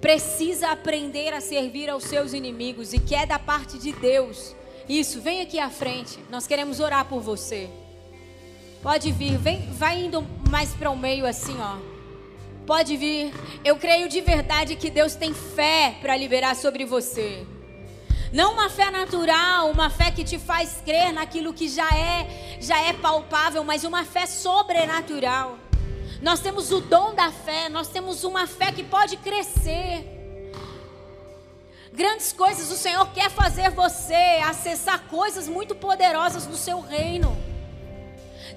precisa 0.00 0.70
aprender 0.70 1.32
a 1.32 1.40
servir 1.40 1.88
aos 1.88 2.02
seus 2.02 2.32
inimigos 2.32 2.92
e 2.92 2.98
que 2.98 3.14
é 3.14 3.26
da 3.26 3.38
parte 3.38 3.78
de 3.78 3.92
Deus. 3.92 4.56
Isso, 4.88 5.20
vem 5.20 5.40
aqui 5.40 5.60
à 5.60 5.70
frente. 5.70 6.18
Nós 6.30 6.48
queremos 6.48 6.80
orar 6.80 7.04
por 7.04 7.20
você. 7.20 7.70
Pode 8.82 9.10
vir, 9.10 9.36
vem, 9.38 9.68
vai 9.72 10.04
indo 10.04 10.24
mais 10.48 10.70
para 10.70 10.90
o 10.90 10.96
meio 10.96 11.26
assim, 11.26 11.56
ó. 11.60 11.76
Pode 12.64 12.96
vir. 12.96 13.32
Eu 13.64 13.76
creio 13.76 14.08
de 14.08 14.20
verdade 14.20 14.76
que 14.76 14.90
Deus 14.90 15.14
tem 15.14 15.34
fé 15.34 15.96
para 16.00 16.16
liberar 16.16 16.54
sobre 16.54 16.84
você. 16.84 17.46
Não 18.32 18.52
uma 18.52 18.68
fé 18.68 18.90
natural, 18.90 19.70
uma 19.70 19.88
fé 19.88 20.10
que 20.10 20.22
te 20.22 20.38
faz 20.38 20.82
crer 20.84 21.12
naquilo 21.12 21.54
que 21.54 21.66
já 21.66 21.88
é, 21.96 22.58
já 22.60 22.78
é 22.80 22.92
palpável, 22.92 23.64
mas 23.64 23.84
uma 23.84 24.04
fé 24.04 24.26
sobrenatural. 24.26 25.58
Nós 26.20 26.40
temos 26.40 26.70
o 26.70 26.80
dom 26.80 27.14
da 27.14 27.32
fé, 27.32 27.68
nós 27.68 27.88
temos 27.88 28.22
uma 28.22 28.46
fé 28.46 28.70
que 28.70 28.84
pode 28.84 29.16
crescer. 29.16 30.04
Grandes 31.92 32.32
coisas 32.32 32.70
o 32.70 32.76
Senhor 32.76 33.08
quer 33.12 33.30
fazer 33.30 33.70
você 33.70 34.40
acessar 34.44 35.04
coisas 35.08 35.48
muito 35.48 35.74
poderosas 35.74 36.46
no 36.46 36.56
seu 36.56 36.80
reino. 36.80 37.47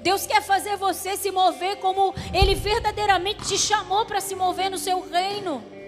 Deus 0.02 0.26
quer 0.26 0.42
fazer 0.42 0.78
você 0.78 1.16
se 1.16 1.32
mover 1.32 1.78
como 1.78 2.14
Ele 2.34 2.56
verdadeiramente 2.56 3.48
te 3.48 3.58
chamou 3.58 4.06
para 4.06 4.20
se 4.20 4.36
mover 4.36 4.70
no 4.70 4.78
seu 4.78 5.00
reino. 5.10 5.81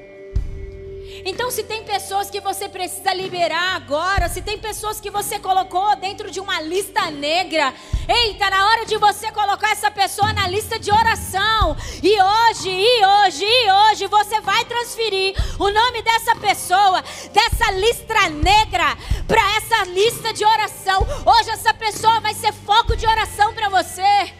Então, 1.25 1.51
se 1.51 1.63
tem 1.63 1.83
pessoas 1.83 2.29
que 2.29 2.41
você 2.41 2.67
precisa 2.67 3.13
liberar 3.13 3.75
agora, 3.75 4.27
se 4.27 4.41
tem 4.41 4.57
pessoas 4.57 4.99
que 4.99 5.11
você 5.11 5.37
colocou 5.37 5.95
dentro 5.95 6.31
de 6.31 6.39
uma 6.39 6.59
lista 6.59 7.11
negra, 7.11 7.73
eita, 8.07 8.49
na 8.49 8.67
hora 8.67 8.85
de 8.85 8.97
você 8.97 9.31
colocar 9.31 9.71
essa 9.71 9.91
pessoa 9.91 10.33
na 10.33 10.47
lista 10.47 10.79
de 10.79 10.91
oração, 10.91 11.77
e 12.01 12.19
hoje, 12.21 12.69
e 12.69 13.05
hoje, 13.05 13.45
e 13.45 13.71
hoje, 13.71 14.07
você 14.07 14.41
vai 14.41 14.65
transferir 14.65 15.35
o 15.59 15.69
nome 15.69 16.01
dessa 16.01 16.35
pessoa, 16.35 17.03
dessa 17.31 17.71
lista 17.71 18.29
negra, 18.29 18.97
para 19.27 19.57
essa 19.57 19.85
lista 19.85 20.33
de 20.33 20.43
oração. 20.43 21.05
Hoje, 21.25 21.49
essa 21.51 21.73
pessoa 21.73 22.19
vai 22.19 22.33
ser 22.33 22.51
foco 22.51 22.95
de 22.95 23.05
oração 23.05 23.53
para 23.53 23.69
você. 23.69 24.33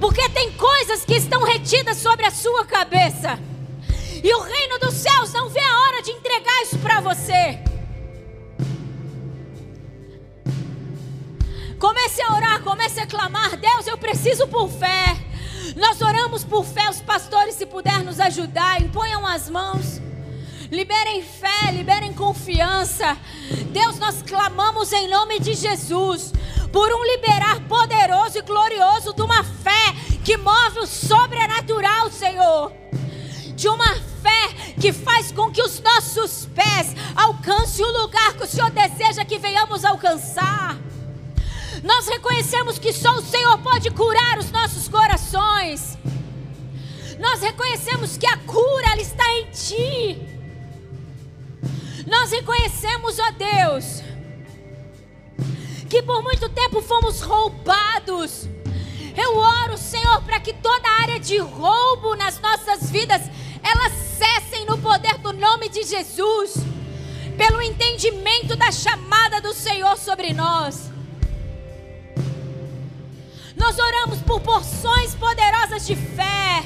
Porque 0.00 0.28
tem 0.28 0.52
coisas 0.52 1.04
que 1.04 1.14
estão 1.14 1.42
retidas 1.44 1.96
sobre 1.98 2.26
a 2.26 2.30
sua 2.30 2.66
cabeça. 2.66 3.38
E 4.26 4.34
o 4.34 4.40
reino 4.40 4.76
dos 4.80 4.94
céus 4.94 5.32
não 5.32 5.48
vê 5.48 5.60
a 5.60 5.80
hora 5.82 6.02
de 6.02 6.10
entregar 6.10 6.60
isso 6.60 6.76
para 6.78 7.00
você. 7.00 7.60
Comece 11.78 12.20
a 12.22 12.34
orar, 12.34 12.60
comece 12.64 12.98
a 12.98 13.06
clamar: 13.06 13.56
Deus, 13.56 13.86
eu 13.86 13.96
preciso 13.96 14.48
por 14.48 14.68
fé. 14.68 15.16
Nós 15.76 16.02
oramos 16.02 16.42
por 16.42 16.64
fé, 16.64 16.90
os 16.90 17.00
pastores, 17.00 17.54
se 17.54 17.66
puder 17.66 18.02
nos 18.02 18.18
ajudar, 18.18 18.82
imponham 18.82 19.24
as 19.24 19.48
mãos. 19.48 20.00
Liberem 20.72 21.22
fé, 21.22 21.70
liberem 21.70 22.12
confiança. 22.12 23.16
Deus, 23.70 23.96
nós 24.00 24.22
clamamos 24.22 24.92
em 24.92 25.06
nome 25.06 25.38
de 25.38 25.54
Jesus 25.54 26.32
por 26.72 26.92
um 26.92 27.04
liberar 27.12 27.60
poderoso 27.68 28.38
e 28.38 28.42
glorioso 28.42 29.14
de 29.14 29.22
uma 29.22 29.44
fé 29.44 29.94
que 30.24 30.36
move 30.36 30.80
o 30.80 30.86
sobrenatural, 30.86 32.10
Senhor 32.10 32.72
de 33.56 33.68
uma 33.68 33.94
fé 34.26 34.72
que 34.80 34.92
faz 34.92 35.30
com 35.30 35.50
que 35.50 35.62
os 35.62 35.80
nossos 35.80 36.46
pés 36.46 36.94
alcancem 37.14 37.84
o 37.84 38.02
lugar 38.02 38.34
que 38.34 38.42
o 38.42 38.46
Senhor 38.46 38.70
deseja 38.70 39.24
que 39.24 39.38
venhamos 39.38 39.84
alcançar. 39.84 40.76
Nós 41.82 42.08
reconhecemos 42.08 42.78
que 42.78 42.92
só 42.92 43.12
o 43.14 43.22
Senhor 43.22 43.58
pode 43.58 43.90
curar 43.90 44.38
os 44.38 44.50
nossos 44.50 44.88
corações. 44.88 45.96
Nós 47.18 47.40
reconhecemos 47.40 48.16
que 48.16 48.26
a 48.26 48.36
cura 48.38 48.92
ela 48.92 49.00
está 49.00 49.24
em 49.38 49.44
Ti. 49.50 50.18
Nós 52.06 52.30
reconhecemos, 52.30 53.18
ó 53.18 53.30
Deus, 53.32 54.02
que 55.88 56.02
por 56.02 56.22
muito 56.22 56.48
tempo 56.48 56.80
fomos 56.82 57.20
roubados. 57.20 58.48
Eu 59.16 59.36
oro, 59.36 59.78
Senhor, 59.78 60.20
para 60.22 60.40
que 60.40 60.52
toda 60.52 60.88
área 61.02 61.18
de 61.18 61.38
roubo 61.38 62.14
nas 62.16 62.38
nossas 62.40 62.90
vidas 62.90 63.22
elas 63.72 63.92
cessem 64.18 64.64
no 64.66 64.78
poder 64.78 65.18
do 65.18 65.32
nome 65.32 65.68
de 65.68 65.82
Jesus, 65.82 66.54
pelo 67.36 67.60
entendimento 67.60 68.56
da 68.56 68.70
chamada 68.70 69.40
do 69.40 69.52
Senhor 69.52 69.96
sobre 69.98 70.32
nós. 70.32 70.90
Nós 73.56 73.78
oramos 73.78 74.18
por 74.20 74.40
porções 74.40 75.14
poderosas 75.14 75.86
de 75.86 75.96
fé. 75.96 76.62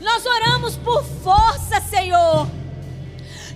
Nós 0.00 0.24
oramos 0.26 0.76
por 0.76 1.04
força, 1.04 1.80
Senhor. 1.82 2.48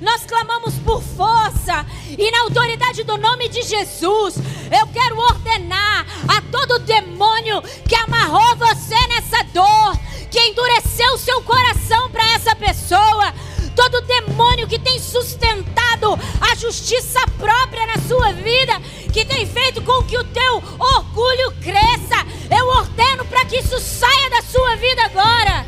Nós 0.01 0.25
clamamos 0.25 0.75
por 0.77 1.03
força 1.03 1.85
e 2.17 2.31
na 2.31 2.43
autoridade 2.43 3.03
do 3.03 3.17
nome 3.17 3.49
de 3.49 3.63
Jesus, 3.63 4.37
eu 4.71 4.87
quero 4.89 5.19
ordenar 5.19 6.07
a 6.29 6.41
todo 6.53 6.79
demônio 6.79 7.61
que 7.87 7.97
amarrou 7.97 8.57
você 8.57 8.95
nessa 9.09 9.43
dor, 9.53 9.99
que 10.31 10.41
endureceu 10.41 11.17
seu 11.19 11.43
coração 11.43 12.11
para 12.11 12.25
essa 12.33 12.55
pessoa, 12.55 13.33
todo 13.75 14.01
demônio 14.03 14.67
que 14.67 14.79
tem 14.79 14.99
sustentado 14.99 16.19
a 16.41 16.55
justiça 16.55 17.21
própria 17.39 17.87
na 17.87 17.97
sua 17.99 18.33
vida, 18.33 18.81
que 19.13 19.25
tem 19.25 19.47
feito 19.47 19.81
com 19.83 20.03
que 20.05 20.19
o 20.19 20.25
teu 20.25 20.63
orgulho 20.79 21.53
cresça, 21.63 22.27
eu 22.51 22.67
ordeno 22.69 23.25
para 23.25 23.45
que 23.45 23.59
isso 23.59 23.79
saia 23.79 24.31
da 24.31 24.43
sua 24.43 24.77
vida 24.77 25.03
agora. 25.05 25.67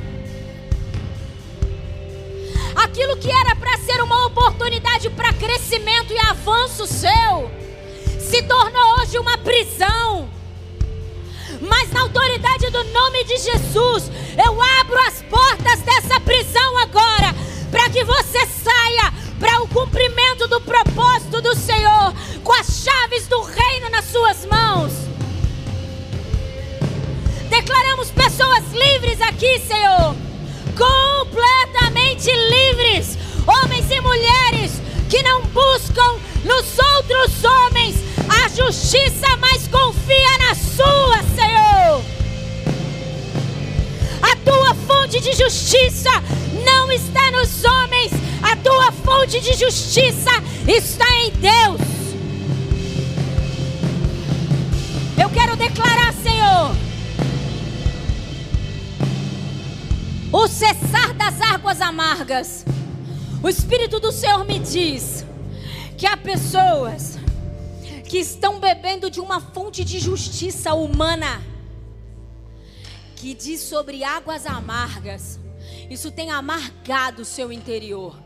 Aquilo 2.76 3.16
que 3.16 3.30
era 3.30 3.54
para 3.56 3.78
ser 3.78 4.02
uma 4.02 4.26
oportunidade 4.26 5.10
para 5.10 5.32
crescimento 5.32 6.12
e 6.12 6.18
avanço 6.18 6.86
seu, 6.86 7.50
se 8.18 8.42
tornou 8.42 9.00
hoje 9.00 9.18
uma 9.18 9.36
prisão 9.38 10.39
mas 11.60 11.90
na 11.90 12.02
autoridade 12.02 12.70
do 12.70 12.84
nome 12.84 13.24
de 13.24 13.36
Jesus, 13.36 14.10
eu 14.42 14.62
abro 14.80 14.98
as 15.06 15.22
portas 15.22 15.80
dessa 15.80 16.20
prisão 16.20 16.78
agora, 16.78 17.34
para 17.70 17.90
que 17.90 18.02
você 18.04 18.46
saia 18.46 19.12
para 19.38 19.62
o 19.62 19.68
cumprimento 19.68 20.48
do 20.48 20.60
propósito 20.60 21.40
do 21.40 21.54
Senhor, 21.54 22.14
com 22.42 22.52
as 22.52 22.82
chaves 22.82 23.26
do 23.26 23.40
reino 23.42 23.90
nas 23.90 24.06
suas 24.06 24.44
mãos. 24.46 24.92
Declaramos 27.48 28.10
pessoas 28.10 28.64
livres 28.72 29.20
aqui, 29.20 29.58
Senhor, 29.60 30.14
completamente 30.76 32.30
livres, 32.30 33.18
homens 33.46 33.90
e 33.90 34.00
mulheres 34.00 34.72
que 35.10 35.22
não 35.22 35.42
buscam 35.42 36.29
nos 36.44 36.78
outros 36.96 37.44
homens 37.44 37.96
a 38.28 38.48
justiça, 38.48 39.36
mas 39.38 39.68
confia 39.68 40.38
na 40.38 40.54
sua, 40.54 41.22
Senhor. 41.34 42.20
fonte 45.10 45.20
de 45.20 45.32
justiça 45.32 46.10
não 46.64 46.92
está 46.92 47.32
nos 47.32 47.64
homens, 47.64 48.12
a 48.42 48.54
tua 48.54 48.92
fonte 48.92 49.40
de 49.40 49.54
justiça 49.54 50.30
está 50.68 51.06
em 51.18 51.32
Deus. 51.32 51.80
Eu 55.20 55.28
quero 55.30 55.56
declarar, 55.56 56.14
Senhor, 56.14 56.76
o 60.32 60.46
cessar 60.46 61.12
das 61.14 61.40
águas 61.40 61.80
amargas. 61.80 62.64
O 63.42 63.48
Espírito 63.48 63.98
do 63.98 64.12
Senhor 64.12 64.44
me 64.44 64.60
diz 64.60 65.24
que 66.00 66.06
há 66.06 66.16
pessoas 66.16 67.18
que 68.08 68.16
estão 68.16 68.58
bebendo 68.58 69.10
de 69.10 69.20
uma 69.20 69.38
fonte 69.38 69.84
de 69.84 69.98
justiça 69.98 70.72
humana 70.72 71.42
que 73.16 73.34
diz 73.34 73.60
sobre 73.60 74.02
águas 74.02 74.46
amargas. 74.46 75.38
Isso 75.90 76.10
tem 76.10 76.30
amargado 76.30 77.20
o 77.20 77.24
seu 77.26 77.52
interior. 77.52 78.18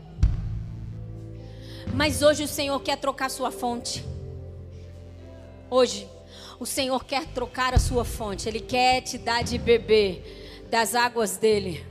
Mas 1.93 2.21
hoje 2.21 2.43
o 2.43 2.47
Senhor 2.47 2.79
quer 2.79 2.95
trocar 2.95 3.29
sua 3.29 3.51
fonte. 3.51 4.05
Hoje 5.69 6.07
o 6.57 6.65
Senhor 6.65 7.03
quer 7.03 7.25
trocar 7.25 7.73
a 7.73 7.77
sua 7.77 8.05
fonte. 8.05 8.47
Ele 8.47 8.61
quer 8.61 9.01
te 9.01 9.17
dar 9.17 9.43
de 9.43 9.57
beber 9.57 10.63
das 10.71 10.95
águas 10.95 11.35
dele, 11.35 11.85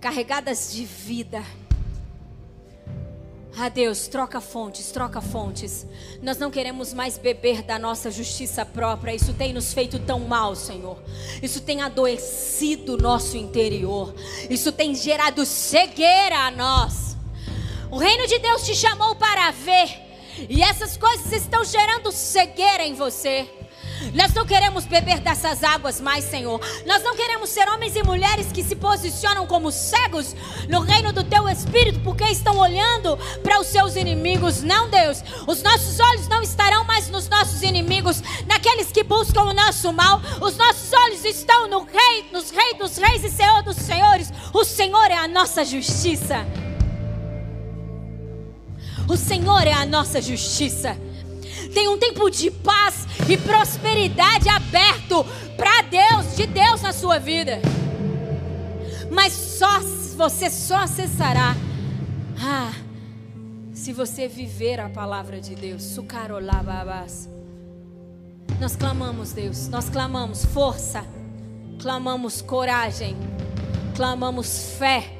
carregadas 0.00 0.72
de 0.72 0.86
vida. 0.86 1.42
Ah, 3.58 3.70
Deus, 3.70 4.06
troca 4.06 4.38
fontes, 4.38 4.90
troca 4.90 5.18
fontes. 5.22 5.86
Nós 6.20 6.36
não 6.36 6.50
queremos 6.50 6.92
mais 6.92 7.16
beber 7.16 7.62
da 7.62 7.78
nossa 7.78 8.10
justiça 8.10 8.66
própria. 8.66 9.14
Isso 9.14 9.32
tem 9.32 9.50
nos 9.54 9.72
feito 9.72 9.98
tão 9.98 10.20
mal, 10.20 10.54
Senhor. 10.54 10.98
Isso 11.42 11.62
tem 11.62 11.80
adoecido 11.80 12.94
o 12.94 12.98
nosso 12.98 13.34
interior. 13.34 14.14
Isso 14.50 14.70
tem 14.72 14.94
gerado 14.94 15.46
cegueira 15.46 16.40
a 16.40 16.50
nós. 16.50 17.16
O 17.90 17.96
reino 17.96 18.26
de 18.26 18.38
Deus 18.38 18.62
te 18.66 18.74
chamou 18.74 19.14
para 19.14 19.50
ver. 19.52 20.04
E 20.50 20.62
essas 20.62 20.98
coisas 20.98 21.32
estão 21.32 21.64
gerando 21.64 22.12
cegueira 22.12 22.84
em 22.84 22.92
você. 22.92 23.48
Nós 24.14 24.32
não 24.34 24.46
queremos 24.46 24.84
beber 24.84 25.20
dessas 25.20 25.62
águas 25.62 26.00
mais, 26.00 26.24
Senhor. 26.24 26.60
Nós 26.86 27.02
não 27.02 27.16
queremos 27.16 27.50
ser 27.50 27.68
homens 27.68 27.96
e 27.96 28.02
mulheres 28.02 28.52
que 28.52 28.62
se 28.62 28.76
posicionam 28.76 29.46
como 29.46 29.70
cegos 29.70 30.34
no 30.68 30.80
reino 30.80 31.12
do 31.12 31.24
teu 31.24 31.48
espírito 31.48 32.00
porque 32.00 32.24
estão 32.24 32.58
olhando 32.58 33.16
para 33.42 33.60
os 33.60 33.66
seus 33.68 33.96
inimigos. 33.96 34.62
Não, 34.62 34.88
Deus. 34.88 35.22
Os 35.46 35.62
nossos 35.62 35.98
olhos 36.00 36.28
não 36.28 36.42
estarão 36.42 36.84
mais 36.84 37.08
nos 37.08 37.28
nossos 37.28 37.62
inimigos, 37.62 38.22
naqueles 38.46 38.90
que 38.92 39.02
buscam 39.02 39.42
o 39.42 39.54
nosso 39.54 39.92
mal. 39.92 40.20
Os 40.40 40.56
nossos 40.56 40.92
olhos 40.92 41.24
estão 41.24 41.68
no 41.68 41.84
rei, 41.84 42.28
nos 42.32 42.50
reis 42.50 42.78
dos 42.78 42.96
reis 42.96 43.24
e 43.24 43.30
Senhor 43.30 43.62
dos 43.62 43.76
senhores. 43.76 44.32
O 44.52 44.64
Senhor 44.64 45.10
é 45.10 45.16
a 45.16 45.28
nossa 45.28 45.64
justiça. 45.64 46.46
O 49.08 49.16
Senhor 49.16 49.66
é 49.66 49.72
a 49.72 49.86
nossa 49.86 50.20
justiça. 50.20 50.96
Tem 51.72 51.88
um 51.88 51.98
tempo 51.98 52.30
de 52.30 52.50
paz 52.50 53.06
e 53.28 53.36
prosperidade 53.36 54.48
aberto 54.48 55.24
para 55.56 55.82
Deus, 55.82 56.36
de 56.36 56.46
Deus 56.46 56.82
na 56.82 56.92
sua 56.92 57.18
vida. 57.18 57.60
Mas 59.10 59.32
só 59.32 59.80
você 60.16 60.50
só 60.50 60.76
acessará 60.76 61.54
ah, 62.40 62.72
se 63.72 63.92
você 63.92 64.26
viver 64.26 64.80
a 64.80 64.88
palavra 64.88 65.40
de 65.40 65.54
Deus. 65.54 65.82
Sucarolababas. 65.82 67.28
Nós 68.60 68.74
clamamos, 68.74 69.32
Deus, 69.32 69.68
nós 69.68 69.90
clamamos 69.90 70.44
força, 70.46 71.04
clamamos 71.78 72.40
coragem, 72.40 73.14
clamamos 73.94 74.76
fé 74.78 75.16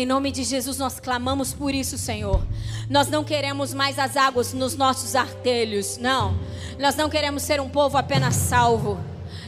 em 0.00 0.06
nome 0.06 0.32
de 0.32 0.42
Jesus, 0.42 0.78
nós 0.78 0.98
clamamos 0.98 1.52
por 1.52 1.72
isso, 1.72 1.96
Senhor. 1.96 2.44
Nós 2.90 3.08
não 3.08 3.22
queremos 3.22 3.72
mais 3.72 3.98
as 3.98 4.16
águas 4.16 4.52
nos 4.52 4.74
nossos 4.74 5.14
artelhos, 5.14 5.98
não. 5.98 6.36
Nós 6.78 6.96
não 6.96 7.08
queremos 7.08 7.42
ser 7.44 7.60
um 7.60 7.68
povo 7.68 7.96
apenas 7.96 8.34
salvo. 8.34 8.98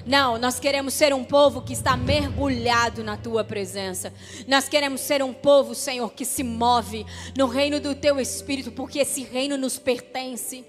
Não, 0.06 0.38
nós 0.38 0.60
queremos 0.60 0.94
ser 0.94 1.12
um 1.12 1.24
povo 1.24 1.62
que 1.62 1.72
está 1.72 1.96
mergulhado 1.96 3.02
na 3.02 3.16
tua 3.16 3.42
presença. 3.42 4.14
Nós 4.46 4.68
queremos 4.68 5.00
ser 5.00 5.20
um 5.20 5.34
povo, 5.34 5.74
Senhor, 5.74 6.12
que 6.12 6.24
se 6.24 6.44
move 6.44 7.04
no 7.36 7.48
reino 7.48 7.80
do 7.80 7.92
teu 7.92 8.20
espírito, 8.20 8.70
porque 8.70 9.00
esse 9.00 9.24
reino 9.24 9.58
nos 9.58 9.80
pertence. 9.80 10.64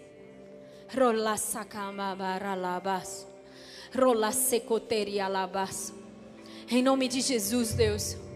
Em 6.69 6.81
nome 6.81 7.07
de 7.07 7.21
Jesus, 7.21 7.73
Deus. 7.73 8.26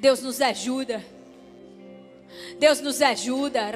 Deus 0.00 0.22
nos 0.22 0.40
ajuda. 0.40 1.04
Deus 2.58 2.80
nos 2.80 3.02
ajuda. 3.02 3.70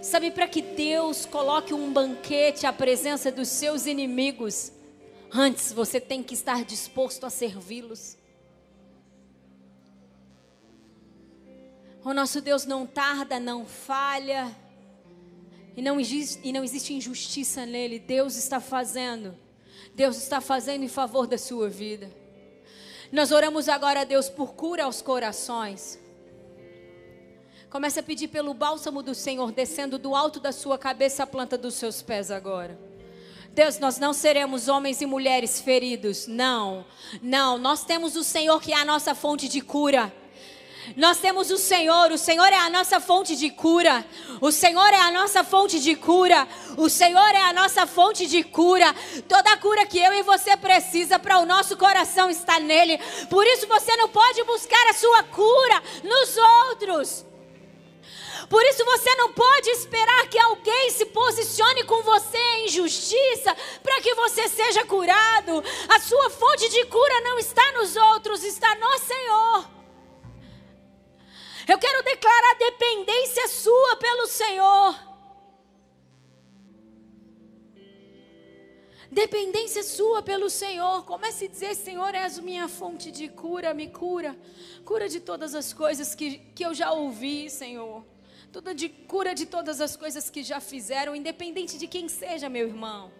Sabe, 0.00 0.30
para 0.30 0.46
que 0.46 0.62
Deus 0.62 1.26
coloque 1.26 1.74
um 1.74 1.92
banquete 1.92 2.64
à 2.64 2.72
presença 2.72 3.32
dos 3.32 3.48
seus 3.48 3.86
inimigos, 3.86 4.70
antes 5.32 5.72
você 5.72 6.00
tem 6.00 6.22
que 6.22 6.34
estar 6.34 6.64
disposto 6.64 7.26
a 7.26 7.30
servi-los. 7.30 8.16
O 12.04 12.14
nosso 12.14 12.40
Deus 12.40 12.64
não 12.64 12.86
tarda, 12.86 13.40
não 13.40 13.66
falha, 13.66 14.54
e 15.76 15.82
não, 15.82 15.98
existe, 15.98 16.40
e 16.44 16.52
não 16.52 16.62
existe 16.62 16.94
injustiça 16.94 17.66
nele. 17.66 17.98
Deus 17.98 18.36
está 18.36 18.60
fazendo 18.60 19.42
Deus 19.94 20.16
está 20.16 20.40
fazendo 20.40 20.82
em 20.82 20.88
favor 20.88 21.26
da 21.26 21.38
sua 21.38 21.68
vida. 21.68 22.10
Nós 23.12 23.30
oramos 23.30 23.68
agora 23.68 24.00
a 24.00 24.04
Deus 24.04 24.28
por 24.28 24.54
cura 24.54 24.84
aos 24.84 25.00
corações. 25.00 26.00
Comece 27.70 28.00
a 28.00 28.02
pedir 28.02 28.28
pelo 28.28 28.54
bálsamo 28.54 29.02
do 29.02 29.14
Senhor 29.14 29.52
descendo 29.52 29.98
do 29.98 30.14
alto 30.14 30.40
da 30.40 30.52
sua 30.52 30.78
cabeça 30.78 31.22
à 31.22 31.26
planta 31.26 31.56
dos 31.56 31.74
seus 31.74 32.02
pés 32.02 32.30
agora. 32.30 32.78
Deus, 33.52 33.78
nós 33.78 33.98
não 33.98 34.12
seremos 34.12 34.66
homens 34.66 35.00
e 35.00 35.06
mulheres 35.06 35.60
feridos. 35.60 36.26
Não, 36.26 36.84
não. 37.22 37.56
Nós 37.56 37.84
temos 37.84 38.16
o 38.16 38.24
Senhor 38.24 38.60
que 38.60 38.72
é 38.72 38.76
a 38.76 38.84
nossa 38.84 39.14
fonte 39.14 39.48
de 39.48 39.60
cura. 39.60 40.12
Nós 40.96 41.18
temos 41.18 41.50
o 41.50 41.56
Senhor, 41.56 42.12
o 42.12 42.18
Senhor 42.18 42.46
é 42.46 42.58
a 42.58 42.68
nossa 42.68 43.00
fonte 43.00 43.34
de 43.34 43.50
cura. 43.50 44.04
O 44.40 44.52
Senhor 44.52 44.92
é 44.92 45.00
a 45.00 45.10
nossa 45.10 45.42
fonte 45.42 45.80
de 45.80 45.96
cura. 45.96 46.46
O 46.76 46.90
Senhor 46.90 47.34
é 47.34 47.42
a 47.42 47.52
nossa 47.52 47.86
fonte 47.86 48.26
de 48.26 48.44
cura. 48.44 48.94
Toda 49.26 49.50
a 49.52 49.56
cura 49.56 49.86
que 49.86 49.98
eu 49.98 50.12
e 50.12 50.22
você 50.22 50.56
precisa 50.56 51.18
para 51.18 51.38
o 51.38 51.46
nosso 51.46 51.76
coração 51.76 52.28
está 52.28 52.60
nele. 52.60 52.98
Por 53.30 53.46
isso 53.46 53.66
você 53.66 53.96
não 53.96 54.08
pode 54.08 54.42
buscar 54.44 54.86
a 54.88 54.92
sua 54.92 55.22
cura 55.22 55.82
nos 56.02 56.36
outros. 56.68 57.24
Por 58.50 58.62
isso 58.64 58.84
você 58.84 59.14
não 59.14 59.32
pode 59.32 59.70
esperar 59.70 60.28
que 60.28 60.38
alguém 60.38 60.90
se 60.90 61.06
posicione 61.06 61.84
com 61.84 62.02
você 62.02 62.38
em 62.58 62.68
justiça 62.68 63.56
para 63.82 64.02
que 64.02 64.14
você 64.14 64.48
seja 64.48 64.84
curado. 64.84 65.64
A 65.88 65.98
sua 65.98 66.28
fonte 66.28 66.68
de 66.68 66.84
cura 66.86 67.20
não 67.22 67.38
está 67.38 67.72
nos 67.72 67.96
outros, 67.96 68.44
está 68.44 68.74
no 68.74 68.98
Senhor. 68.98 69.73
Eu 71.66 71.78
quero 71.78 72.02
declarar 72.02 72.54
dependência 72.58 73.48
sua 73.48 73.96
pelo 73.96 74.26
Senhor. 74.26 75.14
Dependência 79.10 79.82
sua 79.82 80.22
pelo 80.22 80.50
Senhor. 80.50 81.04
Comece 81.04 81.46
a 81.46 81.48
dizer: 81.48 81.74
Senhor, 81.74 82.14
és 82.14 82.38
minha 82.38 82.68
fonte 82.68 83.10
de 83.10 83.28
cura, 83.28 83.72
me 83.72 83.88
cura. 83.88 84.36
Cura 84.84 85.08
de 85.08 85.20
todas 85.20 85.54
as 85.54 85.72
coisas 85.72 86.14
que, 86.14 86.38
que 86.54 86.66
eu 86.66 86.74
já 86.74 86.92
ouvi, 86.92 87.48
Senhor. 87.48 88.04
Toda 88.52 88.74
de 88.74 88.88
cura 88.88 89.34
de 89.34 89.46
todas 89.46 89.80
as 89.80 89.96
coisas 89.96 90.28
que 90.28 90.42
já 90.42 90.60
fizeram, 90.60 91.16
independente 91.16 91.78
de 91.78 91.86
quem 91.86 92.08
seja, 92.08 92.48
meu 92.48 92.68
irmão. 92.68 93.10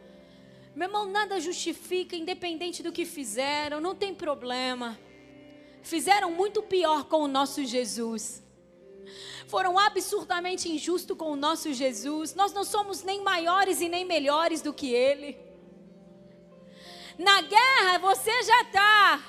Meu 0.76 0.88
irmão, 0.88 1.06
nada 1.06 1.40
justifica, 1.40 2.14
independente 2.14 2.82
do 2.82 2.92
que 2.92 3.06
fizeram, 3.06 3.80
não 3.80 3.94
tem 3.94 4.14
problema 4.14 4.98
fizeram 5.84 6.30
muito 6.32 6.62
pior 6.62 7.04
com 7.04 7.18
o 7.18 7.28
nosso 7.28 7.64
Jesus. 7.64 8.42
Foram 9.46 9.78
absurdamente 9.78 10.68
injustos 10.68 11.16
com 11.16 11.30
o 11.30 11.36
nosso 11.36 11.72
Jesus. 11.72 12.34
Nós 12.34 12.52
não 12.52 12.64
somos 12.64 13.02
nem 13.02 13.22
maiores 13.22 13.80
e 13.80 13.88
nem 13.88 14.04
melhores 14.04 14.60
do 14.62 14.72
que 14.72 14.92
Ele. 14.92 15.38
Na 17.18 17.42
guerra 17.42 17.98
você 17.98 18.42
já 18.42 18.62
está. 18.62 19.22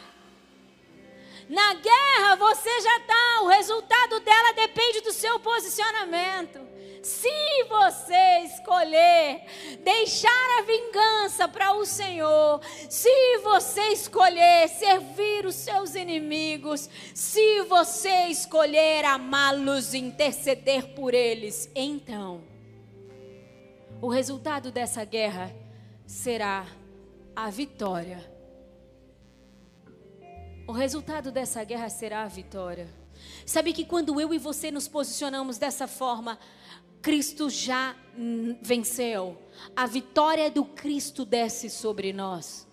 Na 1.48 1.74
guerra 1.76 2.36
você 2.38 2.82
já 2.82 2.98
está. 2.98 3.42
O 3.42 3.48
resultado 3.48 4.20
dela 4.22 4.54
depende 4.54 5.02
do 5.02 5.12
seu 5.12 5.40
posicionamento. 5.40 6.60
Se 7.06 7.66
você 7.66 8.40
escolher 8.46 9.46
deixar 9.84 10.58
a 10.58 10.64
vingança 10.64 11.48
para 11.48 11.74
o 11.74 11.86
Senhor, 11.86 12.60
se 12.90 13.38
você 13.44 13.90
escolher 13.90 14.68
servir 14.68 15.46
os 15.46 15.54
seus 15.54 15.94
inimigos, 15.94 16.90
se 17.14 17.62
você 17.66 18.30
escolher 18.30 19.06
amá-los 19.06 19.94
e 19.94 20.00
interceder 20.00 20.96
por 20.96 21.14
eles, 21.14 21.70
então 21.76 22.44
o 24.02 24.10
resultado 24.10 24.72
dessa 24.72 25.06
guerra 25.06 25.56
será 26.08 26.66
a 27.36 27.52
vitória. 27.52 28.34
O 30.68 30.72
resultado 30.72 31.32
dessa 31.32 31.64
guerra 31.64 31.88
será 31.88 32.24
a 32.24 32.28
vitória. 32.28 32.90
Sabe 33.46 33.74
que 33.74 33.86
quando 33.86 34.20
eu 34.20 34.34
e 34.34 34.40
você 34.40 34.72
nos 34.72 34.88
posicionamos 34.88 35.60
dessa 35.60 35.88
forma, 35.88 36.40
Cristo 37.06 37.52
já 37.52 37.96
venceu. 38.64 39.38
A 39.76 39.86
vitória 39.86 40.50
do 40.50 40.66
Cristo 40.66 41.24
desce 41.24 41.70
sobre 41.70 42.12
nós. 42.12 42.68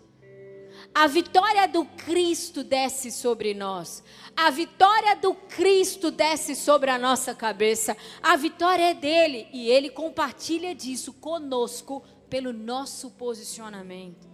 A 0.94 1.06
vitória 1.06 1.68
do 1.68 1.84
Cristo 1.84 2.64
desce 2.64 3.12
sobre 3.12 3.52
nós. 3.52 4.02
A 4.34 4.48
vitória 4.48 5.14
do 5.16 5.34
Cristo 5.34 6.10
desce 6.10 6.56
sobre 6.56 6.88
a 6.88 6.96
nossa 6.96 7.34
cabeça. 7.34 7.94
A 8.22 8.34
vitória 8.34 8.92
é 8.92 8.94
dele 8.94 9.48
e 9.52 9.68
ele 9.68 9.90
compartilha 9.90 10.74
disso 10.74 11.12
conosco 11.12 12.02
pelo 12.30 12.54
nosso 12.54 13.10
posicionamento. 13.10 14.26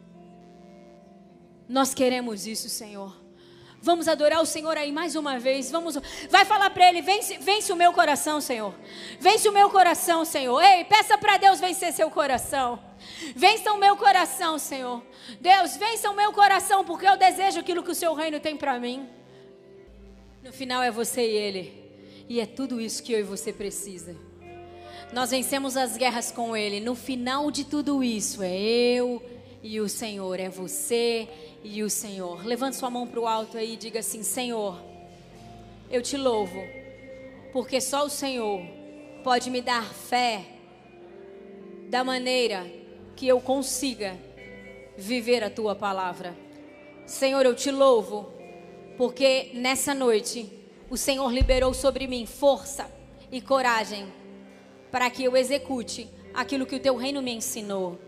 Nós 1.68 1.92
queremos 1.92 2.46
isso, 2.46 2.68
Senhor. 2.68 3.27
Vamos 3.80 4.08
adorar 4.08 4.42
o 4.42 4.46
Senhor 4.46 4.76
aí 4.76 4.90
mais 4.90 5.14
uma 5.14 5.38
vez. 5.38 5.70
Vamos, 5.70 5.96
vai 6.28 6.44
falar 6.44 6.70
para 6.70 6.88
Ele: 6.88 7.00
vence, 7.00 7.38
vence 7.38 7.72
o 7.72 7.76
meu 7.76 7.92
coração, 7.92 8.40
Senhor. 8.40 8.74
Vence 9.20 9.48
o 9.48 9.52
meu 9.52 9.70
coração, 9.70 10.24
Senhor. 10.24 10.60
Ei, 10.60 10.84
peça 10.84 11.16
para 11.16 11.36
Deus 11.36 11.60
vencer 11.60 11.92
seu 11.92 12.10
coração. 12.10 12.80
Vença 13.34 13.72
o 13.72 13.78
meu 13.78 13.96
coração, 13.96 14.58
Senhor. 14.58 15.02
Deus, 15.40 15.76
vença 15.76 16.10
o 16.10 16.16
meu 16.16 16.32
coração, 16.32 16.84
porque 16.84 17.06
eu 17.06 17.16
desejo 17.16 17.60
aquilo 17.60 17.82
que 17.82 17.90
o 17.90 17.94
Seu 17.94 18.14
reino 18.14 18.40
tem 18.40 18.56
para 18.56 18.78
mim. 18.80 19.08
No 20.42 20.52
final 20.52 20.82
é 20.82 20.90
você 20.90 21.22
e 21.22 21.36
Ele. 21.36 21.88
E 22.28 22.40
é 22.40 22.46
tudo 22.46 22.80
isso 22.80 23.02
que 23.02 23.12
eu 23.12 23.20
e 23.20 23.22
você 23.22 23.52
precisa. 23.52 24.16
Nós 25.12 25.30
vencemos 25.30 25.76
as 25.76 25.96
guerras 25.96 26.30
com 26.32 26.56
Ele. 26.56 26.80
No 26.80 26.94
final 26.94 27.50
de 27.50 27.64
tudo 27.64 28.02
isso, 28.02 28.42
é 28.42 28.54
eu 28.58 29.22
e 29.62 29.80
o 29.80 29.88
Senhor. 29.88 30.38
É 30.38 30.48
você 30.48 31.28
e 31.62 31.82
o 31.82 31.90
Senhor. 31.90 32.46
Levante 32.46 32.76
sua 32.76 32.90
mão 32.90 33.06
para 33.06 33.20
o 33.20 33.26
alto 33.26 33.56
aí 33.56 33.74
e 33.74 33.76
diga 33.76 34.00
assim: 34.00 34.22
Senhor, 34.22 34.80
eu 35.90 36.02
te 36.02 36.16
louvo, 36.16 36.62
porque 37.52 37.80
só 37.80 38.04
o 38.04 38.10
Senhor 38.10 38.62
pode 39.24 39.50
me 39.50 39.60
dar 39.60 39.84
fé 39.84 40.44
da 41.88 42.04
maneira 42.04 42.66
que 43.16 43.26
eu 43.26 43.40
consiga 43.40 44.16
viver 44.96 45.42
a 45.42 45.50
tua 45.50 45.74
palavra. 45.74 46.36
Senhor, 47.06 47.44
eu 47.44 47.54
te 47.54 47.70
louvo, 47.70 48.32
porque 48.96 49.50
nessa 49.54 49.94
noite 49.94 50.52
o 50.90 50.96
Senhor 50.96 51.32
liberou 51.32 51.72
sobre 51.72 52.06
mim 52.06 52.26
força 52.26 52.90
e 53.30 53.40
coragem 53.40 54.06
para 54.90 55.10
que 55.10 55.24
eu 55.24 55.36
execute 55.36 56.08
aquilo 56.32 56.66
que 56.66 56.76
o 56.76 56.80
teu 56.80 56.96
reino 56.96 57.20
me 57.20 57.32
ensinou. 57.32 57.98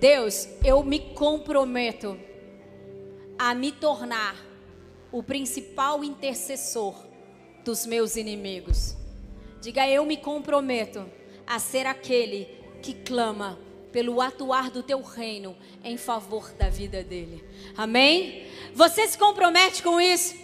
Deus, 0.00 0.48
eu 0.64 0.82
me 0.82 0.98
comprometo 0.98 2.18
a 3.40 3.54
me 3.54 3.72
tornar 3.72 4.36
o 5.10 5.22
principal 5.22 6.04
intercessor 6.04 6.94
dos 7.64 7.86
meus 7.86 8.14
inimigos. 8.14 8.94
Diga, 9.62 9.88
eu 9.88 10.04
me 10.04 10.18
comprometo 10.18 11.10
a 11.46 11.58
ser 11.58 11.86
aquele 11.86 12.44
que 12.82 12.92
clama 12.92 13.58
pelo 13.90 14.20
atuar 14.20 14.70
do 14.70 14.82
teu 14.82 15.00
reino 15.00 15.56
em 15.82 15.96
favor 15.96 16.52
da 16.52 16.68
vida 16.68 17.02
dele. 17.02 17.42
Amém? 17.78 18.46
Você 18.74 19.08
se 19.08 19.16
compromete 19.16 19.82
com 19.82 19.98
isso? 19.98 20.34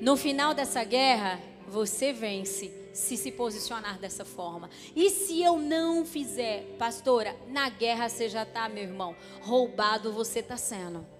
No 0.00 0.16
final 0.16 0.52
dessa 0.54 0.82
guerra, 0.82 1.40
você 1.68 2.12
vence 2.12 2.90
se 2.92 3.16
se 3.16 3.30
posicionar 3.30 3.96
dessa 4.00 4.24
forma. 4.24 4.68
E 4.96 5.08
se 5.08 5.40
eu 5.40 5.56
não 5.56 6.04
fizer, 6.04 6.64
pastora, 6.80 7.36
na 7.46 7.68
guerra 7.68 8.08
você 8.08 8.28
já 8.28 8.42
está, 8.42 8.68
meu 8.68 8.82
irmão, 8.82 9.14
roubado 9.40 10.12
você 10.12 10.40
está 10.40 10.56
sendo. 10.56 11.13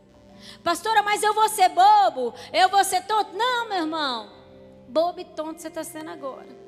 Pastora, 0.62 1.02
mas 1.02 1.22
eu 1.22 1.34
vou 1.34 1.48
ser 1.48 1.68
bobo? 1.68 2.34
Eu 2.52 2.68
vou 2.68 2.82
ser 2.84 3.02
tonto? 3.02 3.36
Não, 3.36 3.68
meu 3.68 3.78
irmão. 3.78 4.32
Bobo 4.88 5.20
e 5.20 5.24
tonto 5.24 5.60
você 5.60 5.68
está 5.68 5.82
sendo 5.82 6.10
agora. 6.10 6.64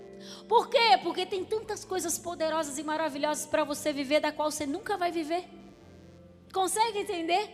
Por 0.49 0.68
quê? 0.68 0.99
Porque 1.03 1.27
tem 1.27 1.45
tantas 1.45 1.85
coisas 1.85 2.18
poderosas 2.18 2.79
e 2.79 2.83
maravilhosas 2.83 3.47
para 3.47 3.64
você 3.64 3.93
viver, 3.93 4.20
da 4.20 4.33
qual 4.33 4.51
você 4.51 4.66
nunca 4.66 4.97
vai 4.97 5.11
viver. 5.11 5.45
Consegue 6.53 7.01
entender? 7.01 7.49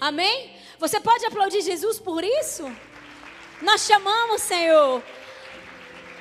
Amém? 0.00 0.56
Você 0.78 1.00
pode 1.00 1.24
aplaudir 1.26 1.62
Jesus 1.62 1.98
por 1.98 2.22
isso? 2.24 2.70
Nós 3.62 3.86
chamamos, 3.86 4.42
Senhor. 4.42 5.02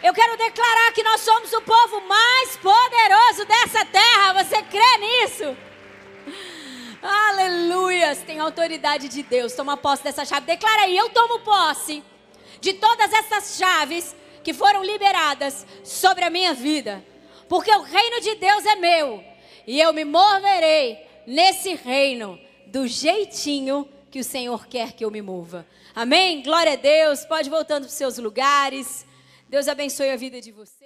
Eu 0.03 0.13
quero 0.13 0.37
declarar 0.37 0.91
que 0.93 1.03
nós 1.03 1.21
somos 1.21 1.51
o 1.53 1.61
povo 1.61 2.01
mais 2.01 2.55
poderoso 2.57 3.45
dessa 3.45 3.85
terra. 3.85 4.43
Você 4.43 4.61
crê 4.63 4.97
nisso? 4.97 5.57
Aleluias! 7.01 8.23
Tem 8.23 8.39
autoridade 8.39 9.07
de 9.07 9.23
Deus. 9.23 9.53
Toma 9.53 9.77
posse 9.77 10.03
dessa 10.03 10.25
chave. 10.25 10.45
Declara 10.45 10.83
aí: 10.83 10.97
eu 10.97 11.09
tomo 11.09 11.39
posse 11.39 12.03
de 12.59 12.73
todas 12.73 13.11
essas 13.13 13.57
chaves 13.57 14.15
que 14.43 14.53
foram 14.53 14.83
liberadas 14.83 15.65
sobre 15.83 16.23
a 16.23 16.29
minha 16.29 16.53
vida. 16.53 17.03
Porque 17.47 17.71
o 17.71 17.81
reino 17.81 18.21
de 18.21 18.35
Deus 18.35 18.65
é 18.65 18.75
meu. 18.75 19.23
E 19.65 19.79
eu 19.79 19.93
me 19.93 20.05
moverei 20.05 20.97
nesse 21.25 21.75
reino 21.75 22.39
do 22.67 22.87
jeitinho 22.87 23.87
que 24.09 24.19
o 24.19 24.23
Senhor 24.23 24.67
quer 24.67 24.93
que 24.93 25.03
eu 25.03 25.11
me 25.11 25.21
mova. 25.21 25.65
Amém? 25.93 26.41
Glória 26.41 26.73
a 26.73 26.77
Deus. 26.77 27.25
Pode 27.25 27.49
voltando 27.49 27.83
para 27.83 27.89
os 27.89 27.93
seus 27.93 28.17
lugares. 28.17 29.05
Deus 29.49 29.67
abençoe 29.67 30.09
a 30.09 30.15
vida 30.15 30.41
de 30.41 30.51
você. 30.51 30.76